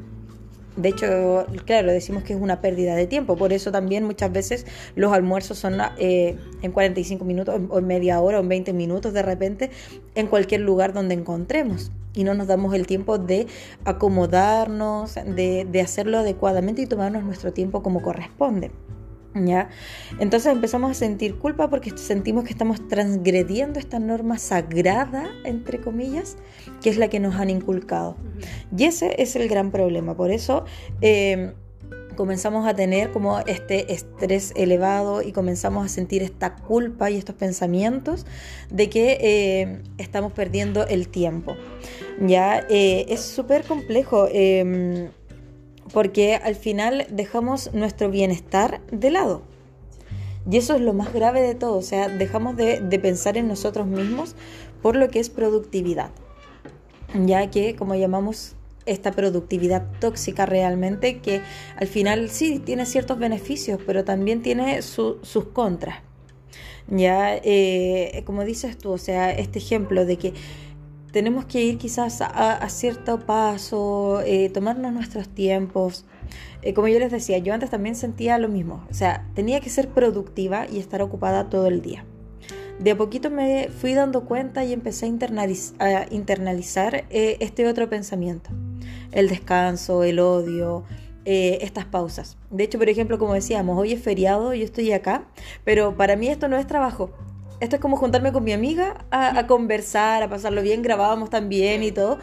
De 0.79 0.89
hecho, 0.89 1.45
claro, 1.65 1.91
decimos 1.91 2.23
que 2.23 2.33
es 2.33 2.39
una 2.39 2.61
pérdida 2.61 2.95
de 2.95 3.05
tiempo. 3.05 3.35
Por 3.35 3.51
eso 3.51 3.69
también 3.69 4.05
muchas 4.05 4.31
veces 4.31 4.65
los 4.95 5.11
almuerzos 5.11 5.57
son 5.57 5.77
eh, 5.97 6.37
en 6.61 6.71
45 6.71 7.25
minutos 7.25 7.59
o 7.69 7.79
en 7.79 7.87
media 7.87 8.21
hora 8.21 8.37
o 8.37 8.41
en 8.41 8.47
20 8.47 8.71
minutos 8.71 9.11
de 9.11 9.21
repente 9.21 9.71
en 10.15 10.27
cualquier 10.27 10.61
lugar 10.61 10.93
donde 10.93 11.15
encontremos. 11.15 11.91
Y 12.13 12.23
no 12.23 12.33
nos 12.33 12.47
damos 12.47 12.73
el 12.73 12.87
tiempo 12.87 13.17
de 13.17 13.47
acomodarnos, 13.83 15.15
de, 15.15 15.67
de 15.69 15.81
hacerlo 15.81 16.19
adecuadamente 16.19 16.81
y 16.81 16.85
tomarnos 16.85 17.23
nuestro 17.23 17.51
tiempo 17.51 17.83
como 17.83 18.01
corresponde. 18.01 18.71
¿Ya? 19.35 19.69
Entonces 20.19 20.51
empezamos 20.51 20.89
a 20.89 20.93
sentir 20.95 21.37
culpa 21.37 21.69
porque 21.69 21.95
sentimos 21.95 22.45
que 22.45 22.49
estamos 22.49 22.87
transgrediendo 22.87 23.79
esta 23.79 23.99
norma 23.99 24.39
sagrada, 24.39 25.29
entre 25.43 25.79
comillas, 25.79 26.35
que 26.81 26.89
es 26.89 26.97
la 26.97 27.09
que 27.09 27.19
nos 27.19 27.35
han 27.35 27.51
inculcado. 27.51 28.17
Y 28.75 28.85
ese 28.85 29.21
es 29.21 29.35
el 29.35 29.47
gran 29.47 29.69
problema. 29.69 30.15
Por 30.15 30.31
eso 30.31 30.65
em, 31.01 31.53
comenzamos 32.15 32.67
a 32.67 32.73
tener 32.73 33.11
como 33.11 33.39
este 33.39 33.93
estrés 33.93 34.51
elevado 34.55 35.21
y 35.21 35.31
comenzamos 35.31 35.85
a 35.85 35.89
sentir 35.89 36.23
esta 36.23 36.55
culpa 36.55 37.09
y 37.11 37.17
estos 37.17 37.35
pensamientos 37.35 38.25
de 38.69 38.89
que 38.89 39.61
em, 39.61 39.83
estamos 39.97 40.33
perdiendo 40.33 40.87
el 40.87 41.07
tiempo. 41.07 41.55
Ya 42.19 42.65
eh, 42.69 43.05
es 43.07 43.21
súper 43.21 43.63
complejo 43.63 44.27
em, 44.31 45.11
porque 45.93 46.35
al 46.35 46.55
final 46.55 47.07
dejamos 47.09 47.73
nuestro 47.73 48.09
bienestar 48.09 48.81
de 48.91 49.11
lado. 49.11 49.43
Y 50.49 50.57
eso 50.57 50.75
es 50.75 50.81
lo 50.81 50.93
más 50.93 51.13
grave 51.13 51.41
de 51.41 51.53
todo, 51.55 51.77
o 51.77 51.81
sea, 51.81 52.09
dejamos 52.09 52.55
de, 52.55 52.81
pensar 53.01 53.37
en 53.37 53.47
nosotros 53.47 53.85
mismos 53.87 54.35
por 54.81 54.95
lo 54.95 55.09
que 55.09 55.19
es 55.19 55.29
productividad, 55.29 56.11
ya 57.13 57.51
que 57.51 57.75
como 57.75 57.95
llamamos 57.95 58.55
esta 58.85 59.11
productividad 59.11 59.85
tóxica 59.99 60.45
realmente, 60.45 61.19
que 61.19 61.41
al 61.75 61.87
final 61.87 62.29
sí 62.29 62.59
tiene 62.59 62.85
ciertos 62.85 63.19
beneficios, 63.19 63.79
pero 63.85 64.05
también 64.05 64.41
tiene 64.41 64.81
sus 64.81 65.45
contras. 65.53 65.97
Ya, 66.87 67.35
eh, 67.35 68.23
como 68.25 68.43
dices 68.45 68.77
tú, 68.77 68.91
o 68.91 68.97
sea, 68.97 69.29
este 69.31 69.59
ejemplo 69.59 70.05
de 70.05 70.17
que 70.17 70.33
tenemos 71.11 71.45
que 71.45 71.63
ir 71.63 71.77
quizás 71.77 72.21
a, 72.21 72.67
cierto 72.69 73.19
paso, 73.19 74.21
eh, 74.25 74.49
tomarnos 74.49 74.93
nuestros 74.93 75.27
tiempos. 75.29 76.05
Eh, 76.61 76.73
como 76.73 76.87
yo 76.87 76.99
les 76.99 77.11
decía, 77.11 77.37
yo 77.39 77.53
antes 77.53 77.69
también 77.69 77.95
sentía 77.95 78.37
lo 78.37 78.49
mismo, 78.49 78.85
o 78.89 78.93
sea, 78.93 79.25
tenía 79.33 79.59
que 79.61 79.69
ser 79.69 79.89
productiva 79.89 80.67
y 80.69 80.79
estar 80.79 81.01
ocupada 81.01 81.49
todo 81.49 81.67
el 81.67 81.81
día. 81.81 82.05
De 82.79 82.91
a 82.91 82.97
poquito 82.97 83.29
me 83.29 83.69
fui 83.69 83.93
dando 83.93 84.25
cuenta 84.25 84.63
y 84.63 84.71
empecé 84.71 85.05
a, 85.05 86.05
internalizar 86.11 87.05
eh, 87.09 87.37
este 87.39 87.67
otro 87.67 87.89
pensamiento, 87.89 88.51
el 89.11 89.27
descanso, 89.29 90.03
el 90.03 90.19
odio, 90.19 90.83
estas 91.25 91.85
pausas. 91.85 92.37
De 92.49 92.63
hecho, 92.63 92.79
por 92.79 92.89
ejemplo, 92.89 93.19
como 93.19 93.35
decíamos, 93.35 93.77
hoy 93.77 93.93
es 93.93 94.01
feriado, 94.01 94.55
yo 94.55 94.65
estoy 94.65 94.91
acá, 94.93 95.25
pero 95.63 95.95
para 95.95 96.15
mí 96.15 96.27
esto 96.27 96.47
no 96.47 96.57
es 96.57 96.65
trabajo, 96.65 97.11
esto 97.59 97.75
es 97.75 97.81
como 97.81 97.97
juntarme 97.97 98.31
con 98.31 98.43
mi 98.43 98.53
amiga 98.53 99.05
a, 99.11 99.45
conversar, 99.47 100.23
a 100.23 100.29
pasarlo 100.29 100.61
bien, 100.61 100.81
grabábamos 100.81 101.29
también 101.29 101.83
y 101.83 101.91
todo. 101.91 102.19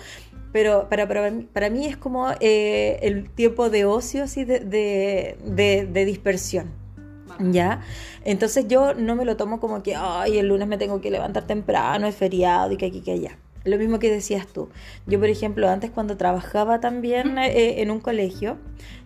Pero 0.52 0.88
para, 0.88 1.06
para, 1.06 1.70
mí 1.70 1.86
es 1.86 1.96
como 1.96 2.30
eh, 2.40 2.98
el 3.02 3.28
tiempo 3.28 3.68
de 3.68 3.84
ocio, 3.84 4.24
así 4.24 4.44
de, 4.44 4.60
de, 4.60 6.04
dispersión. 6.04 6.70
¿Ya? 7.38 7.82
Entonces 8.24 8.66
yo 8.66 8.94
no 8.94 9.14
me 9.14 9.26
lo 9.26 9.36
tomo 9.36 9.60
como 9.60 9.82
que, 9.82 9.94
ay, 9.94 10.38
el 10.38 10.48
lunes 10.48 10.66
me 10.66 10.78
tengo 10.78 11.02
que 11.02 11.10
levantar 11.10 11.46
temprano, 11.46 12.06
es 12.06 12.14
feriado 12.14 12.72
y 12.72 12.78
que 12.78 12.86
aquí, 12.86 13.02
que 13.02 13.12
allá. 13.12 13.38
Lo 13.64 13.76
mismo 13.76 13.98
que 13.98 14.10
decías 14.10 14.46
tú. 14.46 14.70
Yo, 15.06 15.18
por 15.18 15.28
ejemplo, 15.28 15.68
antes 15.68 15.90
cuando 15.90 16.16
trabajaba 16.16 16.80
también 16.80 17.36
eh, 17.36 17.82
en 17.82 17.90
un 17.90 18.00
colegio, 18.00 18.56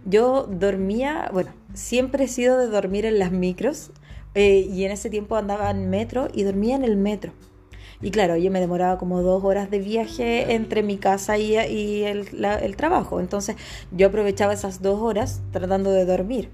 yo 0.04 0.46
dormía, 0.48 1.30
bueno, 1.32 1.50
siempre 1.72 2.24
he 2.24 2.28
sido 2.28 2.58
de 2.58 2.68
dormir 2.68 3.06
en 3.06 3.18
las 3.18 3.32
micros. 3.32 3.90
Eh, 4.34 4.68
y 4.70 4.84
en 4.84 4.92
ese 4.92 5.10
tiempo 5.10 5.36
andaba 5.36 5.70
en 5.70 5.90
metro 5.90 6.28
y 6.32 6.44
dormía 6.44 6.76
en 6.76 6.84
el 6.84 6.96
metro. 6.96 7.32
Y 8.02 8.10
claro, 8.10 8.36
yo 8.36 8.50
me 8.50 8.60
demoraba 8.60 8.96
como 8.96 9.22
dos 9.22 9.44
horas 9.44 9.70
de 9.70 9.78
viaje 9.78 10.54
entre 10.54 10.82
mi 10.82 10.96
casa 10.96 11.36
y, 11.36 11.54
el, 11.56 12.76
trabajo. 12.76 13.20
Entonces 13.20 13.56
yo 13.92 14.06
aprovechaba 14.06 14.54
esas 14.54 14.80
dos 14.80 15.00
horas 15.00 15.42
tratando 15.52 15.90
de 15.90 16.06
dormir. 16.06 16.48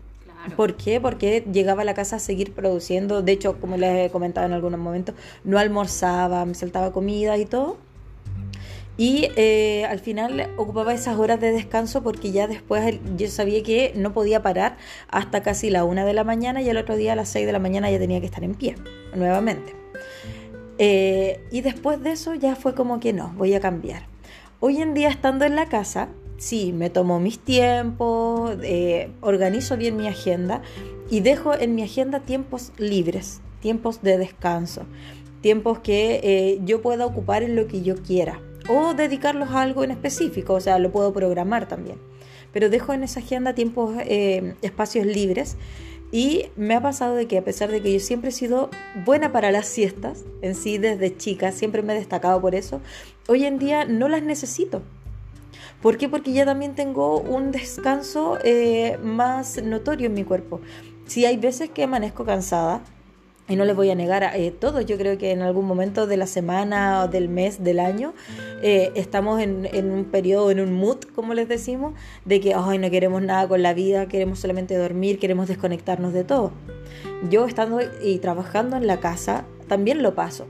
¿Por 0.57 0.77
qué? 0.77 1.01
Porque 1.01 1.45
llegaba 1.53 1.83
a 1.83 1.85
la 1.85 1.95
casa 1.95 2.17
a 2.17 2.19
seguir 2.19 2.53
produciendo. 2.53 3.23
De 3.23 3.33
hecho, 3.33 3.61
como 3.61 3.77
les 3.77 4.09
he 4.09 4.11
comentado 4.11 4.47
en 4.47 4.53
algunos 4.53 4.81
momentos, 4.81 5.15
no 5.45 5.59
almorzaba, 5.59 6.45
me 6.45 6.55
saltaba 6.55 6.93
comida 6.93 7.37
y 7.39 7.47
todo. 7.47 7.79
Y 8.99 9.29
eh, 9.37 9.85
al 9.85 9.99
final 9.99 10.49
ocupaba 10.57 10.95
esas 10.95 11.19
horas 11.19 11.39
de 11.39 11.53
descanso 11.53 12.03
porque 12.03 12.33
ya 12.33 12.47
después 12.47 12.99
yo 13.17 13.29
sabía 13.29 13.63
que 13.63 13.93
no 13.95 14.15
podía 14.15 14.43
parar 14.43 14.79
hasta 15.09 15.43
casi 15.43 15.69
la 15.69 15.85
una 15.85 16.07
de 16.07 16.15
la 16.15 16.25
mañana 16.25 16.63
y 16.63 16.71
el 16.71 16.79
otro 16.79 16.97
día 16.97 17.13
a 17.13 17.17
las 17.17 17.29
seis 17.29 17.45
de 17.45 17.53
la 17.53 17.59
mañana 17.59 17.91
ya 17.91 17.99
tenía 17.99 18.21
que 18.21 18.27
estar 18.27 18.43
en 18.43 18.55
pie 18.55 18.77
nuevamente. 19.15 19.75
Eh, 20.79 21.41
y 21.51 21.61
después 21.61 22.03
de 22.03 22.13
eso 22.13 22.35
ya 22.35 22.57
fue 22.57 22.75
como 22.75 22.99
que 22.99 23.13
no, 23.13 23.35
voy 23.37 23.53
a 23.55 23.61
cambiar. 23.61 24.05
Hoy 24.61 24.81
en 24.81 24.95
día 24.95 25.11
estando 25.11 25.45
en 25.45 25.57
la 25.57 25.67
casa, 25.67 26.09
sí, 26.39 26.73
me 26.73 26.89
tomo 26.89 27.21
mis 27.21 27.39
tiempos, 27.39 28.57
eh, 28.63 29.11
organizo 29.21 29.77
bien 29.77 29.99
mi 29.99 30.09
agenda 30.09 30.63
y 31.11 31.21
dejo 31.21 31.53
en 31.53 31.75
mi 31.75 31.83
agenda 31.83 32.21
tiempos 32.21 32.73
libres, 32.79 33.43
tiempos 33.61 34.01
de 34.01 34.17
descanso, 34.17 34.87
tiempos 35.43 35.81
que 35.81 36.59
yo 36.65 36.81
pueda 36.81 37.05
ocupar 37.05 37.43
en 37.43 37.57
lo 37.57 37.67
que 37.67 37.83
yo 37.83 37.97
quiera 37.97 38.41
o 38.69 38.95
dedicarlos 38.95 39.51
a 39.51 39.63
algo 39.63 39.85
en 39.85 39.91
específico, 39.91 40.55
o 40.55 40.61
sea, 40.61 40.79
lo 40.79 40.91
puedo 40.91 41.13
programar 41.13 41.69
también. 41.69 41.99
Pero 42.53 42.71
dejo 42.71 42.93
en 42.93 43.03
esa 43.03 43.21
agenda 43.21 43.55
tiempos, 43.55 43.95
eh, 44.01 44.55
espacios 44.63 45.07
libres 45.07 45.57
y 46.13 46.47
me 46.57 46.75
ha 46.75 46.81
pasado 46.81 47.15
de 47.15 47.27
que 47.27 47.39
a 47.39 47.45
pesar 47.45 47.71
de 47.71 47.83
que 47.83 47.93
yo 47.93 48.01
siempre 48.01 48.31
he 48.31 48.33
sido 48.33 48.71
buena 49.05 49.33
para 49.33 49.51
las 49.51 49.67
siestas, 49.67 50.25
en 50.41 50.55
sí 50.55 50.79
desde 50.79 51.17
chica, 51.17 51.53
siempre 51.53 51.83
me 51.83 51.95
he 51.95 51.97
destacado 51.97 52.41
por 52.41 52.55
eso, 52.55 52.81
hoy 53.29 53.45
en 53.45 53.59
día 53.59 53.85
no 53.85 54.09
las 54.09 54.23
necesito. 54.23 54.83
¿Por 55.83 55.99
qué? 55.99 56.09
Porque 56.09 56.33
ya 56.33 56.45
también 56.45 56.75
tengo 56.75 57.19
un 57.21 57.51
descanso 57.53 58.39
eh, 58.45 58.99
más 59.03 59.63
notorio 59.63 60.07
en 60.07 60.15
mi 60.15 60.25
cuerpo. 60.25 60.61
Si 61.07 61.27
hay 61.27 61.37
veces 61.37 61.71
que 61.71 61.85
amanezco 61.85 62.25
cansada, 62.25 62.83
y 63.49 63.57
no 63.57 63.65
les 63.65 63.77
voy 63.77 63.91
a 63.91 63.95
negar 63.95 64.25
a 64.25 64.37
eh, 64.37 64.51
todos, 64.51 64.85
yo 64.87 64.97
creo 64.99 65.19
que 65.19 65.31
en 65.31 65.43
algún 65.43 65.67
momento 65.67 66.07
de 66.07 66.17
la 66.17 66.27
semana 66.27 67.05
o 67.05 67.09
del 67.09 67.29
mes, 67.29 67.63
del 67.63 67.79
año, 67.79 68.13
eh, 68.63 68.91
estamos 68.95 69.41
en, 69.41 69.91
un 69.91 70.05
periodo, 70.05 70.51
en 70.51 70.61
un 70.61 70.73
mood, 70.73 70.99
como 71.15 71.35
les 71.35 71.49
decimos, 71.49 71.95
de 72.25 72.41
que 72.41 72.55
Ay, 72.55 72.79
no 72.79 72.91
queremos 72.91 73.23
nada 73.23 73.47
con 73.47 73.63
la 73.63 73.75
vida, 73.75 74.07
queremos 74.07 74.41
solamente 74.41 74.77
dormir, 74.77 75.19
queremos 75.19 75.49
desconectarnos 75.49 76.13
de 76.13 76.25
todo. 76.25 76.53
Yo 77.31 77.47
estando 77.47 77.81
y 78.03 78.19
trabajando 78.19 78.77
en 78.77 78.87
la 78.87 78.99
casa, 78.99 79.45
también 79.69 80.03
lo 80.03 80.15
paso, 80.15 80.47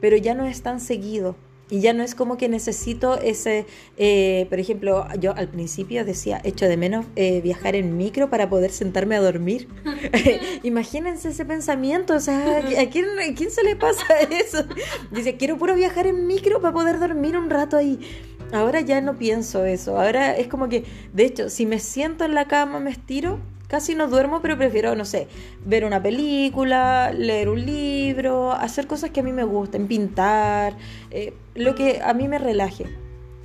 pero 0.00 0.16
ya 0.16 0.34
no 0.34 0.46
es 0.46 0.62
tan 0.62 0.80
seguido. 0.80 1.36
Y 1.72 1.80
ya 1.80 1.94
no 1.94 2.02
es 2.02 2.14
como 2.14 2.36
que 2.36 2.50
necesito 2.50 3.18
ese, 3.18 3.64
eh, 3.96 4.44
por 4.50 4.58
ejemplo, 4.58 5.06
yo 5.18 5.34
al 5.34 5.48
principio 5.48 6.04
decía, 6.04 6.38
echo 6.44 6.66
de 6.68 6.76
menos 6.76 7.06
eh, 7.16 7.40
viajar 7.40 7.76
en 7.76 7.96
micro 7.96 8.28
para 8.28 8.50
poder 8.50 8.70
sentarme 8.70 9.16
a 9.16 9.22
dormir. 9.22 9.68
Imagínense 10.64 11.30
ese 11.30 11.46
pensamiento, 11.46 12.12
o 12.12 12.20
sea, 12.20 12.58
¿a 12.58 12.90
quién, 12.90 13.06
quién 13.34 13.50
se 13.50 13.62
le 13.62 13.74
pasa 13.74 14.04
eso? 14.30 14.66
Dice, 15.12 15.38
quiero 15.38 15.56
puro 15.56 15.74
viajar 15.74 16.06
en 16.06 16.26
micro 16.26 16.60
para 16.60 16.74
poder 16.74 17.00
dormir 17.00 17.38
un 17.38 17.48
rato 17.48 17.78
ahí. 17.78 17.98
Ahora 18.52 18.82
ya 18.82 19.00
no 19.00 19.16
pienso 19.16 19.64
eso, 19.64 19.98
ahora 19.98 20.36
es 20.36 20.48
como 20.48 20.68
que, 20.68 20.84
de 21.14 21.24
hecho, 21.24 21.48
si 21.48 21.64
me 21.64 21.78
siento 21.78 22.26
en 22.26 22.34
la 22.34 22.48
cama, 22.48 22.80
me 22.80 22.90
estiro, 22.90 23.38
Casi 23.72 23.94
no 23.94 24.06
duermo, 24.06 24.42
pero 24.42 24.58
prefiero, 24.58 24.94
no 24.94 25.06
sé, 25.06 25.28
ver 25.64 25.86
una 25.86 26.02
película, 26.02 27.10
leer 27.10 27.48
un 27.48 27.64
libro, 27.64 28.52
hacer 28.52 28.86
cosas 28.86 29.08
que 29.08 29.20
a 29.20 29.22
mí 29.22 29.32
me 29.32 29.44
gusten, 29.44 29.88
pintar, 29.88 30.76
eh, 31.10 31.32
lo 31.54 31.74
que 31.74 32.02
a 32.04 32.12
mí 32.12 32.28
me 32.28 32.36
relaje. 32.36 32.84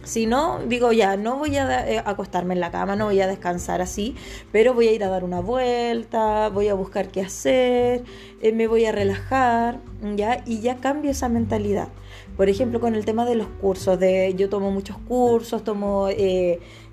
Si 0.03 0.25
no, 0.25 0.59
digo 0.67 0.91
ya, 0.91 1.15
no 1.15 1.37
voy 1.37 1.55
a 1.55 1.89
eh, 1.89 2.03
acostarme 2.05 2.55
en 2.55 2.59
la 2.59 2.71
cama, 2.71 2.97
no 2.97 3.05
voy 3.05 3.21
a 3.21 3.27
descansar 3.27 3.81
así, 3.81 4.15
pero 4.51 4.73
voy 4.73 4.89
a 4.89 4.91
ir 4.91 5.05
a 5.05 5.07
dar 5.07 5.23
una 5.23 5.39
vuelta, 5.39 6.49
voy 6.49 6.67
a 6.67 6.73
buscar 6.73 7.07
qué 7.07 7.21
hacer, 7.21 8.03
eh, 8.41 8.51
me 8.51 8.67
voy 8.67 8.83
a 8.83 8.91
relajar, 8.91 9.79
¿ya? 10.17 10.43
Y 10.45 10.59
ya 10.59 10.75
cambio 10.75 11.11
esa 11.11 11.29
mentalidad. 11.29 11.87
Por 12.35 12.49
ejemplo, 12.49 12.81
con 12.81 12.95
el 12.95 13.05
tema 13.05 13.25
de 13.25 13.35
los 13.35 13.47
cursos, 13.47 13.97
de, 13.97 14.33
yo 14.35 14.49
tomo 14.49 14.71
muchos 14.71 14.97
cursos, 15.07 15.63
tomo 15.63 16.09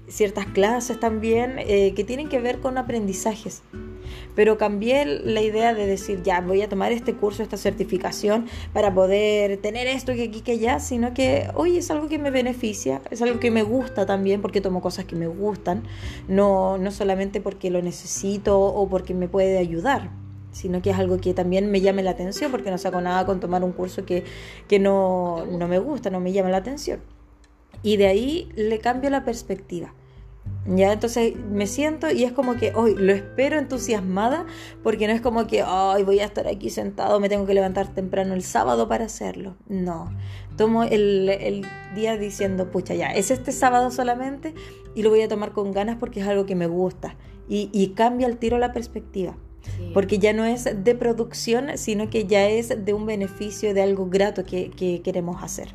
ciertas 0.08 0.46
clases 0.46 1.00
también 1.00 1.56
eh, 1.58 1.94
que 1.94 2.04
tienen 2.04 2.28
que 2.28 2.40
ver 2.40 2.60
con 2.60 2.78
aprendizajes. 2.78 3.62
Pero 4.34 4.58
cambié 4.58 5.06
la 5.06 5.40
idea 5.40 5.74
de 5.74 5.86
decir, 5.86 6.22
ya, 6.22 6.40
voy 6.40 6.60
a 6.62 6.68
tomar 6.68 6.92
este 6.92 7.14
curso, 7.14 7.42
esta 7.42 7.56
certificación 7.56 8.46
para 8.72 8.92
poder 8.92 9.58
tener 9.58 9.86
esto 9.86 10.12
que 10.12 10.24
aquí, 10.24 10.40
que 10.40 10.52
allá, 10.52 10.80
sino 10.80 11.14
que 11.14 11.48
hoy 11.54 11.78
es 11.78 11.90
algo 11.90 12.08
que 12.08 12.18
me 12.18 12.30
beneficia, 12.30 13.00
es 13.10 13.22
algo 13.22 13.40
que 13.40 13.50
me 13.50 13.62
gusta 13.62 14.06
también 14.06 14.42
porque 14.42 14.60
tomo 14.60 14.82
cosas 14.82 15.04
que 15.04 15.16
me 15.16 15.26
gustan, 15.26 15.84
no, 16.28 16.78
no 16.78 16.90
solamente 16.90 17.40
porque 17.40 17.70
lo 17.70 17.80
necesito 17.80 18.60
o 18.60 18.88
porque 18.88 19.14
me 19.14 19.28
puede 19.28 19.58
ayudar 19.58 20.10
sino 20.54 20.80
que 20.80 20.90
es 20.90 20.98
algo 20.98 21.18
que 21.18 21.34
también 21.34 21.70
me 21.70 21.80
llame 21.80 22.04
la 22.04 22.12
atención, 22.12 22.50
porque 22.52 22.70
no 22.70 22.78
saco 22.78 23.00
nada 23.00 23.26
con 23.26 23.40
tomar 23.40 23.64
un 23.64 23.72
curso 23.72 24.06
que, 24.06 24.22
que 24.68 24.78
no, 24.78 25.44
no 25.46 25.66
me 25.66 25.80
gusta, 25.80 26.10
no 26.10 26.20
me 26.20 26.32
llama 26.32 26.48
la 26.50 26.58
atención. 26.58 27.00
Y 27.84 27.98
de 27.98 28.08
ahí 28.08 28.48
le 28.56 28.80
cambio 28.80 29.10
la 29.10 29.24
perspectiva. 29.24 29.94
Ya, 30.66 30.94
entonces 30.94 31.34
me 31.36 31.66
siento 31.66 32.10
y 32.10 32.24
es 32.24 32.32
como 32.32 32.56
que 32.56 32.72
hoy 32.74 32.94
lo 32.94 33.12
espero 33.12 33.58
entusiasmada 33.58 34.46
porque 34.82 35.06
no 35.06 35.12
es 35.12 35.20
como 35.20 35.46
que 35.46 35.62
hoy 35.62 36.02
voy 36.04 36.20
a 36.20 36.24
estar 36.24 36.48
aquí 36.48 36.70
sentado, 36.70 37.20
me 37.20 37.28
tengo 37.28 37.44
que 37.44 37.52
levantar 37.52 37.92
temprano 37.92 38.32
el 38.32 38.42
sábado 38.42 38.88
para 38.88 39.04
hacerlo. 39.04 39.56
No, 39.68 40.10
tomo 40.56 40.82
el, 40.84 41.66
día 41.94 42.16
diciendo, 42.16 42.70
pucha, 42.70 42.94
ya, 42.94 43.12
es 43.12 43.30
este 43.30 43.52
sábado 43.52 43.90
solamente 43.90 44.54
y 44.94 45.02
lo 45.02 45.10
voy 45.10 45.20
a 45.20 45.28
tomar 45.28 45.52
con 45.52 45.70
ganas 45.70 45.96
porque 46.00 46.20
es 46.20 46.26
algo 46.26 46.46
que 46.46 46.54
me 46.54 46.66
gusta 46.66 47.14
y, 47.46 47.92
cambia 47.94 48.26
el 48.26 48.38
tiro 48.38 48.56
la 48.58 48.72
perspectiva. 48.72 49.36
Porque 49.92 50.18
ya 50.18 50.32
no 50.32 50.44
es 50.44 50.64
de 50.64 50.94
producción, 50.94 51.76
sino 51.76 52.08
que 52.10 52.26
ya 52.26 52.48
es 52.48 52.84
de 52.84 52.92
un 52.92 53.06
beneficio, 53.06 53.74
de 53.74 53.82
algo 53.82 54.08
grato 54.08 54.44
que, 54.44 54.70
que 54.70 55.02
queremos 55.02 55.42
hacer. 55.42 55.74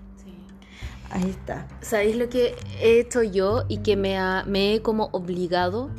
Ahí 1.11 1.29
está. 1.29 1.67
¿Sabéis 1.81 2.15
lo 2.17 2.29
que 2.29 2.55
he 2.79 2.99
hecho 2.99 3.23
yo 3.23 3.65
y 3.67 3.79
que 3.79 3.95
me, 3.95 4.17
me 4.45 4.75
he 4.75 4.81
como 4.81 5.09
obligado? 5.11 5.89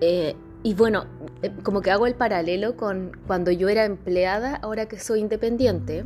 Eh, 0.00 0.34
y 0.64 0.74
bueno, 0.74 1.04
eh, 1.42 1.52
como 1.62 1.80
que 1.80 1.92
hago 1.92 2.06
el 2.06 2.14
paralelo 2.14 2.76
con 2.76 3.16
cuando 3.26 3.52
yo 3.52 3.68
era 3.68 3.84
empleada, 3.84 4.56
ahora 4.56 4.86
que 4.86 4.98
soy 4.98 5.20
independiente. 5.20 6.04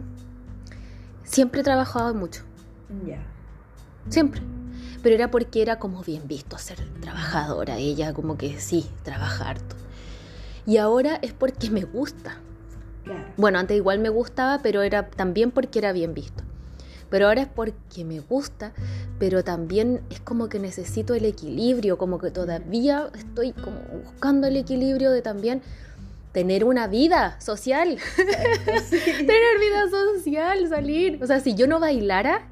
Siempre 1.24 1.62
he 1.62 1.64
trabajado 1.64 2.14
mucho. 2.14 2.42
Ya. 3.07 3.24
Siempre. 4.11 4.42
Pero 5.02 5.14
era 5.14 5.30
porque 5.30 5.62
era 5.62 5.78
como 5.78 6.02
bien 6.02 6.28
visto 6.28 6.59
ser 6.59 6.78
trabajadora. 7.00 7.78
Ella 7.78 8.12
como 8.12 8.36
que 8.36 8.61
sí, 8.61 8.86
trabaja 9.02 9.48
harto. 9.48 9.76
Y 10.66 10.76
ahora 10.76 11.18
es 11.22 11.32
porque 11.32 11.70
me 11.70 11.84
gusta. 11.84 12.38
Claro. 13.04 13.24
Bueno, 13.36 13.59
antes 13.59 13.76
igual 13.76 14.00
me 14.00 14.09
gustaba, 14.09 14.61
pero 14.62 14.82
era 14.82 15.09
también 15.09 15.52
porque 15.52 15.78
era 15.78 15.92
bien 15.92 16.12
visto 16.12 16.44
pero 17.11 17.28
ahora 17.28 17.42
es 17.42 17.48
porque 17.48 18.04
me 18.04 18.20
gusta, 18.20 18.72
pero 19.18 19.44
también 19.44 20.00
es 20.11 20.20
como 20.20 20.48
que 20.48 20.59
necesito 20.59 21.14
el 21.14 21.24
equilibrio, 21.24 21.98
como 21.98 22.18
que 22.18 22.30
todavía 22.30 23.11
estoy 23.14 23.52
como 23.52 23.78
buscando 24.04 24.46
el 24.46 24.57
equilibrio 24.57 25.11
de 25.11 25.22
también 25.22 25.62
tener 26.32 26.64
una 26.64 26.86
vida 26.86 27.40
social, 27.40 27.98
tener 28.16 29.59
vida 29.59 29.88
social, 29.90 30.68
salir, 30.68 31.18
o 31.22 31.26
sea, 31.26 31.40
si 31.40 31.54
yo 31.54 31.66
no 31.66 31.80
bailara, 31.80 32.46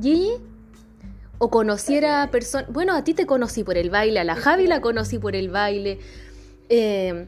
Gigi, 0.00 0.34
o 1.38 1.50
conociera 1.50 2.22
a 2.22 2.30
personas, 2.30 2.72
bueno, 2.72 2.94
a 2.94 3.02
ti 3.02 3.12
te 3.12 3.26
conocí 3.26 3.64
por 3.64 3.76
el 3.76 3.90
baile, 3.90 4.20
a 4.20 4.24
la 4.24 4.36
Javi 4.36 4.66
la 4.66 4.80
conocí 4.80 5.18
por 5.18 5.34
el 5.34 5.50
baile, 5.50 5.98
eh, 6.68 7.26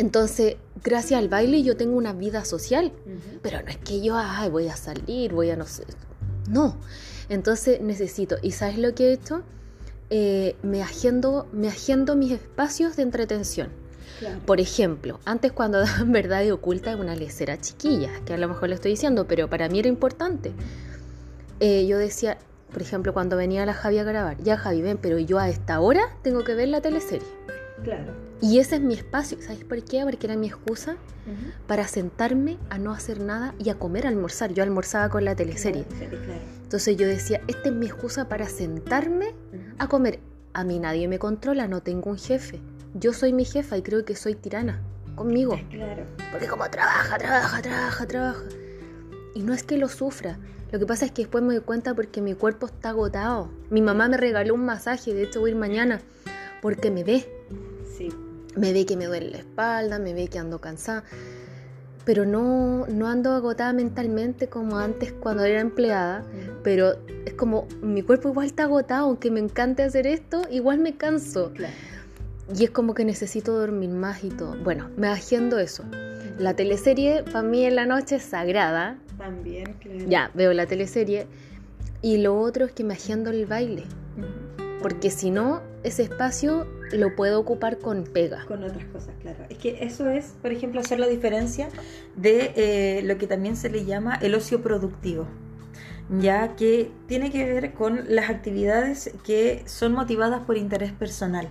entonces, 0.00 0.56
gracias 0.82 1.18
al 1.18 1.28
baile 1.28 1.62
yo 1.62 1.76
tengo 1.76 1.96
una 1.96 2.12
vida 2.12 2.44
social, 2.44 2.92
pero 3.42 3.62
no 3.62 3.68
es 3.68 3.78
que 3.78 4.00
yo, 4.00 4.16
ay, 4.16 4.50
voy 4.50 4.68
a 4.68 4.76
salir, 4.76 5.32
voy 5.32 5.50
a 5.50 5.56
no 5.56 5.66
sé, 5.66 5.84
no. 6.48 6.76
Entonces 7.28 7.80
necesito, 7.80 8.36
¿y 8.42 8.52
sabes 8.52 8.78
lo 8.78 8.94
que 8.94 9.08
he 9.08 9.12
hecho? 9.12 9.42
Eh, 10.10 10.56
me, 10.62 10.82
agendo, 10.82 11.46
me 11.52 11.68
agendo 11.68 12.16
mis 12.16 12.32
espacios 12.32 12.96
de 12.96 13.02
entretención. 13.02 13.68
Por 14.44 14.60
ejemplo, 14.60 15.20
antes 15.24 15.52
cuando 15.52 15.78
daban 15.84 16.12
verdad 16.12 16.42
y 16.42 16.50
oculta 16.50 16.96
una 16.96 17.14
lecera 17.14 17.58
chiquilla, 17.58 18.10
que 18.26 18.34
a 18.34 18.38
lo 18.38 18.48
mejor 18.48 18.68
le 18.68 18.74
estoy 18.74 18.90
diciendo, 18.90 19.26
pero 19.26 19.48
para 19.48 19.68
mí 19.68 19.78
era 19.78 19.88
importante. 19.88 20.52
Eh, 21.60 21.86
yo 21.86 21.98
decía, 21.98 22.38
por 22.72 22.82
ejemplo, 22.82 23.14
cuando 23.14 23.36
venía 23.36 23.64
la 23.64 23.74
Javi 23.74 23.98
a 23.98 24.04
grabar, 24.04 24.42
ya 24.42 24.56
Javi, 24.56 24.82
ven, 24.82 24.98
pero 24.98 25.18
yo 25.18 25.38
a 25.38 25.48
esta 25.48 25.80
hora 25.80 26.02
tengo 26.22 26.44
que 26.44 26.54
ver 26.54 26.68
la 26.68 26.80
teleserie. 26.80 27.26
Claro. 27.82 28.12
Y 28.40 28.58
ese 28.58 28.76
es 28.76 28.80
mi 28.80 28.94
espacio, 28.94 29.38
¿sabes 29.40 29.64
por 29.64 29.82
qué? 29.84 30.02
Porque 30.02 30.26
era 30.26 30.36
mi 30.36 30.46
excusa 30.46 30.96
para 31.66 31.86
sentarme 31.86 32.58
a 32.70 32.78
no 32.78 32.92
hacer 32.92 33.20
nada 33.20 33.54
y 33.58 33.68
a 33.68 33.74
comer, 33.74 34.06
a 34.06 34.08
almorzar. 34.08 34.54
Yo 34.54 34.62
almorzaba 34.62 35.10
con 35.10 35.24
la 35.24 35.36
teleserie. 35.36 35.84
Entonces 36.62 36.96
yo 36.96 37.06
decía, 37.06 37.42
esta 37.48 37.68
es 37.68 37.74
mi 37.74 37.86
excusa 37.86 38.28
para 38.28 38.48
sentarme 38.48 39.34
a 39.78 39.88
comer. 39.88 40.20
A 40.54 40.64
mí 40.64 40.78
nadie 40.78 41.06
me 41.06 41.18
controla, 41.18 41.68
no 41.68 41.82
tengo 41.82 42.10
un 42.10 42.18
jefe. 42.18 42.60
Yo 42.94 43.12
soy 43.12 43.32
mi 43.32 43.44
jefa 43.44 43.76
y 43.76 43.82
creo 43.82 44.04
que 44.04 44.16
soy 44.16 44.34
tirana 44.34 44.80
conmigo. 45.14 45.60
Claro. 45.70 46.04
Porque 46.32 46.48
como 46.48 46.68
trabaja, 46.70 47.18
trabaja, 47.18 47.62
trabaja, 47.62 48.06
trabaja. 48.06 48.42
Y 49.34 49.42
no 49.42 49.52
es 49.52 49.62
que 49.62 49.76
lo 49.76 49.88
sufra. 49.88 50.38
Lo 50.72 50.78
que 50.78 50.86
pasa 50.86 51.04
es 51.04 51.12
que 51.12 51.22
después 51.22 51.44
me 51.44 51.54
doy 51.54 51.62
cuenta 51.62 51.94
porque 51.94 52.20
mi 52.22 52.34
cuerpo 52.34 52.66
está 52.66 52.90
agotado. 52.90 53.50
Mi 53.70 53.82
mamá 53.82 54.08
me 54.08 54.16
regaló 54.16 54.54
un 54.54 54.64
masaje, 54.64 55.12
de 55.12 55.24
hecho 55.24 55.40
voy 55.40 55.50
a 55.50 55.52
ir 55.52 55.58
mañana, 55.58 56.00
porque 56.62 56.90
me 56.90 57.04
ve 57.04 57.28
me 58.56 58.72
ve 58.72 58.86
que 58.86 58.96
me 58.96 59.06
duele 59.06 59.30
la 59.30 59.38
espalda, 59.38 59.98
me 59.98 60.14
ve 60.14 60.28
que 60.28 60.38
ando 60.38 60.60
cansada, 60.60 61.04
pero 62.04 62.24
no, 62.24 62.86
no 62.86 63.08
ando 63.08 63.32
agotada 63.32 63.72
mentalmente 63.72 64.48
como 64.48 64.78
antes 64.78 65.12
cuando 65.12 65.44
era 65.44 65.60
empleada, 65.60 66.24
pero 66.62 66.94
es 67.24 67.34
como 67.34 67.68
mi 67.82 68.02
cuerpo 68.02 68.30
igual 68.30 68.46
está 68.46 68.64
agotado, 68.64 69.06
aunque 69.06 69.30
me 69.30 69.40
encante 69.40 69.82
hacer 69.82 70.06
esto, 70.06 70.42
igual 70.50 70.78
me 70.78 70.96
canso. 70.96 71.52
Y 72.56 72.64
es 72.64 72.70
como 72.70 72.94
que 72.94 73.04
necesito 73.04 73.56
dormir 73.56 73.90
más 73.90 74.24
y 74.24 74.30
todo. 74.30 74.56
Bueno, 74.64 74.90
me 74.96 75.08
haciendo 75.08 75.58
eso. 75.58 75.84
La 76.38 76.54
teleserie 76.54 77.22
para 77.22 77.42
mí 77.42 77.64
en 77.64 77.76
la 77.76 77.86
noche 77.86 78.16
es 78.16 78.24
sagrada. 78.24 78.98
También, 79.18 79.74
claro. 79.74 80.04
Ya, 80.08 80.30
veo 80.34 80.52
la 80.52 80.66
teleserie. 80.66 81.26
Y 82.02 82.18
lo 82.18 82.40
otro 82.40 82.64
es 82.64 82.72
que 82.72 82.82
me 82.82 82.94
haciendo 82.94 83.30
el 83.30 83.46
baile. 83.46 83.84
Porque 84.82 85.10
si 85.10 85.30
no, 85.30 85.62
ese 85.82 86.02
espacio 86.02 86.66
lo 86.92 87.14
puedo 87.14 87.38
ocupar 87.38 87.78
con 87.78 88.04
pega. 88.04 88.44
Con 88.46 88.64
otras 88.64 88.84
cosas, 88.86 89.14
claro. 89.20 89.44
Es 89.48 89.58
que 89.58 89.84
eso 89.84 90.08
es, 90.08 90.34
por 90.42 90.52
ejemplo, 90.52 90.80
hacer 90.80 90.98
la 90.98 91.06
diferencia 91.06 91.68
de 92.16 92.52
eh, 92.56 93.02
lo 93.04 93.18
que 93.18 93.26
también 93.26 93.56
se 93.56 93.70
le 93.70 93.84
llama 93.84 94.16
el 94.16 94.34
ocio 94.34 94.62
productivo 94.62 95.26
ya 96.18 96.56
que 96.56 96.90
tiene 97.06 97.30
que 97.30 97.44
ver 97.44 97.72
con 97.72 98.04
las 98.08 98.30
actividades 98.30 99.12
que 99.24 99.62
son 99.66 99.92
motivadas 99.92 100.40
por 100.40 100.56
interés 100.56 100.92
personal. 100.92 101.48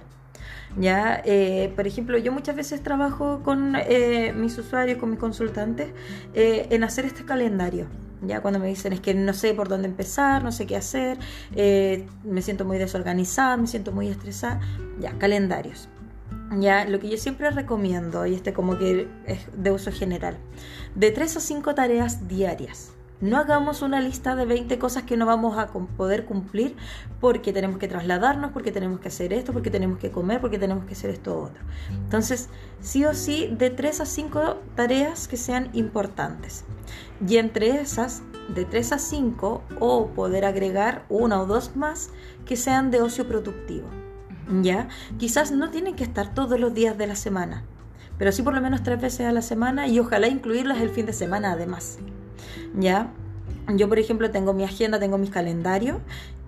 Ya, 0.78 1.22
eh, 1.26 1.74
por 1.76 1.88
ejemplo, 1.88 2.18
yo 2.18 2.32
muchas 2.32 2.56
veces 2.56 2.84
trabajo 2.84 3.42
con 3.44 3.76
eh, 3.76 4.34
mis 4.36 4.58
usuarios, 4.58 4.98
con 4.98 5.10
mis 5.10 5.20
consultantes, 5.20 5.90
en 6.34 6.84
hacer 6.84 7.06
este 7.06 7.26
calendario. 7.26 7.88
Ya 8.22 8.42
cuando 8.42 8.60
me 8.60 8.68
dicen 8.68 8.94
es 8.94 9.00
que 9.00 9.14
no 9.14 9.34
sé 9.34 9.54
por 9.54 9.70
dónde 9.70 9.88
empezar, 9.88 10.44
no 10.44 10.52
sé 10.52 10.66
qué 10.66 10.76
hacer, 10.76 11.18
eh, 11.56 12.06
me 12.24 12.42
siento 12.42 12.66
muy 12.66 12.78
desorganizada, 12.78 13.56
me 13.56 13.68
siento 13.68 13.92
muy 13.92 14.10
estresada, 14.10 14.60
ya, 15.00 15.18
calendarios. 15.18 15.88
Ya, 16.60 16.86
lo 16.86 17.00
que 17.00 17.10
yo 17.10 17.18
siempre 17.18 17.50
recomiendo, 17.52 18.26
y 18.26 18.34
este 18.34 18.54
como 18.54 18.78
que 18.78 19.08
es 19.26 19.40
de 19.56 19.72
uso 19.72 19.92
general, 19.92 20.38
de 20.96 21.12
3 21.12 21.38
a 21.38 21.40
5 21.40 21.76
tareas 21.76 22.28
diarias. 22.28 22.94
No 23.22 23.38
hagamos 23.38 23.82
una 23.82 24.00
lista 24.00 24.38
de 24.38 24.46
20 24.46 24.80
cosas 24.80 25.04
que 25.04 25.18
no 25.18 25.26
vamos 25.26 25.58
a 25.58 25.68
poder 25.68 26.24
cumplir 26.24 26.78
porque 27.20 27.52
tenemos 27.52 27.78
que 27.78 27.90
trasladarnos, 27.90 28.52
porque 28.52 28.72
tenemos 28.72 29.02
que 29.02 29.10
hacer 29.10 29.34
esto, 29.34 29.52
porque 29.52 29.70
tenemos 29.70 30.00
que 30.00 30.10
comer, 30.10 30.40
porque 30.40 30.58
tenemos 30.58 30.86
que 30.86 30.94
hacer 30.94 31.10
esto 31.10 31.38
otro. 31.38 31.62
Entonces, 31.90 32.48
sí 32.80 33.04
o 33.04 33.14
sí, 33.14 33.54
de 33.58 33.72
3 33.72 34.02
a 34.02 34.06
5 34.06 34.58
tareas 34.76 35.28
que 35.28 35.36
sean 35.36 35.70
importantes. 35.74 36.64
Y 37.28 37.38
entre 37.38 37.82
esas, 37.82 38.22
de 38.56 38.64
3 38.64 38.94
a 38.94 39.00
5, 39.00 39.64
o 39.82 40.08
poder 40.08 40.46
agregar 40.46 41.04
una 41.10 41.42
o 41.42 41.46
dos 41.46 41.76
más 41.76 42.12
que 42.46 42.56
sean 42.56 42.90
de 42.90 43.02
ocio 43.02 43.28
productivo. 43.28 43.90
¿Ya? 44.62 44.88
Quizás 45.18 45.52
no 45.52 45.70
tienen 45.70 45.96
que 45.96 46.06
estar 46.06 46.34
todos 46.34 46.58
los 46.60 46.74
días 46.74 46.98
de 46.98 47.06
la 47.06 47.16
semana, 47.16 47.66
pero 48.18 48.32
sí 48.32 48.42
por 48.42 48.56
lo 48.56 48.62
menos 48.62 48.82
tres 48.82 49.00
veces 49.00 49.28
a 49.28 49.32
la 49.32 49.44
semana 49.44 49.88
y 49.88 50.00
ojalá 50.00 50.28
incluirlas 50.28 50.82
el 50.82 50.90
fin 50.90 51.06
de 51.06 51.14
semana 51.14 51.52
además. 51.52 52.00
¿Ya? 52.76 53.12
Yo, 53.76 53.88
por 53.88 54.00
ejemplo, 54.00 54.32
tengo 54.32 54.54
mi 54.54 54.64
agenda, 54.64 55.00
tengo 55.00 55.18
mis 55.18 55.30
calendarios 55.30 55.98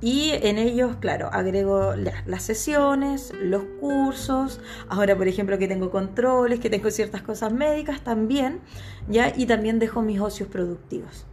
y 0.01 0.31
en 0.33 0.57
ellos, 0.57 0.95
claro, 0.99 1.29
agrego 1.31 1.93
las 2.25 2.41
sesiones, 2.43 3.31
los 3.39 3.63
cursos, 3.79 4.59
ahora, 4.89 5.15
por 5.15 5.27
ejemplo, 5.27 5.59
que 5.59 5.67
tengo 5.67 5.91
controles, 5.91 6.59
que 6.59 6.71
tengo 6.71 6.89
ciertas 6.89 7.21
cosas 7.21 7.53
médicas 7.53 8.01
también, 8.01 8.59
¿ya? 9.07 9.31
Y 9.35 9.45
también 9.45 9.77
dejo 9.77 10.01
mis 10.01 10.19
ocios 10.19 10.49
productivos, 10.49 11.27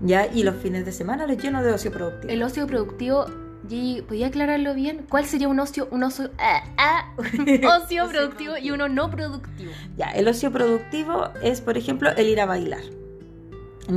¿ya? 0.00 0.26
Y 0.26 0.42
los 0.42 0.56
fines 0.56 0.86
de 0.86 0.92
semana 0.92 1.26
los 1.26 1.36
lleno 1.36 1.62
de 1.62 1.72
ocio 1.72 1.92
productivo. 1.92 2.32
El 2.32 2.42
ocio 2.42 2.66
productivo 2.66 3.26
y 3.68 4.00
¿podía 4.02 4.28
aclararlo 4.28 4.72
bien? 4.74 5.04
¿Cuál 5.06 5.26
sería 5.26 5.48
un 5.48 5.60
ocio, 5.60 5.86
un 5.90 6.02
ocio, 6.02 6.30
ah, 6.38 6.62
ah, 6.78 7.14
ocio 7.82 8.08
productivo 8.08 8.56
y 8.56 8.70
uno 8.70 8.88
no 8.88 9.10
productivo? 9.10 9.72
Ya, 9.98 10.06
el 10.06 10.26
ocio 10.26 10.50
productivo 10.50 11.28
es, 11.42 11.60
por 11.60 11.76
ejemplo, 11.76 12.10
el 12.16 12.28
ir 12.28 12.40
a 12.40 12.46
bailar 12.46 12.80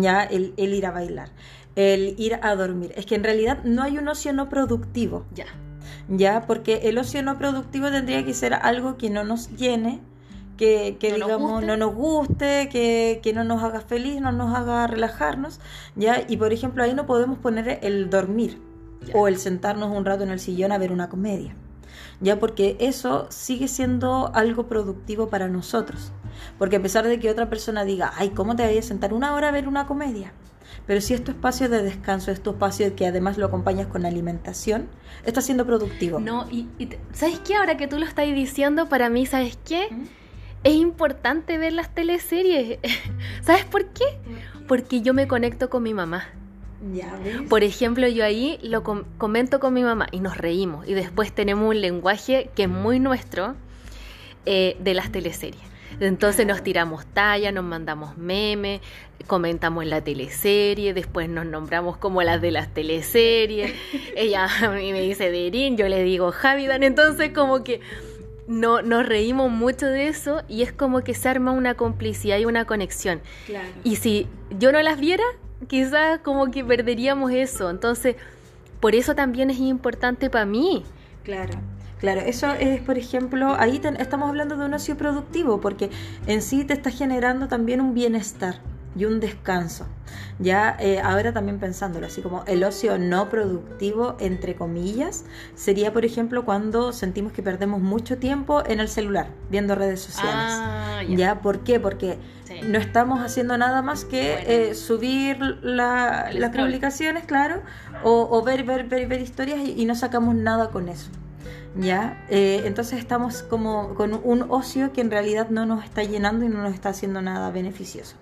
ya 0.02 0.24
el, 0.24 0.54
ir 0.58 0.86
a 0.86 0.92
bailar, 0.92 1.30
el 1.76 2.16
ir 2.18 2.40
a 2.42 2.56
dormir. 2.56 2.92
Es 2.96 3.06
que 3.06 3.16
en 3.16 3.24
realidad 3.24 3.64
no 3.64 3.84
hay 3.84 3.98
un 3.98 4.08
ocio 4.08 4.34
no 4.34 4.50
productivo. 4.50 5.26
Ya. 5.34 5.46
Ya, 6.10 6.46
porque 6.48 6.82
el 6.84 6.98
ocio 6.98 7.24
no 7.24 7.38
productivo 7.38 7.90
tendría 7.90 8.26
que 8.26 8.34
ser 8.34 8.54
algo 8.54 8.98
que 8.98 9.10
no 9.10 9.24
nos 9.24 9.56
llene, 9.56 10.02
que, 10.58 10.98
que 11.00 11.14
digamos 11.14 11.64
no 11.64 11.78
nos 11.78 11.94
guste, 11.94 12.70
que, 12.70 13.20
que, 13.24 13.34
no 13.34 13.44
nos 13.44 13.64
haga 13.64 13.82
feliz, 13.82 14.22
no 14.22 14.32
nos 14.32 14.56
haga 14.56 14.88
relajarnos, 14.88 15.60
¿ya? 15.96 16.24
Y 16.28 16.38
por 16.38 16.54
ejemplo 16.54 16.84
ahí 16.84 16.94
no 16.94 17.06
podemos 17.06 17.38
poner 17.38 17.80
el 17.82 18.10
dormir 18.10 18.62
o 19.14 19.28
el 19.28 19.38
sentarnos 19.38 19.96
un 19.96 20.06
rato 20.06 20.24
en 20.24 20.30
el 20.30 20.40
sillón 20.40 20.72
a 20.72 20.78
ver 20.78 20.92
una 20.92 21.10
comedia, 21.10 21.56
¿ya? 22.22 22.40
Porque 22.40 22.78
eso 22.80 23.28
sigue 23.30 23.68
siendo 23.68 24.32
algo 24.34 24.68
productivo 24.68 25.30
para 25.30 25.48
nosotros. 25.48 26.12
Porque 26.58 26.78
a 26.78 26.82
pesar 26.82 27.08
de 27.08 27.20
que 27.20 27.30
otra 27.30 27.50
persona 27.50 27.86
diga, 27.86 28.14
ay, 28.16 28.30
¿cómo 28.30 28.56
te 28.56 28.66
voy 28.66 28.78
a 28.78 28.82
sentar 28.82 29.14
una 29.14 29.34
hora 29.34 29.50
a 29.50 29.52
ver 29.52 29.68
una 29.68 29.86
comedia? 29.86 30.34
Pero 30.86 31.02
si 31.02 31.14
es 31.14 31.24
tu 31.24 31.32
espacio 31.32 31.70
de 31.70 31.82
descanso, 31.82 32.32
es 32.32 32.42
tu 32.42 32.52
espacio 32.52 32.96
que 32.96 33.08
además 33.08 33.38
lo 33.38 33.46
acompañas 33.46 33.88
con 33.88 34.06
alimentación, 34.06 34.88
está 35.26 35.42
siendo 35.42 35.66
productivo. 35.66 36.20
No, 36.20 36.48
y, 36.52 36.68
¿sabes 37.14 37.40
qué? 37.40 37.56
Ahora 37.56 37.78
que 37.78 37.88
tú 37.88 37.98
lo 37.98 38.06
estás 38.06 38.26
diciendo, 38.28 38.90
para 38.90 39.10
mí, 39.10 39.26
¿sabes 39.26 39.58
qué? 39.66 39.88
Es 40.64 40.76
importante 40.76 41.58
ver 41.58 41.74
las 41.74 41.94
teleseries. 41.94 42.80
¿Sabes 43.42 43.66
por 43.66 43.86
qué? 43.88 44.06
Porque 44.68 45.02
yo 45.02 45.14
me 45.14 45.28
conecto 45.28 45.70
con 45.70 45.84
mi 45.84 45.94
mamá. 45.94 46.26
Ya, 46.94 47.18
¿ves? 47.24 47.42
Por 47.50 47.64
ejemplo, 47.64 48.08
yo 48.10 48.26
ahí 48.26 48.60
lo 48.62 48.84
comento 48.84 49.62
con 49.62 49.74
mi 49.74 49.84
mamá 49.84 50.08
y 50.12 50.20
nos 50.20 50.38
reímos. 50.38 50.88
Y 50.88 50.94
después 50.94 51.34
tenemos 51.34 51.70
un 51.70 51.80
lenguaje 51.80 52.50
que 52.56 52.64
es 52.64 52.70
muy 52.70 53.00
nuestro 53.00 53.56
eh, 54.46 54.76
de 54.82 54.94
las 54.94 55.12
teleseries. 55.12 55.73
Entonces 56.00 56.46
nos 56.46 56.64
tiramos 56.64 57.06
talla, 57.06 57.52
nos 57.52 57.64
mandamos 57.64 58.18
memes, 58.18 58.82
comentamos 59.28 59.86
la 59.86 60.02
teleserie, 60.02 60.94
después 60.94 61.30
nos 61.30 61.46
nombramos 61.46 61.98
como 61.98 62.22
las 62.24 62.42
de 62.42 62.52
las 62.52 62.74
teleseries. 62.74 63.74
Ella 64.16 64.48
a 64.62 64.70
mí 64.70 64.92
me 64.92 65.02
dice 65.02 65.32
Derin, 65.32 65.78
yo 65.78 65.88
le 65.88 66.04
digo 66.04 66.32
Javidan, 66.32 66.84
entonces 66.84 67.32
como 67.32 67.64
que 67.64 67.80
no, 68.48 68.82
nos 68.82 69.06
reímos 69.06 69.52
mucho 69.52 69.86
de 69.88 70.08
eso 70.08 70.44
y 70.50 70.64
es 70.64 70.72
como 70.74 71.02
que 71.02 71.14
se 71.14 71.30
arma 71.30 71.52
una 71.52 71.76
complicidad 71.76 72.38
y 72.38 72.46
una 72.46 72.66
conexión. 72.66 73.22
Y 73.84 73.96
si 73.98 74.28
yo 74.60 74.72
no 74.72 74.82
las 74.82 75.00
viera, 75.00 75.24
quizás 75.68 76.20
como 76.20 76.52
que 76.52 76.64
perderíamos 76.64 77.32
eso. 77.32 77.70
Entonces, 77.70 78.16
por 78.80 78.96
eso 78.96 79.16
también 79.16 79.50
es 79.50 79.60
importante 79.60 80.30
para 80.30 80.46
mí. 80.46 80.84
Claro. 81.24 81.54
Claro, 82.04 82.20
eso 82.20 82.52
es, 82.52 82.82
por 82.82 82.98
ejemplo, 82.98 83.56
ahí 83.58 83.80
estamos 83.98 84.28
hablando 84.28 84.58
de 84.58 84.66
un 84.66 84.74
ocio 84.74 84.98
productivo, 84.98 85.62
porque 85.62 85.90
en 86.28 86.42
sí 86.42 86.66
te 86.66 86.74
está 86.74 86.92
generando 86.92 87.48
también 87.48 87.80
un 87.80 87.94
bienestar 87.94 88.56
y 88.94 89.06
un 89.06 89.22
descanso. 89.22 89.86
Ya 90.38 90.76
eh, 90.82 91.00
ahora 91.00 91.32
también 91.32 91.60
pensándolo, 91.60 92.08
así 92.08 92.22
como 92.22 92.44
el 92.46 92.66
ocio 92.66 92.98
no 92.98 93.30
productivo, 93.30 94.18
entre 94.20 94.54
comillas, 94.54 95.24
sería, 95.56 95.94
por 95.94 96.04
ejemplo, 96.04 96.44
cuando 96.44 96.92
sentimos 96.92 97.32
que 97.32 97.42
perdemos 97.42 97.80
mucho 97.80 98.18
tiempo 98.18 98.64
en 98.66 98.82
el 98.82 98.90
celular, 98.90 99.30
viendo 99.50 99.74
redes 99.74 100.02
sociales. 100.02 100.34
Ah, 100.36 101.04
ya. 101.08 101.40
¿Por 101.40 101.60
qué? 101.60 101.80
Porque 101.80 102.18
no 102.66 102.80
estamos 102.80 103.22
haciendo 103.22 103.58
nada 103.58 103.82
más 103.82 104.04
que 104.04 104.44
eh, 104.46 104.76
subir 104.76 105.40
las 105.62 106.34
publicaciones, 106.50 107.24
claro, 107.24 107.62
o, 108.04 108.44
ver, 108.44 108.66
ver, 108.66 108.90
ver, 108.90 109.08
ver 109.08 109.22
historias 109.22 109.62
y 109.66 109.86
no 109.86 109.96
sacamos 109.96 110.36
nada 110.36 110.70
con 110.70 110.90
eso. 110.90 111.10
¿Ya? 111.76 112.26
Eh, 112.30 112.64
entonces 112.66 113.00
estamos 113.00 113.44
como 113.44 113.96
con 113.96 114.14
un 114.24 114.46
ocio 114.50 114.94
que 114.94 115.02
en 115.02 115.12
realidad 115.12 115.50
no 115.50 115.66
nos 115.66 115.84
está 115.84 116.04
llenando 116.04 116.46
y 116.46 116.50
no 116.50 116.62
nos 116.62 116.74
está 116.74 116.90
haciendo 116.90 117.22
nada 117.22 117.52
beneficioso. 117.52 118.16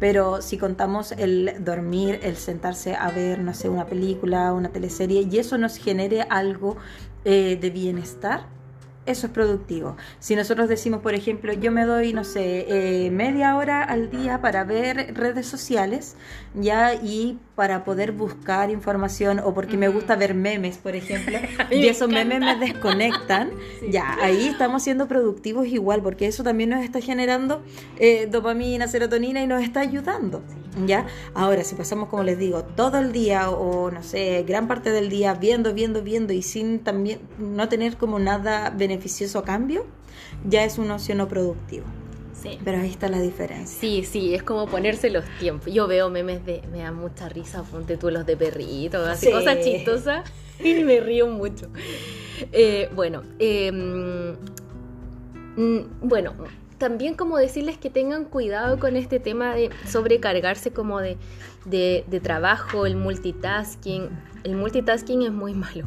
Pero 0.00 0.42
si 0.42 0.58
contamos 0.58 1.12
el 1.12 1.64
dormir, 1.64 2.20
el 2.22 2.36
sentarse 2.36 2.94
a 2.94 3.10
ver, 3.10 3.38
no 3.38 3.54
sé, 3.54 3.68
una 3.68 3.86
película, 3.86 4.52
una 4.52 4.70
teleserie, 4.70 5.28
y 5.30 5.38
eso 5.38 5.58
nos 5.58 5.76
genere 5.76 6.22
algo 6.22 6.76
eh, 7.24 7.56
de 7.60 7.70
bienestar, 7.70 8.46
eso 9.06 9.26
es 9.26 9.32
productivo. 9.32 9.96
Si 10.20 10.36
nosotros 10.36 10.68
decimos, 10.68 11.00
por 11.00 11.14
ejemplo, 11.14 11.52
yo 11.52 11.72
me 11.72 11.84
doy, 11.84 12.12
no 12.12 12.24
sé, 12.24 12.66
eh, 12.68 13.10
media 13.10 13.56
hora 13.56 13.82
al 13.82 14.10
día 14.10 14.40
para 14.40 14.64
ver 14.64 15.14
redes 15.14 15.46
sociales, 15.46 16.16
ya, 16.54 16.94
y 16.94 17.38
para 17.54 17.84
poder 17.84 18.12
buscar 18.12 18.70
información, 18.70 19.40
o 19.40 19.52
porque 19.52 19.76
me 19.76 19.88
gusta 19.88 20.16
ver 20.16 20.34
memes, 20.34 20.78
por 20.78 20.96
ejemplo, 20.96 21.38
y 21.70 21.86
esos 21.86 22.08
memes 22.08 22.40
me 22.40 22.56
desconectan, 22.56 23.50
ya, 23.90 24.16
ahí 24.22 24.46
estamos 24.46 24.82
siendo 24.82 25.08
productivos 25.08 25.66
igual, 25.66 26.02
porque 26.02 26.26
eso 26.26 26.42
también 26.42 26.70
nos 26.70 26.82
está 26.84 27.00
generando 27.00 27.62
eh, 27.98 28.26
dopamina, 28.30 28.88
serotonina 28.88 29.42
y 29.42 29.46
nos 29.46 29.62
está 29.62 29.80
ayudando, 29.80 30.42
ya. 30.86 31.06
Ahora, 31.34 31.64
si 31.64 31.74
pasamos, 31.74 32.08
como 32.08 32.22
les 32.22 32.38
digo, 32.38 32.64
todo 32.64 32.98
el 32.98 33.12
día, 33.12 33.50
o 33.50 33.90
no 33.90 34.02
sé, 34.02 34.44
gran 34.46 34.68
parte 34.68 34.90
del 34.90 35.10
día 35.10 35.34
viendo, 35.34 35.74
viendo, 35.74 36.02
viendo, 36.02 36.32
y 36.32 36.42
sin 36.42 36.78
también 36.78 37.20
no 37.38 37.68
tener 37.68 37.96
como 37.96 38.18
nada 38.18 38.70
beneficioso, 38.70 39.02
beneficioso 39.02 39.38
a 39.38 39.44
cambio, 39.44 39.84
ya 40.48 40.64
es 40.64 40.78
un 40.78 40.90
ocio 40.90 41.14
no 41.14 41.26
productivo. 41.26 41.84
Sí. 42.42 42.58
Pero 42.64 42.78
ahí 42.78 42.90
está 42.90 43.08
la 43.08 43.20
diferencia. 43.20 43.80
Sí, 43.80 44.04
sí, 44.04 44.34
es 44.34 44.42
como 44.42 44.66
ponerse 44.66 45.10
los 45.10 45.24
tiempos. 45.38 45.72
Yo 45.72 45.86
veo 45.86 46.10
memes 46.10 46.44
de, 46.44 46.62
me 46.72 46.78
da 46.78 46.90
mucha 46.90 47.28
risa, 47.28 47.62
ponte 47.62 47.96
tú 47.96 48.10
los 48.10 48.26
de 48.26 48.36
perritos, 48.36 49.06
así 49.06 49.30
cosas 49.30 49.60
chistosas 49.60 50.28
y 50.62 50.82
me 50.82 51.00
río 51.00 51.28
mucho. 51.28 51.68
Eh, 52.50 52.90
bueno, 52.94 53.22
em, 53.38 54.32
mm, 55.56 55.80
bueno, 56.02 56.34
también 56.78 57.14
como 57.14 57.38
decirles 57.38 57.78
que 57.78 57.90
tengan 57.90 58.24
cuidado 58.24 58.80
con 58.80 58.96
este 58.96 59.20
tema 59.20 59.54
de 59.54 59.70
sobrecargarse 59.86 60.72
como 60.72 61.00
de, 61.00 61.16
de, 61.64 62.04
de 62.08 62.20
trabajo, 62.20 62.86
el 62.86 62.96
multitasking. 62.96 64.08
El 64.42 64.56
multitasking 64.56 65.22
es 65.22 65.30
muy 65.30 65.54
malo 65.54 65.86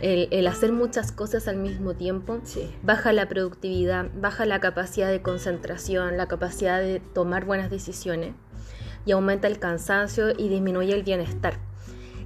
el, 0.00 0.46
hacer 0.46 0.72
muchas 0.72 1.12
cosas 1.12 1.48
al 1.48 1.56
mismo 1.56 1.94
tiempo 1.94 2.40
baja 2.82 3.12
la 3.12 3.28
productividad, 3.28 4.10
baja 4.14 4.46
la 4.46 4.60
capacidad 4.60 5.10
de 5.10 5.22
concentración, 5.22 6.16
la 6.16 6.26
capacidad 6.26 6.80
de 6.80 7.00
tomar 7.00 7.44
buenas 7.44 7.70
decisiones 7.70 8.34
y 9.06 9.12
aumenta 9.12 9.48
el 9.48 9.58
cansancio 9.58 10.30
y 10.36 10.48
disminuye 10.48 10.94
el 10.94 11.02
bienestar. 11.02 11.58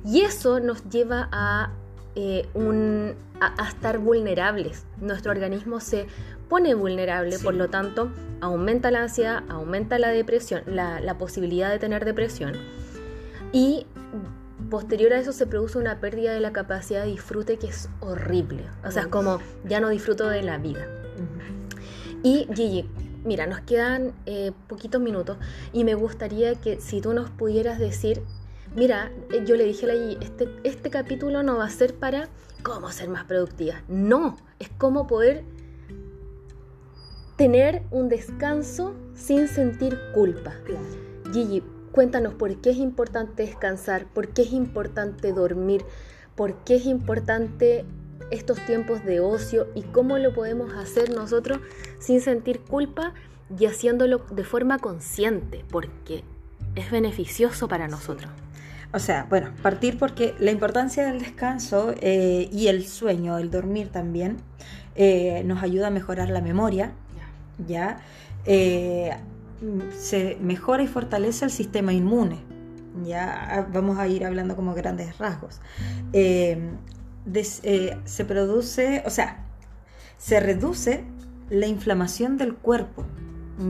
Y 0.05 0.21
eso 0.21 0.61
nos 0.61 0.89
lleva 0.89 1.29
a, 1.33 1.73
eh, 2.15 2.49
un, 2.55 3.15
a, 3.41 3.69
estar 3.69 3.99
vulnerables. 3.99 4.85
Nuestro 5.01 5.33
organismo 5.33 5.81
se 5.81 6.07
pone 6.49 6.75
vulnerable, 6.75 7.39
por 7.41 7.55
lo 7.55 7.69
tanto, 7.69 8.11
aumenta 8.41 8.91
la 8.91 9.03
ansiedad, 9.03 9.43
aumenta 9.49 9.99
la 9.99 10.09
depresión, 10.09 10.63
la, 10.67 11.01
la 11.01 11.19
posibilidad 11.19 11.71
de 11.71 11.79
tener 11.79 12.05
depresión 12.05 12.55
y 13.53 13.87
posterior 14.71 15.13
a 15.13 15.19
eso 15.19 15.33
se 15.33 15.47
produce 15.47 15.79
una 15.79 16.01
pérdida 16.01 16.33
de 16.33 16.41
la 16.41 16.53
capacidad 16.53 17.03
de 17.03 17.11
disfrute 17.11 17.59
que 17.59 17.69
es 17.69 17.89
horrible. 18.01 18.65
O 18.85 18.91
sea, 18.91 19.03
es 19.03 19.09
como 19.09 19.39
ya 19.65 19.81
no 19.81 19.89
disfruto 19.89 20.29
de 20.29 20.43
la 20.43 20.59
vida. 20.59 20.87
Y 22.23 22.49
Gigi, 22.55 22.89
mira, 23.25 23.47
nos 23.47 23.61
quedan 23.61 24.13
eh, 24.27 24.53
poquitos 24.67 25.01
minutos 25.01 25.39
y 25.73 25.85
me 25.85 25.95
gustaría 25.95 26.55
que 26.57 26.81
si 26.81 27.01
tú 27.01 27.15
nos 27.15 27.31
pudieras 27.31 27.79
decir, 27.79 28.23
mira, 28.75 29.13
eh, 29.33 29.45
yo 29.47 29.57
le 29.57 29.65
dije 29.65 29.87
a 29.87 29.95
la 29.95 29.95
Gigi, 29.95 30.19
este, 30.21 30.49
este 30.65 30.91
capítulo 30.91 31.43
no 31.43 31.59
va 31.59 31.65
a 31.65 31.71
ser 31.71 31.95
para 31.95 32.29
cómo 32.63 32.91
ser 32.91 33.09
más 33.09 33.25
productiva. 33.25 33.83
No, 33.89 34.37
es 34.59 34.69
cómo 34.79 35.07
poder 35.07 35.45
tener 37.37 37.83
un 37.93 38.09
descanso 38.09 38.95
sin 39.15 39.47
sentir 39.47 39.97
culpa. 40.13 40.55
Gigi, 41.33 41.63
Cuéntanos 41.93 42.35
por 42.35 42.61
qué 42.61 42.71
es 42.71 42.77
importante 42.77 43.45
descansar, 43.45 44.07
por 44.07 44.29
qué 44.29 44.43
es 44.43 44.53
importante 44.53 45.33
dormir, 45.33 45.85
por 46.35 46.55
qué 46.65 46.77
es 46.77 46.87
importante 46.87 47.85
estos 48.31 48.59
tiempos 48.67 49.05
de 49.05 49.21
ocio 49.21 49.69
y 49.75 49.83
cómo 49.83 50.19
lo 50.19 50.35
podemos 50.35 50.73
hacer 50.75 51.11
nosotros 51.11 51.61
sin 51.99 52.21
sentir 52.21 52.61
culpa 52.61 53.15
y 53.59 53.67
haciéndolo 53.67 54.19
de 54.31 54.45
forma 54.45 54.79
consciente, 54.79 55.65
porque 55.71 56.25
es 56.75 56.91
beneficioso 56.91 57.69
para 57.69 57.89
nosotros. 57.89 58.31
O 58.93 58.99
sea, 58.99 59.27
bueno, 59.29 59.51
partir 59.63 59.99
porque 59.99 60.35
la 60.39 60.51
importancia 60.51 61.05
del 61.07 61.19
descanso 61.19 61.95
eh, 62.01 62.49
y 62.51 62.69
el 62.69 62.87
sueño, 62.87 63.39
el 63.39 63.51
dormir 63.51 63.89
también, 63.89 64.39
eh, 64.95 65.43
nos 65.45 65.63
ayuda 65.63 65.89
a 65.89 65.91
mejorar 65.91 66.31
la 66.31 66.41
memoria, 66.41 66.93
¿ya? 67.67 68.01
Eh, 68.47 69.15
se 69.97 70.39
mejora 70.41 70.83
y 70.83 70.87
fortalece 70.87 71.45
el 71.45 71.51
sistema 71.51 71.93
inmune. 71.93 72.39
Ya 73.05 73.69
vamos 73.73 73.99
a 73.99 74.09
ir 74.09 74.25
hablando 74.25 74.57
como 74.57 74.75
grandes 74.75 75.19
rasgos. 75.19 75.61
Eh, 76.13 76.71
eh, 77.35 77.97
se 78.05 78.25
produce, 78.25 79.03
o 79.07 79.11
sea, 79.11 79.45
se 80.17 80.41
reduce 80.41 81.05
la 81.51 81.67
inflamación 81.67 82.37
del 82.37 82.55
cuerpo, 82.55 83.05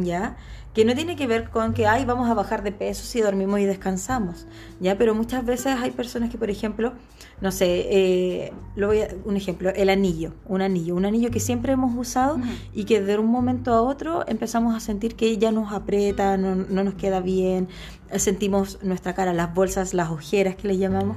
¿ya? 0.03 0.37
Que 0.75 0.85
no 0.85 0.95
tiene 0.95 1.17
que 1.17 1.27
ver 1.27 1.51
con 1.51 1.75
que, 1.75 1.87
ay, 1.87 2.05
vamos 2.05 2.31
a 2.31 2.35
bajar 2.35 2.63
de 2.63 2.73
peso 2.73 3.05
si 3.05 3.21
dormimos 3.21 3.59
y 3.61 3.65
descansamos, 3.65 4.47
¿ya? 4.81 4.97
Pero 4.97 5.15
muchas 5.15 5.45
veces 5.45 5.77
hay 5.81 5.91
personas 5.91 6.31
que, 6.31 6.39
por 6.39 6.51
ejemplo, 6.51 6.93
no 7.41 7.51
sé, 7.53 7.87
eh, 7.91 8.53
lo 8.77 8.89
voy 8.89 9.03
a, 9.03 9.09
un 9.25 9.37
ejemplo, 9.37 9.71
el 9.71 9.91
anillo, 9.91 10.35
un 10.47 10.61
anillo, 10.61 10.95
un 10.95 11.05
anillo 11.05 11.31
que 11.31 11.41
siempre 11.41 11.73
hemos 11.73 11.97
usado 11.97 12.39
y 12.73 12.85
que 12.85 13.01
de 13.01 13.19
un 13.19 13.27
momento 13.27 13.73
a 13.73 13.83
otro 13.83 14.25
empezamos 14.29 14.75
a 14.75 14.81
sentir 14.81 15.15
que 15.15 15.39
ya 15.39 15.53
nos 15.53 15.73
aprieta, 15.73 16.37
no, 16.37 16.55
nos 16.55 16.95
queda 16.95 17.21
bien, 17.21 17.69
sentimos 18.17 18.79
nuestra 18.83 19.15
cara, 19.15 19.33
las 19.33 19.55
bolsas, 19.55 19.95
las 19.95 20.11
ojeras 20.11 20.57
que 20.57 20.69
le 20.69 20.79
llamamos. 20.79 21.17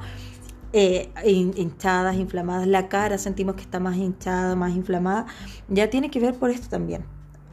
Eh, 0.73 1.09
hinchadas, 1.25 2.15
inflamadas, 2.15 2.65
la 2.65 2.87
cara 2.87 3.17
sentimos 3.17 3.55
que 3.55 3.61
está 3.61 3.81
más 3.81 3.97
hinchada, 3.97 4.55
más 4.55 4.73
inflamada, 4.73 5.25
ya 5.67 5.89
tiene 5.89 6.09
que 6.09 6.21
ver 6.21 6.35
por 6.35 6.49
esto 6.49 6.69
también. 6.69 7.03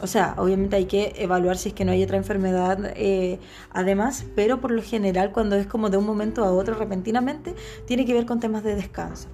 O 0.01 0.07
sea, 0.07 0.35
obviamente 0.39 0.77
hay 0.77 0.85
que 0.87 1.15
evaluar 1.17 1.57
si 1.57 1.71
es 1.71 1.75
que 1.75 1.85
no 1.85 1.93
hay 1.93 2.03
otra 2.03 2.17
enfermedad 2.17 2.93
eh, 2.97 3.41
además, 3.73 4.27
pero 4.37 4.61
por 4.61 4.71
lo 4.71 4.83
general 4.83 5.33
cuando 5.33 5.57
es 5.57 5.67
como 5.67 5.91
de 5.91 5.97
un 5.97 6.07
momento 6.07 6.45
a 6.45 6.53
otro 6.53 6.75
repentinamente, 6.75 7.55
tiene 7.87 8.05
que 8.05 8.15
ver 8.15 8.27
con 8.27 8.39
temas 8.39 8.63
de 8.63 8.75
descanso. 8.77 9.29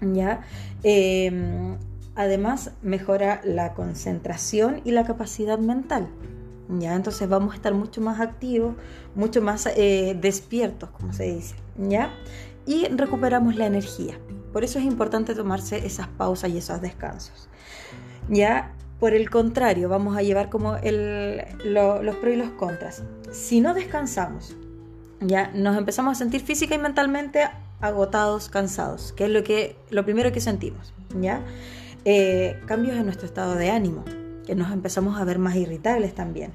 ¿Ya? 0.00 0.40
Em, 0.82 1.76
Además, 2.20 2.72
mejora 2.82 3.40
la 3.44 3.72
concentración 3.72 4.82
y 4.84 4.90
la 4.90 5.04
capacidad 5.04 5.58
mental. 5.58 6.08
¿ya? 6.78 6.94
Entonces 6.94 7.28
vamos 7.28 7.52
a 7.52 7.56
estar 7.56 7.72
mucho 7.72 8.00
más 8.00 8.20
activos, 8.20 8.74
mucho 9.14 9.40
más 9.40 9.66
eh, 9.66 10.16
despiertos, 10.20 10.90
como 10.90 11.14
se 11.14 11.34
dice, 11.34 11.54
¿ya? 11.78 12.12
Y 12.66 12.86
recuperamos 12.88 13.56
la 13.56 13.66
energía. 13.66 14.18
Por 14.52 14.64
eso 14.64 14.78
es 14.78 14.84
importante 14.84 15.34
tomarse 15.34 15.86
esas 15.86 16.08
pausas 16.08 16.50
y 16.50 16.58
esos 16.58 16.80
descansos. 16.80 17.48
¿Ya? 18.28 18.74
Por 19.00 19.14
el 19.14 19.30
contrario, 19.30 19.88
vamos 19.88 20.14
a 20.16 20.22
llevar 20.22 20.50
como 20.50 20.74
los 20.74 22.16
pros 22.16 22.34
y 22.34 22.36
los 22.36 22.50
contras. 22.50 23.02
Si 23.32 23.62
no 23.62 23.72
descansamos, 23.72 24.54
ya 25.20 25.50
nos 25.54 25.78
empezamos 25.78 26.12
a 26.12 26.14
sentir 26.16 26.42
física 26.42 26.74
y 26.74 26.78
mentalmente 26.78 27.48
agotados, 27.80 28.50
cansados, 28.50 29.12
que 29.12 29.24
es 29.24 29.30
lo, 29.30 29.42
que, 29.42 29.76
lo 29.88 30.04
primero 30.04 30.32
que 30.32 30.40
sentimos, 30.40 30.92
¿ya? 31.18 31.40
Eh, 32.04 32.60
cambios 32.66 32.94
en 32.96 33.06
nuestro 33.06 33.26
estado 33.26 33.54
de 33.54 33.70
ánimo, 33.70 34.04
que 34.46 34.54
nos 34.54 34.70
empezamos 34.70 35.18
a 35.18 35.24
ver 35.24 35.38
más 35.38 35.56
irritables 35.56 36.14
también, 36.14 36.52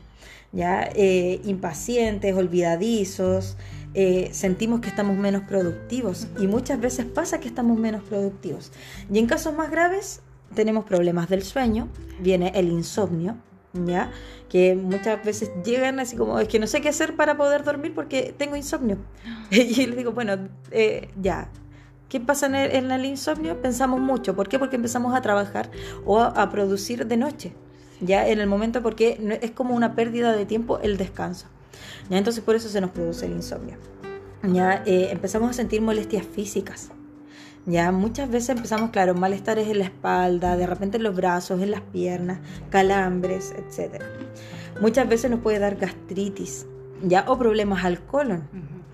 ¿ya? 0.52 0.88
Eh, 0.93 1.41
impacientes, 1.46 2.36
olvidadizos, 2.36 3.58
eh, 3.96 4.30
sentimos 4.34 4.82
que 4.82 4.89
estamos 4.89 5.18
menos 5.18 5.43
productivos 5.43 6.28
y 6.38 6.46
muchas 6.46 6.80
veces 6.80 7.06
pasa 7.06 7.39
que 7.39 7.48
estamos 7.48 7.80
menos 7.80 8.04
productivos. 8.04 8.72
Y 9.12 9.18
en 9.18 9.26
casos 9.26 9.56
más 9.56 9.72
graves 9.72 10.22
tenemos 10.54 10.86
problemas 10.86 11.30
del 11.30 11.43
sueño, 11.43 11.89
viene 12.20 12.52
el 12.56 12.72
insomnio, 12.72 13.38
¿ya? 13.74 14.12
Que 14.50 14.76
muchas 14.76 15.24
veces 15.24 15.52
llegan 15.64 16.00
así 16.00 16.16
como, 16.16 16.39
es 16.39 16.48
que 16.48 16.60
no 16.60 16.68
sé 16.68 16.82
qué 16.82 16.89
hacer 16.89 17.16
para 17.16 17.38
poder 17.38 17.64
dormir 17.64 17.93
porque 17.93 18.34
tengo 18.38 18.56
insomnio. 18.56 18.98
y 19.52 19.86
les 19.86 19.98
digo, 19.98 20.12
bueno, 20.12 20.38
eh, 20.72 21.10
ya. 21.22 21.50
¿Qué 22.10 22.20
pasa 22.20 22.46
en 22.46 22.91
el, 22.91 23.06
insomnio? 23.06 23.62
Pensamos 23.62 24.00
mucho. 24.00 24.36
¿Por 24.36 24.48
qué? 24.48 24.60
Porque 24.60 24.76
empezamos 24.76 25.16
a 25.16 25.22
trabajar 25.22 25.72
o 26.06 26.22
a, 26.22 26.50
producir 26.50 27.08
de 27.08 27.18
noche. 27.18 27.54
Ya 28.00 28.28
en 28.28 28.39
el 28.39 28.48
momento 28.48 28.84
porque 28.84 29.39
es 29.41 29.52
como 29.52 29.76
una 29.76 29.96
pérdida 29.96 30.32
de 30.32 30.46
tiempo 30.46 30.80
el 30.80 30.98
descanso. 30.98 31.48
¿ya? 32.10 32.18
Entonces 32.18 32.43
por 32.43 32.56
eso 32.56 32.70
se 32.70 32.80
nos 32.80 32.91
produce 32.91 33.26
el 33.26 33.34
insomnio. 33.34 33.78
Ya 34.43 34.84
eh, 34.86 35.10
empezamos 35.12 35.50
a 35.50 35.54
sentir 35.54 35.82
molestias 35.82 36.26
físicas. 36.26 36.91
Ya 37.66 37.91
muchas 37.91 38.30
veces 38.30 38.49
empezamos, 38.49 38.91
claro, 38.91 39.16
malestares 39.16 39.68
en 39.68 39.80
la 39.80 39.86
espalda, 39.86 40.55
de 40.55 40.68
repente 40.68 40.97
en 40.97 41.03
los 41.03 41.16
brazos, 41.16 41.61
en 41.61 41.72
las 41.72 41.82
piernas, 41.82 42.39
calambres, 42.70 43.53
etc. 43.57 44.03
Muchas 44.82 45.09
veces 45.09 45.32
nos 45.32 45.39
puede 45.39 45.57
dar 45.57 45.76
gastritis, 45.76 46.68
ya 47.01 47.26
o 47.28 47.38
problemas 47.38 47.84
al 47.84 47.99
colon. 48.05 48.47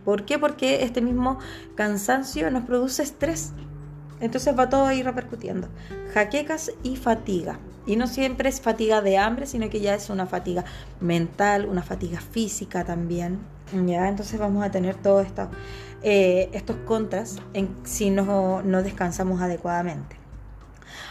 ¿Por 0.06 0.26
qué? 0.26 0.40
Porque 0.40 0.84
este 0.84 1.02
mismo 1.02 1.38
cansancio 1.76 2.50
nos 2.50 2.64
produce 2.64 3.04
estrés. 3.04 3.54
Entonces 4.22 4.58
va 4.58 4.70
todo 4.70 4.86
ahí 4.86 5.04
repercutiendo. 5.04 5.68
Jaquecas 6.14 6.72
y 6.84 6.96
fatiga. 6.96 7.60
Y 7.86 7.96
no 7.96 8.08
siempre 8.08 8.50
es 8.50 8.62
fatiga 8.62 9.02
de 9.02 9.18
hambre, 9.18 9.48
sino 9.48 9.70
que 9.70 9.82
ya 9.82 9.96
es 9.96 10.10
una 10.10 10.28
fatiga 10.28 10.64
mental, 11.00 11.66
una 11.66 11.82
fatiga 11.82 12.22
física 12.22 12.86
también. 12.86 13.40
¿Ya? 13.86 14.08
Entonces 14.08 14.40
vamos 14.40 14.64
a 14.64 14.72
tener 14.72 14.96
todo 14.96 15.22
esto 15.22 15.50
eh, 16.04 16.50
estos 16.54 16.78
contras 16.78 17.38
en, 17.54 17.76
si 17.84 18.10
no, 18.10 18.64
no 18.64 18.82
descansamos 18.82 19.42
adecuadamente. 19.42 20.16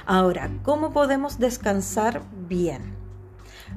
Ahora, 0.04 0.50
¿cómo 0.62 0.92
podemos 0.92 1.38
descansar 1.38 2.22
bien? 2.48 2.82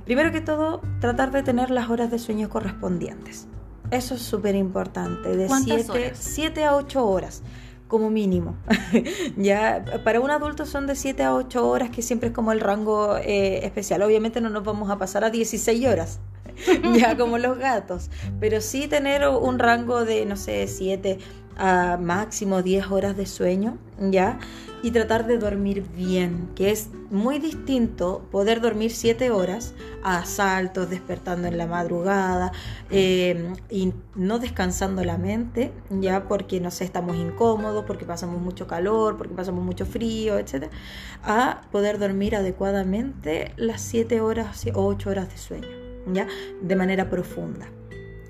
Primero 0.06 0.32
que 0.32 0.42
todo, 0.42 0.82
tratar 1.00 1.32
de 1.32 1.44
tener 1.44 1.70
las 1.70 1.90
horas 1.90 2.10
de 2.10 2.18
sueño 2.18 2.50
correspondientes. 2.50 3.48
Eso 3.92 4.16
es 4.16 4.22
súper 4.22 4.56
importante, 4.56 5.38
de 5.38 6.14
7 6.16 6.64
a 6.66 6.76
8 6.76 7.06
horas 7.06 7.44
como 7.88 8.10
mínimo. 8.10 8.56
ya 9.38 9.86
para 10.04 10.20
un 10.20 10.32
adulto 10.32 10.66
son 10.66 10.88
de 10.88 10.96
7 10.96 11.22
a 11.22 11.36
8 11.36 11.70
horas, 11.70 11.90
que 11.92 12.02
siempre 12.02 12.30
es 12.30 12.34
como 12.34 12.52
el 12.52 12.60
rango 12.60 13.18
eh, 13.18 13.64
especial. 13.66 14.02
Obviamente 14.02 14.42
no 14.42 14.50
nos 14.50 14.64
vamos 14.64 14.90
a 14.90 14.98
pasar 14.98 15.24
a 15.24 15.30
16 15.30 15.86
horas, 15.86 16.20
ya 16.96 17.18
como 17.18 17.38
los 17.38 17.58
gatos, 17.58 18.10
pero 18.40 18.62
sí 18.62 18.88
tener 18.88 19.28
un 19.28 19.60
rango 19.60 20.06
de, 20.06 20.26
no 20.26 20.36
sé, 20.36 20.68
7 20.68 21.20
a 21.58 21.98
máximo 21.98 22.62
10 22.62 22.92
horas 22.92 23.18
de 23.18 23.26
sueño, 23.26 23.78
¿ya? 24.00 24.40
Y 24.82 24.92
tratar 24.92 25.28
de 25.28 25.38
dormir 25.38 25.86
bien, 25.96 26.50
que 26.56 26.72
es 26.72 26.90
muy 27.10 27.40
distinto 27.40 28.28
poder 28.32 28.60
dormir 28.60 28.92
7 28.92 29.32
horas 29.32 29.74
a 30.04 30.26
saltos, 30.26 30.90
despertando 30.90 31.48
en 31.48 31.58
la 31.58 31.68
madrugada 31.68 32.52
eh, 32.90 33.54
y 33.70 33.94
no 34.16 34.40
descansando 34.40 35.04
la 35.06 35.18
mente, 35.18 35.72
ya 35.90 36.28
porque, 36.28 36.60
no 36.60 36.70
sé, 36.70 36.84
estamos 36.84 37.16
incómodos, 37.16 37.86
porque 37.86 38.06
pasamos 38.06 38.42
mucho 38.42 38.68
calor, 38.68 39.18
porque 39.18 39.34
pasamos 39.34 39.64
mucho 39.64 39.86
frío, 39.86 40.38
etc. 40.38 40.66
A 41.24 41.62
poder 41.72 41.98
dormir 41.98 42.36
adecuadamente 42.36 43.54
las 43.56 43.82
7 43.82 44.20
horas 44.20 44.66
o 44.74 44.86
8 44.86 45.10
horas 45.10 45.30
de 45.30 45.38
sueño. 45.38 45.83
De 46.06 46.76
manera 46.76 47.10
profunda. 47.10 47.68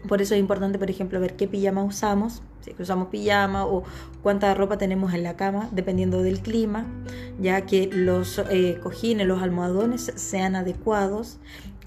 Por 0.07 0.21
eso 0.21 0.36
es 0.36 0.39
importante, 0.39 0.78
por 0.78 0.89
ejemplo, 0.89 1.19
ver 1.19 1.36
qué 1.36 1.47
pijama 1.47 1.84
usamos, 1.84 2.41
si 2.59 2.76
usamos 2.78 3.07
pijama 3.07 3.65
o 3.65 3.84
cuánta 4.21 4.53
ropa 4.53 4.78
tenemos 4.78 5.13
en 5.13 5.24
la 5.24 5.36
cama, 5.36 5.69
dependiendo 5.71 6.21
del 6.21 6.41
clima, 6.41 6.86
ya 7.39 7.65
que 7.65 7.88
los 7.88 8.39
eh, 8.49 8.80
cojines, 8.84 9.28
los 9.28 9.41
almohadones 9.41 10.11
sean 10.15 10.55
adecuados, 10.55 11.39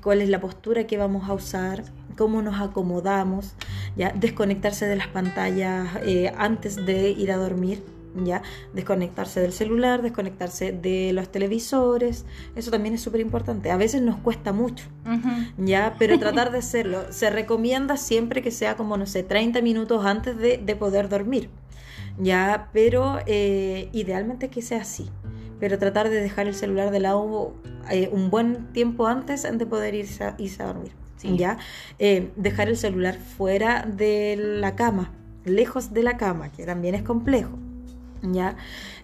cuál 0.02 0.22
es 0.22 0.30
la 0.30 0.40
postura 0.40 0.86
que 0.86 0.96
vamos 0.96 1.28
a 1.28 1.34
usar, 1.34 1.84
cómo 2.16 2.40
nos 2.40 2.60
acomodamos, 2.60 3.54
ya 3.96 4.12
desconectarse 4.12 4.86
de 4.86 4.96
las 4.96 5.08
pantallas 5.08 5.88
eh, 6.02 6.32
antes 6.38 6.86
de 6.86 7.10
ir 7.10 7.30
a 7.32 7.36
dormir 7.36 7.82
¿ya? 8.24 8.42
Desconectarse 8.72 9.40
del 9.40 9.52
celular, 9.52 10.02
desconectarse 10.02 10.72
de 10.72 11.12
los 11.12 11.30
televisores, 11.30 12.24
eso 12.54 12.70
también 12.70 12.94
es 12.94 13.00
súper 13.00 13.20
importante. 13.20 13.70
A 13.70 13.76
veces 13.76 14.02
nos 14.02 14.16
cuesta 14.16 14.52
mucho, 14.52 14.86
¿ya? 15.58 15.96
Pero 15.98 16.18
tratar 16.20 16.52
de 16.52 16.58
hacerlo. 16.58 17.04
Se 17.10 17.30
recomienda 17.30 17.96
siempre 17.96 18.42
que 18.42 18.50
sea 18.50 18.76
como, 18.76 18.96
no 18.96 19.06
sé, 19.06 19.22
30 19.22 19.62
minutos 19.62 20.04
antes 20.04 20.36
de, 20.36 20.76
poder 20.76 21.08
dormir, 21.08 21.48
¿ya? 22.18 22.68
Pero 22.72 23.18
eh, 23.26 23.88
idealmente 23.92 24.48
que 24.48 24.62
sea 24.62 24.82
así. 24.82 25.08
Pero 25.58 25.78
tratar 25.78 26.10
de 26.10 26.20
dejar 26.20 26.46
el 26.46 26.54
celular 26.54 26.90
de 26.90 27.00
lado 27.00 27.54
eh, 27.90 28.10
un 28.12 28.30
buen 28.30 28.72
tiempo 28.72 29.06
antes 29.06 29.42
de 29.50 29.66
poder 29.66 29.94
irse 29.94 30.24
a, 30.24 30.34
irse 30.38 30.62
a 30.62 30.66
dormir. 30.66 30.92
¿Ya? 31.22 31.58
Eh, 31.98 32.30
dejar 32.36 32.68
el 32.68 32.76
celular 32.76 33.16
fuera 33.16 33.82
de 33.82 34.36
la 34.38 34.76
cama, 34.76 35.12
lejos 35.44 35.92
de 35.92 36.04
la 36.04 36.16
cama, 36.16 36.52
que 36.52 36.64
también 36.64 36.94
es 36.94 37.02
complejo. 37.02 37.58
¿Ya? 38.32 38.56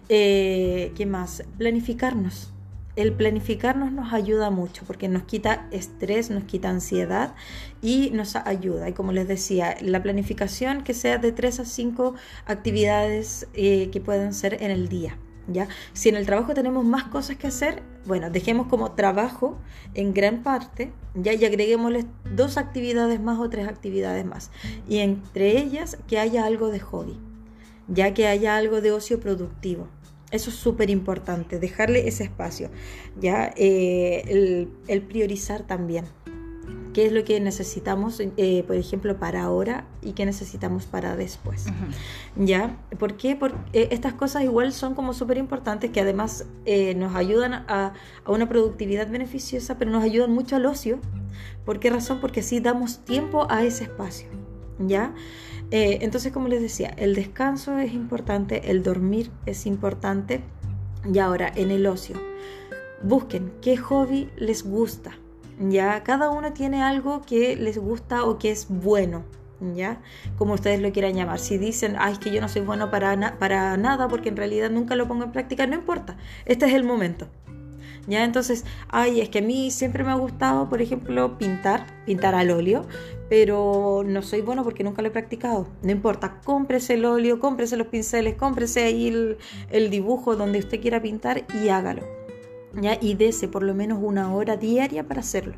Eh, 0.09 0.91
¿Qué 0.95 1.05
más? 1.05 1.43
Planificarnos. 1.57 2.53
El 2.95 3.13
planificarnos 3.13 3.91
nos 3.91 4.13
ayuda 4.13 4.51
mucho 4.51 4.83
porque 4.85 5.07
nos 5.07 5.23
quita 5.23 5.67
estrés, 5.71 6.29
nos 6.29 6.43
quita 6.43 6.69
ansiedad 6.69 7.33
y 7.81 8.11
nos 8.11 8.35
ayuda. 8.35 8.89
Y 8.89 8.93
como 8.93 9.11
les 9.11 9.27
decía, 9.27 9.75
la 9.81 10.03
planificación 10.03 10.83
que 10.83 10.93
sea 10.93 11.17
de 11.17 11.31
3 11.31 11.61
a 11.61 11.65
5 11.65 12.13
actividades 12.45 13.47
eh, 13.55 13.89
que 13.91 13.99
puedan 13.99 14.33
ser 14.33 14.61
en 14.61 14.69
el 14.69 14.89
día. 14.89 15.17
¿Ya? 15.47 15.67
Si 15.91 16.07
en 16.07 16.15
el 16.15 16.25
trabajo 16.25 16.53
tenemos 16.53 16.85
más 16.85 17.05
cosas 17.05 17.35
que 17.35 17.47
hacer, 17.47 17.83
bueno, 18.05 18.29
dejemos 18.29 18.67
como 18.67 18.93
trabajo 18.93 19.57
en 19.93 20.13
gran 20.13 20.41
parte, 20.41 20.93
ya 21.15 21.33
y 21.33 21.43
agreguémosle 21.43 22.05
dos 22.33 22.57
actividades 22.57 23.19
más 23.19 23.39
o 23.39 23.49
tres 23.49 23.67
actividades 23.67 24.23
más. 24.23 24.51
Y 24.87 24.99
entre 24.99 25.57
ellas 25.57 25.97
que 26.07 26.19
haya 26.19 26.45
algo 26.45 26.69
de 26.69 26.79
hobby 26.79 27.19
ya 27.87 28.13
que 28.13 28.27
haya 28.27 28.57
algo 28.57 28.81
de 28.81 28.91
ocio 28.91 29.19
productivo. 29.19 29.87
Eso 30.31 30.49
es 30.49 30.55
súper 30.55 30.89
importante, 30.89 31.59
dejarle 31.59 32.07
ese 32.07 32.23
espacio, 32.23 32.71
ya 33.19 33.53
eh, 33.55 34.67
el, 34.87 35.01
priorizar 35.03 35.61
también 35.67 36.05
qué 36.91 37.05
es 37.05 37.11
lo 37.11 37.23
que 37.23 37.39
necesitamos, 37.39 38.19
eh, 38.19 38.63
por 38.65 38.75
ejemplo, 38.75 39.17
para 39.19 39.43
ahora 39.43 39.85
y 40.01 40.13
qué 40.13 40.25
necesitamos 40.25 40.85
para 40.85 41.15
después. 41.15 41.65
¿Ya? 42.35 42.77
¿Por 42.99 43.15
qué? 43.15 43.35
Porque 43.35 43.57
eh, 43.73 43.89
estas 43.91 44.13
cosas 44.13 44.43
igual 44.43 44.73
son 44.73 44.95
como 44.95 45.13
súper 45.13 45.37
importantes 45.37 45.91
que 45.91 46.01
además 46.01 46.45
nos 46.95 47.15
ayudan 47.15 47.53
a, 47.53 47.93
a, 48.25 48.31
una 48.31 48.47
productividad 48.49 49.09
beneficiosa, 49.09 49.77
pero 49.77 49.91
nos 49.91 50.03
ayudan 50.03 50.31
mucho 50.31 50.55
al 50.55 50.65
ocio. 50.65 50.99
¿Por 51.63 51.79
qué 51.79 51.91
razón? 51.91 52.19
Porque 52.21 52.39
así 52.39 52.59
damos 52.59 53.05
tiempo 53.05 53.47
a 53.51 53.63
ese 53.63 53.83
espacio. 53.85 54.42
¿Ya? 54.79 55.13
Eh, 55.71 55.99
entonces, 56.01 56.31
como 56.31 56.47
les 56.47 56.61
decía, 56.61 56.93
el 56.97 57.15
descanso 57.15 57.77
es 57.77 57.93
importante, 57.93 58.71
el 58.71 58.83
dormir 58.83 59.31
es 59.45 59.65
importante. 59.65 60.41
Y 61.11 61.19
ahora, 61.19 61.51
en 61.55 61.71
el 61.71 61.85
ocio, 61.85 62.15
busquen 63.01 63.51
qué 63.61 63.77
hobby 63.77 64.29
les 64.37 64.63
gusta. 64.63 65.11
Ya, 65.59 66.03
cada 66.03 66.29
uno 66.29 66.53
tiene 66.53 66.81
algo 66.81 67.21
que 67.21 67.55
les 67.55 67.77
gusta 67.77 68.23
o 68.23 68.37
que 68.37 68.51
es 68.51 68.67
bueno. 68.69 69.23
¿ya? 69.73 70.01
Como 70.37 70.53
ustedes 70.53 70.81
lo 70.81 70.91
quieran 70.91 71.13
llamar. 71.13 71.39
Si 71.39 71.57
dicen, 71.57 71.95
ay, 71.97 72.13
es 72.13 72.19
que 72.19 72.31
yo 72.31 72.41
no 72.41 72.49
soy 72.49 72.61
bueno 72.61 72.91
para, 72.91 73.37
para 73.39 73.77
nada 73.77 74.07
porque 74.07 74.29
en 74.29 74.37
realidad 74.37 74.69
nunca 74.69 74.95
lo 74.95 75.07
pongo 75.07 75.23
en 75.23 75.31
práctica, 75.31 75.65
no 75.67 75.75
importa. 75.75 76.17
Este 76.45 76.65
es 76.65 76.73
el 76.73 76.83
momento. 76.83 77.27
¿ya? 78.07 78.23
Entonces, 78.23 78.65
ay, 78.89 79.21
es 79.21 79.29
que 79.29 79.39
a 79.39 79.41
mí 79.41 79.71
siempre 79.71 80.03
me 80.03 80.11
ha 80.11 80.15
gustado, 80.15 80.69
por 80.69 80.81
ejemplo, 80.81 81.37
pintar, 81.37 81.85
pintar 82.05 82.35
al 82.35 82.51
óleo, 82.51 82.85
pero 83.33 84.03
no 84.05 84.21
soy 84.21 84.41
bueno 84.41 84.63
porque 84.63 84.83
nunca 84.83 85.01
lo 85.01 85.07
he 85.07 85.11
practicado. 85.11 85.67
No 85.81 85.89
importa, 85.89 86.39
cómprese 86.45 86.93
el 86.93 87.03
óleo, 87.03 87.39
cómprese 87.39 87.77
los 87.77 87.87
pinceles, 87.87 88.35
cómprese 88.35 88.83
ahí 88.83 89.35
el, 89.71 89.89
dibujo 89.89 90.35
donde 90.35 90.59
usted 90.59 90.79
quiera 90.79 91.01
pintar 91.01 91.43
y 91.59 91.69
hágalo. 91.69 92.03
¿ya? 92.79 92.95
Y 93.01 93.15
dese 93.15 93.47
por 93.47 93.63
lo 93.63 93.73
menos 93.73 93.97
una 93.99 94.31
hora 94.31 94.55
diaria 94.55 95.07
para 95.07 95.21
hacerlo. 95.21 95.55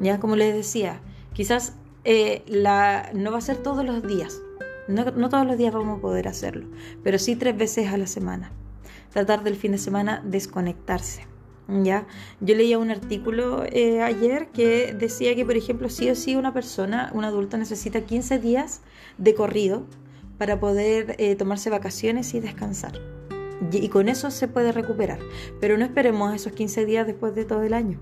Ya, 0.00 0.18
como 0.18 0.34
les 0.34 0.52
decía, 0.56 1.00
quizás 1.34 1.74
eh, 2.02 2.42
la, 2.48 3.12
no 3.14 3.30
va 3.30 3.38
a 3.38 3.42
ser 3.42 3.58
todos 3.58 3.84
los 3.84 4.04
días. 4.04 4.40
No, 4.88 5.04
no 5.04 5.28
todos 5.28 5.46
los 5.46 5.56
días 5.56 5.72
vamos 5.72 5.98
a 5.98 6.02
poder 6.02 6.26
hacerlo, 6.26 6.66
pero 7.04 7.20
sí 7.20 7.36
tres 7.36 7.56
veces 7.56 7.92
a 7.92 7.96
la 7.96 8.08
semana. 8.08 8.50
Tratar 9.12 9.44
del 9.44 9.54
fin 9.54 9.70
de 9.70 9.78
semana 9.78 10.20
desconectarse. 10.24 11.31
¿Ya? 11.82 12.06
Yo 12.40 12.54
leía 12.54 12.78
un 12.78 12.90
artículo 12.90 13.64
eh, 13.64 14.02
ayer 14.02 14.48
que 14.48 14.94
decía 14.94 15.34
que, 15.34 15.44
por 15.44 15.56
ejemplo, 15.56 15.88
sí 15.88 16.10
o 16.10 16.14
sí 16.14 16.36
una 16.36 16.52
persona, 16.52 17.10
un 17.14 17.24
adulto 17.24 17.56
necesita 17.56 18.02
15 18.02 18.38
días 18.38 18.80
de 19.18 19.34
corrido 19.34 19.86
para 20.38 20.60
poder 20.60 21.14
eh, 21.18 21.36
tomarse 21.36 21.70
vacaciones 21.70 22.34
y 22.34 22.40
descansar. 22.40 22.92
Y, 23.70 23.88
con 23.88 24.08
eso 24.08 24.30
se 24.30 24.48
puede 24.48 24.72
recuperar. 24.72 25.20
Pero 25.60 25.78
no 25.78 25.84
esperemos 25.84 26.34
esos 26.34 26.52
15 26.52 26.84
días 26.84 27.06
después 27.06 27.34
de 27.34 27.44
todo 27.44 27.62
el 27.62 27.74
año. 27.74 28.00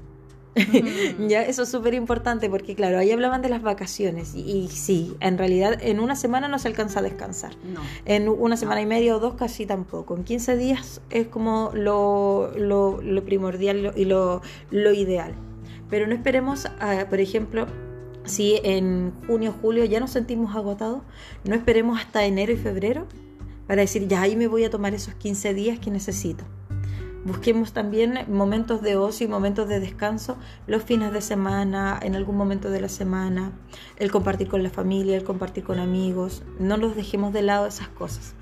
Ya, 1.28 1.42
eso 1.42 1.62
es 1.62 1.68
súper 1.68 1.94
importante 1.94 2.50
porque, 2.50 2.74
claro, 2.74 2.98
ahí 2.98 3.10
hablaban 3.12 3.40
de 3.40 3.48
las 3.48 3.62
vacaciones 3.62 4.34
y, 4.34 4.40
y, 4.40 4.68
sí, 4.68 5.14
en 5.20 5.38
realidad 5.38 5.78
en 5.80 6.00
una 6.00 6.16
semana 6.16 6.48
no 6.48 6.58
se 6.58 6.68
alcanza 6.68 7.00
a 7.00 7.02
descansar. 7.02 7.52
No. 7.64 7.80
En 8.04 8.28
una 8.28 8.56
semana 8.56 8.80
y 8.80 8.86
media 8.86 9.16
o 9.16 9.20
dos 9.20 9.34
casi 9.34 9.66
tampoco. 9.66 10.16
En 10.16 10.24
15 10.24 10.56
días 10.56 11.00
es 11.10 11.28
como 11.28 11.70
lo, 11.74 12.52
lo, 12.56 13.00
lo 13.00 13.24
primordial 13.24 13.92
y 13.96 14.04
lo, 14.04 14.42
lo, 14.70 14.92
ideal. 14.92 15.34
Pero 15.88 16.06
no 16.06 16.14
esperemos, 16.14 16.64
uh, 16.64 17.08
por 17.08 17.20
ejemplo, 17.20 17.66
si 18.24 18.60
en 18.64 19.12
junio 19.26 19.50
o 19.50 19.60
julio 19.60 19.84
ya 19.84 20.00
nos 20.00 20.10
sentimos 20.10 20.54
agotados, 20.56 21.02
no 21.44 21.54
esperemos 21.54 22.00
hasta 22.00 22.24
enero 22.24 22.52
y 22.52 22.56
febrero 22.56 23.06
para 23.66 23.82
decir, 23.82 24.08
ya 24.08 24.22
ahí 24.22 24.34
me 24.34 24.48
voy 24.48 24.64
a 24.64 24.70
tomar 24.70 24.94
esos 24.94 25.14
15 25.14 25.54
días 25.54 25.78
que 25.78 25.90
necesito. 25.90 26.44
Busquemos 27.24 27.72
también 27.74 28.18
momentos 28.28 28.80
de 28.80 28.96
ocio 28.96 29.26
y 29.26 29.30
momentos 29.30 29.68
de 29.68 29.78
descanso 29.78 30.38
los 30.66 30.82
fines 30.82 31.12
de 31.12 31.20
semana, 31.20 32.00
en 32.02 32.16
algún 32.16 32.36
momento 32.36 32.70
de 32.70 32.80
la 32.80 32.88
semana, 32.88 33.52
el 33.96 34.10
compartir 34.10 34.48
con 34.48 34.62
la 34.62 34.70
familia, 34.70 35.16
el 35.16 35.24
compartir 35.24 35.64
con 35.64 35.78
amigos. 35.78 36.42
No 36.58 36.78
los 36.78 36.96
dejemos 36.96 37.34
de 37.34 37.42
lado 37.42 37.66
esas 37.66 37.88
cosas. 37.88 38.34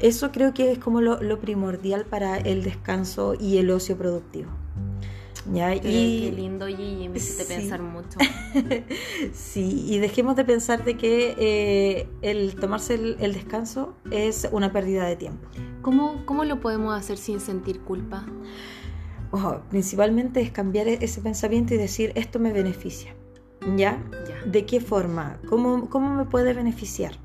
Eso 0.00 0.32
creo 0.32 0.52
que 0.52 0.72
es 0.72 0.78
como 0.78 1.00
lo, 1.00 1.22
lo 1.22 1.38
primordial 1.38 2.04
para 2.04 2.36
el 2.36 2.64
descanso 2.64 3.34
y 3.38 3.58
el 3.58 3.70
ocio 3.70 3.96
productivo. 3.96 4.50
¿Ya? 5.52 5.78
Qué, 5.78 5.88
y, 5.88 6.30
qué 6.30 6.36
lindo 6.36 6.66
Gigi, 6.66 7.08
me 7.08 7.18
hiciste 7.18 7.44
sí. 7.44 7.54
pensar 7.54 7.82
mucho. 7.82 8.18
sí, 9.32 9.84
y 9.86 9.98
dejemos 9.98 10.36
de 10.36 10.44
pensar 10.44 10.84
de 10.84 10.96
que 10.96 11.34
eh, 11.38 12.08
el 12.22 12.56
tomarse 12.56 12.94
el, 12.94 13.16
el, 13.20 13.34
descanso 13.34 13.94
es 14.10 14.48
una 14.50 14.72
pérdida 14.72 15.06
de 15.06 15.16
tiempo. 15.16 15.48
¿Cómo, 15.82 16.24
¿Cómo 16.26 16.44
lo 16.44 16.60
podemos 16.60 16.98
hacer 16.98 17.16
sin 17.16 17.40
sentir 17.40 17.80
culpa? 17.80 18.26
Oh, 19.30 19.60
principalmente 19.70 20.40
es 20.40 20.50
cambiar 20.50 20.88
ese 20.88 21.20
pensamiento 21.20 21.74
y 21.74 21.76
decir, 21.76 22.12
esto 22.14 22.38
me 22.38 22.52
beneficia. 22.52 23.14
¿Ya? 23.76 24.02
ya. 24.28 24.50
¿De 24.50 24.64
qué 24.64 24.80
forma? 24.80 25.38
¿Cómo, 25.48 25.88
cómo 25.88 26.14
me 26.14 26.24
puede 26.24 26.54
beneficiar? 26.54 27.18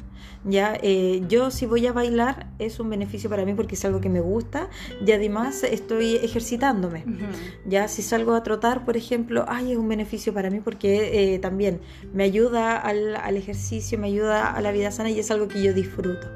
Ya 0.44 0.78
eh, 0.82 1.24
yo 1.28 1.52
si 1.52 1.66
voy 1.66 1.86
a 1.86 1.94
bailar 1.94 2.48
es 2.58 2.80
un 2.80 2.90
beneficio 2.90 3.30
para 3.30 3.46
mí 3.46 3.54
porque 3.54 3.76
es 3.76 3.86
algo 3.86 4.02
que 4.02 4.10
me 4.10 4.22
gusta 4.22 4.70
y 5.06 5.12
además 5.12 5.64
estoy 5.64 6.16
ejercitándome 6.16 7.04
uh 7.06 7.10
-huh. 7.10 7.70
ya 7.70 7.88
si 7.88 8.02
salgo 8.02 8.34
a 8.34 8.42
trotar 8.42 8.84
por 8.84 8.98
ejemplo 8.98 9.46
ay 9.48 9.74
es 9.74 9.78
un 9.78 9.88
beneficio 9.88 10.34
para 10.34 10.50
mí 10.50 10.60
porque 10.60 11.34
eh, 11.34 11.40
también 11.40 11.82
me 12.14 12.24
ayuda 12.24 12.78
al, 12.78 13.16
al, 13.16 13.38
ejercicio 13.38 14.00
me 14.00 14.08
ayuda 14.08 14.52
a 14.52 14.62
la 14.62 14.72
vida 14.72 14.90
sana 14.92 15.12
y 15.12 15.20
es 15.20 15.30
algo 15.30 15.48
que 15.48 15.62
yo 15.62 15.74
disfruto 15.74 16.28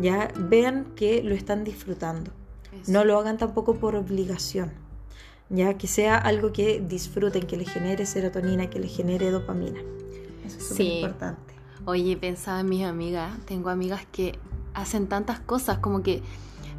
ya 0.00 0.32
vean 0.36 0.86
que 0.96 1.22
lo 1.22 1.34
están 1.34 1.62
disfrutando 1.62 2.32
Eso. 2.82 2.90
no 2.90 3.04
lo 3.04 3.18
hagan 3.18 3.38
tampoco 3.38 3.76
por 3.76 3.94
obligación 3.94 4.72
ya 5.48 5.78
que 5.78 5.86
sea 5.86 6.16
algo 6.16 6.52
que 6.52 6.80
disfruten 6.86 7.46
que 7.46 7.56
le 7.56 7.64
genere 7.64 8.04
serotonina 8.04 8.68
que 8.68 8.80
le 8.80 8.88
genere 8.88 9.30
dopamina 9.30 9.80
eso 10.44 10.58
es 10.58 10.64
súper 10.64 10.76
sí. 10.76 10.92
importante 10.96 11.57
Oye, 11.88 12.18
pensaba 12.18 12.60
en 12.60 12.68
mis 12.68 12.84
amigas. 12.84 13.32
Tengo 13.46 13.70
amigas 13.70 14.06
que 14.12 14.38
hacen 14.74 15.06
tantas 15.06 15.40
cosas 15.40 15.78
como 15.78 16.02
que 16.02 16.22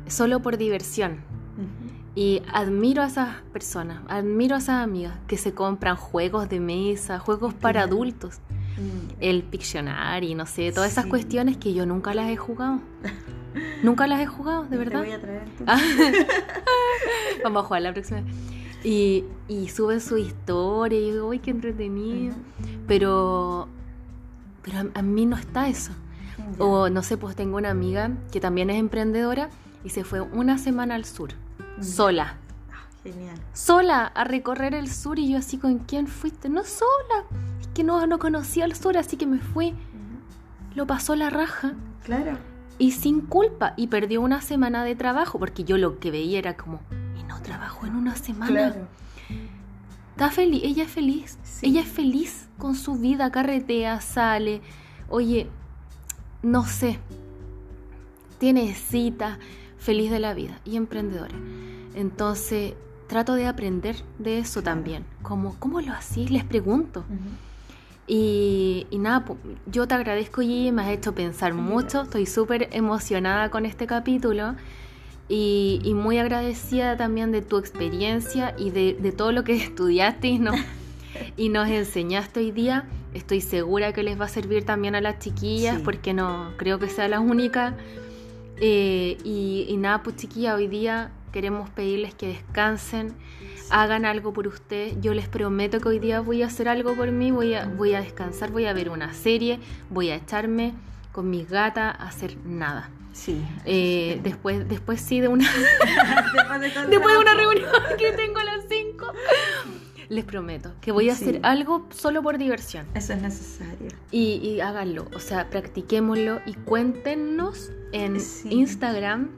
solo 0.08 0.40
por 0.44 0.58
diversión. 0.58 1.14
Uh 1.58 1.64
-huh. 1.64 2.12
Y 2.14 2.44
admiro 2.54 3.02
a 3.02 3.08
esas 3.08 3.42
personas, 3.52 4.04
admiro 4.08 4.54
a 4.54 4.60
esas 4.60 4.84
amigas 4.84 5.16
que 5.26 5.36
se 5.38 5.56
compran 5.56 5.96
juegos 5.96 6.48
de 6.48 6.60
mesa, 6.60 7.18
juegos 7.18 7.56
para 7.56 7.82
adultos. 7.82 8.36
Mm. 8.78 9.16
El 9.20 9.42
Pictionary, 9.42 10.36
no 10.36 10.46
sé, 10.46 10.72
todas 10.72 10.92
sí. 10.92 11.00
esas 11.00 11.08
cuestiones 11.08 11.58
que 11.58 11.74
yo 11.74 11.88
nunca 11.88 12.14
las 12.14 12.30
he 12.30 12.38
jugado. 12.38 12.80
nunca 13.82 14.06
las 14.06 14.22
he 14.22 14.28
jugado, 14.28 14.66
de 14.66 14.78
verdad. 14.78 15.02
Te 15.02 15.08
voy 15.08 15.16
a 15.16 15.22
traer. 15.22 15.48
Vamos 17.44 17.64
a 17.64 17.66
jugar 17.66 17.82
la 17.82 17.94
próxima 17.94 18.22
vez. 18.22 18.32
Y, 18.84 19.24
y 19.48 19.70
sube 19.70 20.02
su 20.02 20.20
historia 20.20 21.00
y 21.00 21.14
digo, 21.14 21.30
uy, 21.30 21.40
qué 21.40 21.50
entretenido. 21.50 22.36
Uh 22.36 22.64
-huh. 22.64 22.86
Pero 22.88 23.70
pero 24.64 24.80
a, 24.80 24.86
a 25.00 25.02
mí 25.02 25.26
no 25.26 25.36
está 25.38 25.68
eso. 25.68 25.92
Ya. 26.38 26.64
O 26.64 26.90
no 26.90 27.04
sé, 27.04 27.18
pues 27.18 27.36
tengo 27.36 27.58
una 27.58 27.70
amiga 27.70 28.12
que 28.32 28.40
también 28.40 28.70
es 28.70 28.78
emprendedora 28.78 29.50
y 29.84 29.90
se 29.90 30.04
fue 30.04 30.22
una 30.22 30.58
semana 30.58 30.96
al 30.96 31.06
sur, 31.06 31.32
ya. 31.78 31.84
sola. 31.84 32.38
Ah, 32.72 32.88
genial. 33.04 33.38
Sola 33.54 34.06
a 34.08 34.24
recorrer 34.24 34.74
el 34.74 34.90
sur 34.90 35.20
y 35.20 35.32
yo 35.32 35.38
así, 35.38 35.58
¿con 35.58 35.80
quién 35.80 36.08
fuiste? 36.08 36.50
No 36.50 36.64
sola. 36.64 37.26
Es 37.62 37.68
que 37.68 37.84
no, 37.84 38.06
no 38.08 38.20
conocía 38.20 38.66
el 38.66 38.76
sur, 38.76 38.98
así 38.98 39.18
que 39.18 39.26
me 39.28 39.40
fui. 39.40 39.68
Uh 39.68 39.72
-huh. 39.72 40.76
Lo 40.76 40.86
pasó 40.88 41.16
la 41.16 41.30
raja. 41.30 41.74
Claro. 42.04 42.38
Y 42.78 42.92
sin 42.94 43.22
culpa. 43.22 43.74
Y 43.76 43.88
perdió 43.88 44.22
una 44.22 44.42
semana 44.42 44.84
de 44.86 44.96
trabajo 44.96 45.38
porque 45.40 45.64
yo 45.66 45.78
lo 45.78 46.00
que 46.00 46.12
veía 46.12 46.40
era 46.40 46.56
como, 46.56 46.80
y 47.20 47.24
no 47.24 47.42
trabajo 47.42 47.86
en 47.86 47.96
una 47.96 48.16
semana. 48.16 48.52
Claro. 48.52 48.88
Está 50.20 50.32
feliz, 50.32 50.62
ella 50.66 50.84
es 50.84 50.92
feliz. 50.92 51.40
Sí. 51.44 51.68
Ella 51.68 51.80
es 51.80 51.88
feliz 51.88 52.50
con 52.58 52.76
su 52.76 52.96
vida, 52.96 53.32
carretea, 53.32 54.02
sale. 54.02 54.60
Oye, 55.08 55.48
no 56.44 56.66
sé. 56.66 57.00
Tiene 58.38 58.74
cita, 58.76 59.40
feliz 59.78 60.12
de 60.12 60.20
la 60.20 60.34
vida 60.34 60.60
y 60.66 60.76
emprendedora. 60.76 61.34
Entonces, 61.96 62.74
trato 63.08 63.36
de 63.36 63.48
aprender 63.48 63.96
de 64.18 64.40
eso 64.40 64.62
también. 64.62 65.06
Como, 65.22 65.56
¿Cómo 65.58 65.80
lo 65.80 65.94
hacís? 65.94 66.30
Les 66.32 66.44
pregunto. 66.44 67.06
Uh 67.10 67.14
-huh. 67.14 67.38
y, 68.06 68.88
y, 68.90 68.98
nada, 68.98 69.24
yo 69.68 69.88
te 69.88 69.96
agradezco, 69.96 70.42
Gigi, 70.42 70.74
me 70.74 70.82
has 70.82 70.90
hecho 70.90 71.16
pensar 71.16 71.54
mucho. 71.54 72.02
Estoy 72.02 72.26
súper 72.26 72.68
emocionada 72.74 73.50
con 73.52 73.66
este 73.66 73.88
capítulo. 73.88 74.56
Y, 75.30 75.80
y, 75.84 75.94
muy 75.94 76.18
agradecida 76.18 76.98
también 76.98 77.32
de 77.32 77.44
tu 77.44 77.58
experiencia 77.58 78.56
y 78.58 78.72
de, 78.72 78.98
de 79.00 79.12
todo 79.12 79.32
lo 79.32 79.44
que 79.44 79.54
estudiaste 79.64 80.28
y, 80.28 80.40
no, 80.40 80.54
y 81.38 81.50
nos 81.50 81.70
enseñaste 81.70 82.40
hoy 82.40 82.52
día. 82.52 82.86
Estoy 83.14 83.42
segura 83.42 83.94
que 83.94 84.04
les 84.04 84.20
va 84.20 84.26
a 84.26 84.30
servir 84.30 84.66
también 84.66 84.96
a 84.96 85.02
las 85.02 85.20
chiquillas 85.20 85.78
sí. 85.78 85.82
porque 85.84 86.14
no 86.14 86.54
creo 86.58 86.80
que 86.80 86.90
sea 86.90 87.08
la 87.08 87.20
única. 87.20 87.76
Eh, 88.58 89.18
y, 89.24 89.68
y, 89.70 89.78
nada, 89.78 90.04
pues 90.04 90.16
chiquillas, 90.16 90.56
hoy 90.56 90.68
día 90.68 91.12
queremos 91.32 91.70
pedirles 91.70 92.14
que 92.14 92.28
descansen, 92.28 93.10
sí. 93.10 93.68
hagan 93.70 94.06
algo 94.06 94.34
por 94.34 94.48
ustedes. 94.48 94.96
Yo 95.02 95.14
les 95.14 95.28
prometo 95.28 95.80
que 95.80 95.90
hoy 95.90 96.00
día 96.00 96.22
voy 96.22 96.42
a 96.44 96.48
hacer 96.48 96.68
algo 96.68 96.96
por 96.96 97.12
mí, 97.12 97.32
voy 97.32 97.54
a, 97.54 97.66
voy 97.66 97.94
a 97.94 98.02
descansar, 98.02 98.52
voy 98.52 98.66
a 98.66 98.74
ver 98.74 98.90
una 98.90 99.14
serie, 99.14 99.60
voy 99.90 100.10
a 100.10 100.16
echarme 100.16 100.74
con 101.12 101.30
mis 101.30 101.50
gatas 101.50 101.96
a 102.00 102.08
hacer 102.08 102.38
nada. 102.46 102.90
Sí. 103.14 103.42
Eh, 103.66 104.20
después, 104.24 104.68
después 104.68 105.02
sí 105.02 105.20
de 105.20 105.28
una. 105.28 105.46
después, 106.36 106.62
de, 106.62 106.68
después 106.90 107.16
de, 107.16 107.20
una 107.20 107.34
reunión 107.34 107.70
que 107.98 108.12
tengo 108.14 108.40
a 108.40 108.44
las 108.44 108.66
5. 108.70 109.06
Les 110.10 110.26
prometo 110.26 110.74
que 110.82 110.92
voy 110.92 111.10
a 111.10 111.16
sí. 111.16 111.26
hacer 111.26 111.40
algo 111.44 111.88
solo 111.92 112.24
por 112.24 112.38
diversión. 112.38 112.88
Eso 112.96 113.14
es 113.14 113.22
necesario. 113.22 113.90
Y, 114.12 114.36
y 114.36 114.62
háganlo. 114.62 115.08
O 115.14 115.20
sea, 115.20 115.50
practiquémoslo 115.50 116.42
y 116.46 116.54
cuéntenos 116.54 117.72
en 117.92 118.20
sí. 118.20 118.50
Instagram 118.52 119.30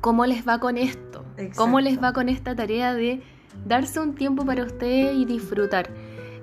cómo 0.00 0.26
les 0.26 0.46
va 0.46 0.60
con 0.60 0.78
esto. 0.78 1.24
Exacto. 1.36 1.56
Cómo 1.56 1.80
les 1.80 2.02
va 2.02 2.12
con 2.12 2.28
esta 2.28 2.54
tarea 2.54 2.94
de 2.94 3.22
darse 3.66 4.00
un 4.00 4.14
tiempo 4.14 4.44
para 4.44 4.64
ustedes 4.64 5.16
y 5.16 5.24
disfrutar. 5.24 5.90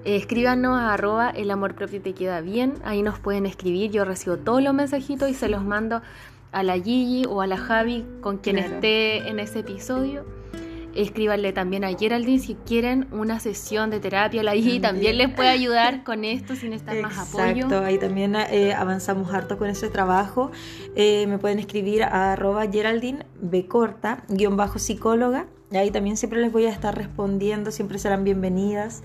Eh, 0.06 0.16
escríbanos 0.16 0.78
a 0.80 0.94
arroba 0.94 1.30
el 1.30 1.52
amor 1.52 1.76
propio 1.76 2.02
te 2.02 2.14
queda 2.14 2.42
bien. 2.42 2.76
Ahí 2.84 3.02
nos 3.02 3.20
pueden 3.20 3.46
escribir. 3.46 3.92
Yo 3.92 4.06
recibo 4.06 4.38
todos 4.38 4.62
los 4.62 4.74
mensajitos 4.74 5.30
y 5.30 5.34
se 5.34 5.50
los 5.50 5.64
mando 5.64 6.02
a 6.52 6.64
la 6.64 6.76
Gigi 6.76 7.26
o 7.28 7.42
a 7.42 7.48
la 7.48 7.58
Javi 7.58 8.06
con 8.22 8.38
quien 8.38 8.58
claro. 8.58 8.76
esté 8.76 9.28
en 9.28 9.40
ese 9.40 9.60
episodio. 9.60 10.26
Escríbanle 10.96 11.54
también 11.54 11.84
a 11.84 11.96
Geraldine 11.96 12.40
si 12.40 12.56
quieren 12.56 13.08
una 13.12 13.40
sesión 13.40 13.92
de 13.92 14.00
terapia. 14.00 14.42
La 14.42 14.54
Gigi 14.54 14.80
también 14.80 15.18
les 15.20 15.30
puede 15.30 15.50
ayudar 15.50 16.04
con 16.06 16.26
esto 16.26 16.56
sin 16.56 16.74
estar 16.74 17.00
más 17.02 17.20
apoyo. 17.20 17.66
Exacto, 17.66 17.84
ahí 17.84 18.00
también 18.00 18.36
eh, 18.36 18.74
avanzamos 18.74 19.32
harto 19.32 19.60
con 19.60 19.70
ese 19.70 19.90
trabajo. 19.90 20.50
Eh, 20.96 21.28
me 21.28 21.38
pueden 21.38 21.60
escribir 21.60 22.02
a 22.02 22.34
arroba 22.34 22.66
Geraldine 22.68 23.28
B 23.40 23.68
corta, 23.68 24.24
guion 24.28 24.58
bajo 24.58 24.80
psicóloga. 24.80 25.46
Ahí 25.74 25.92
también 25.92 26.16
siempre 26.16 26.40
les 26.40 26.52
voy 26.52 26.66
a 26.66 26.70
estar 26.70 26.96
respondiendo, 26.96 27.72
siempre 27.72 28.00
serán 28.00 28.24
bienvenidas. 28.24 29.04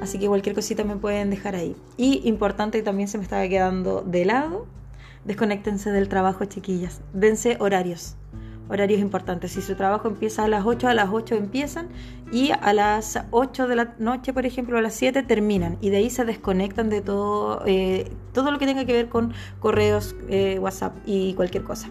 Así 0.00 0.18
que 0.18 0.28
cualquier 0.28 0.54
cosita 0.54 0.84
me 0.84 0.96
pueden 0.96 1.30
dejar 1.30 1.56
ahí. 1.56 1.74
Y 1.96 2.20
importante, 2.28 2.82
también 2.82 3.08
se 3.08 3.18
me 3.18 3.24
estaba 3.24 3.46
quedando 3.48 4.02
de 4.02 4.24
lado, 4.24 4.66
desconéctense 5.24 5.90
del 5.90 6.08
trabajo, 6.08 6.44
chiquillas. 6.44 7.00
Dense 7.12 7.56
horarios. 7.58 8.16
horarios 8.68 9.00
importantes. 9.00 9.52
Si 9.52 9.60
su 9.60 9.74
trabajo 9.74 10.06
empieza 10.06 10.44
a 10.44 10.48
las 10.48 10.64
8, 10.64 10.88
a 10.88 10.94
las 10.94 11.10
8 11.10 11.34
empiezan 11.34 11.88
y 12.32 12.52
a 12.52 12.72
las 12.72 13.18
8 13.32 13.66
de 13.66 13.76
la 13.76 13.94
noche, 13.98 14.32
por 14.32 14.46
ejemplo, 14.46 14.78
a 14.78 14.82
las 14.82 14.94
7 14.94 15.24
terminan 15.24 15.78
y 15.80 15.90
de 15.90 15.96
ahí 15.98 16.10
se 16.10 16.24
desconectan 16.24 16.90
de 16.90 17.00
todo, 17.00 17.62
eh, 17.66 18.10
todo 18.32 18.52
lo 18.52 18.58
que 18.60 18.66
tenga 18.66 18.84
que 18.84 18.92
ver 18.92 19.08
con 19.08 19.34
correos, 19.58 20.14
eh, 20.28 20.58
WhatsApp 20.60 20.96
y 21.04 21.34
cualquier 21.34 21.64
cosa. 21.64 21.90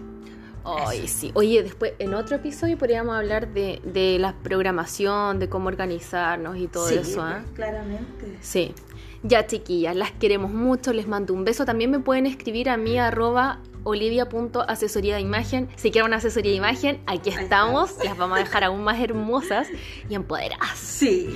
Ay, 0.64 1.08
sí. 1.08 1.30
Oye, 1.34 1.62
después 1.62 1.92
en 1.98 2.14
otro 2.14 2.36
episodio 2.36 2.78
podríamos 2.78 3.14
hablar 3.16 3.52
de, 3.52 3.80
de 3.84 4.18
la 4.18 4.34
programación, 4.34 5.38
de 5.38 5.48
cómo 5.48 5.68
organizarnos 5.68 6.56
y 6.56 6.68
todo 6.68 6.88
eso. 6.88 7.22
¿ah? 7.22 7.44
Claramente. 7.54 8.38
Sí. 8.40 8.74
Ya, 9.22 9.46
chiquillas, 9.46 9.96
las 9.96 10.12
queremos 10.12 10.52
mucho, 10.52 10.92
les 10.92 11.06
mando 11.06 11.32
un 11.32 11.44
beso. 11.44 11.64
También 11.64 11.90
me 11.90 11.98
pueden 11.98 12.26
escribir 12.26 12.68
a 12.68 12.76
mí 12.76 12.98
arroba 12.98 13.60
olivia.asesoría 13.84 15.14
de 15.14 15.20
imagen. 15.20 15.68
Si 15.76 15.90
quieren 15.90 16.08
una 16.08 16.16
asesoría 16.16 16.50
de 16.50 16.58
imagen, 16.58 17.00
aquí 17.06 17.30
estamos. 17.30 17.96
Las 18.04 18.16
vamos 18.16 18.38
a 18.38 18.40
dejar 18.40 18.64
aún 18.64 18.82
más 18.84 19.00
hermosas 19.00 19.68
y 20.08 20.14
empoderadas. 20.14 20.78
Sí. 20.78 21.28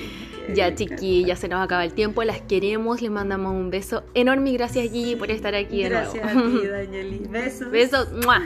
Ya, 0.55 0.75
chiquillas, 0.75 1.39
se 1.39 1.49
nos 1.49 1.63
acaba 1.63 1.85
el 1.85 1.93
tiempo. 1.93 2.23
Las 2.25 2.41
queremos, 2.41 3.03
les 3.03 3.11
mandamos 3.11 3.53
un 3.53 3.71
beso 3.71 4.05
enorme 4.15 4.53
gracias, 4.53 4.91
Gigi, 4.91 5.17
por 5.17 5.31
estar 5.31 5.55
aquí 5.55 5.83
gracias 5.83 6.27
de 6.27 6.35
nuevo. 6.35 6.61
Gracias 6.63 6.83
a 6.83 6.83
ti, 6.83 6.93
Danieli. 6.93 7.19
Besos. 7.29 7.71
Besos. 7.71 8.13
¡Mua! 8.13 8.43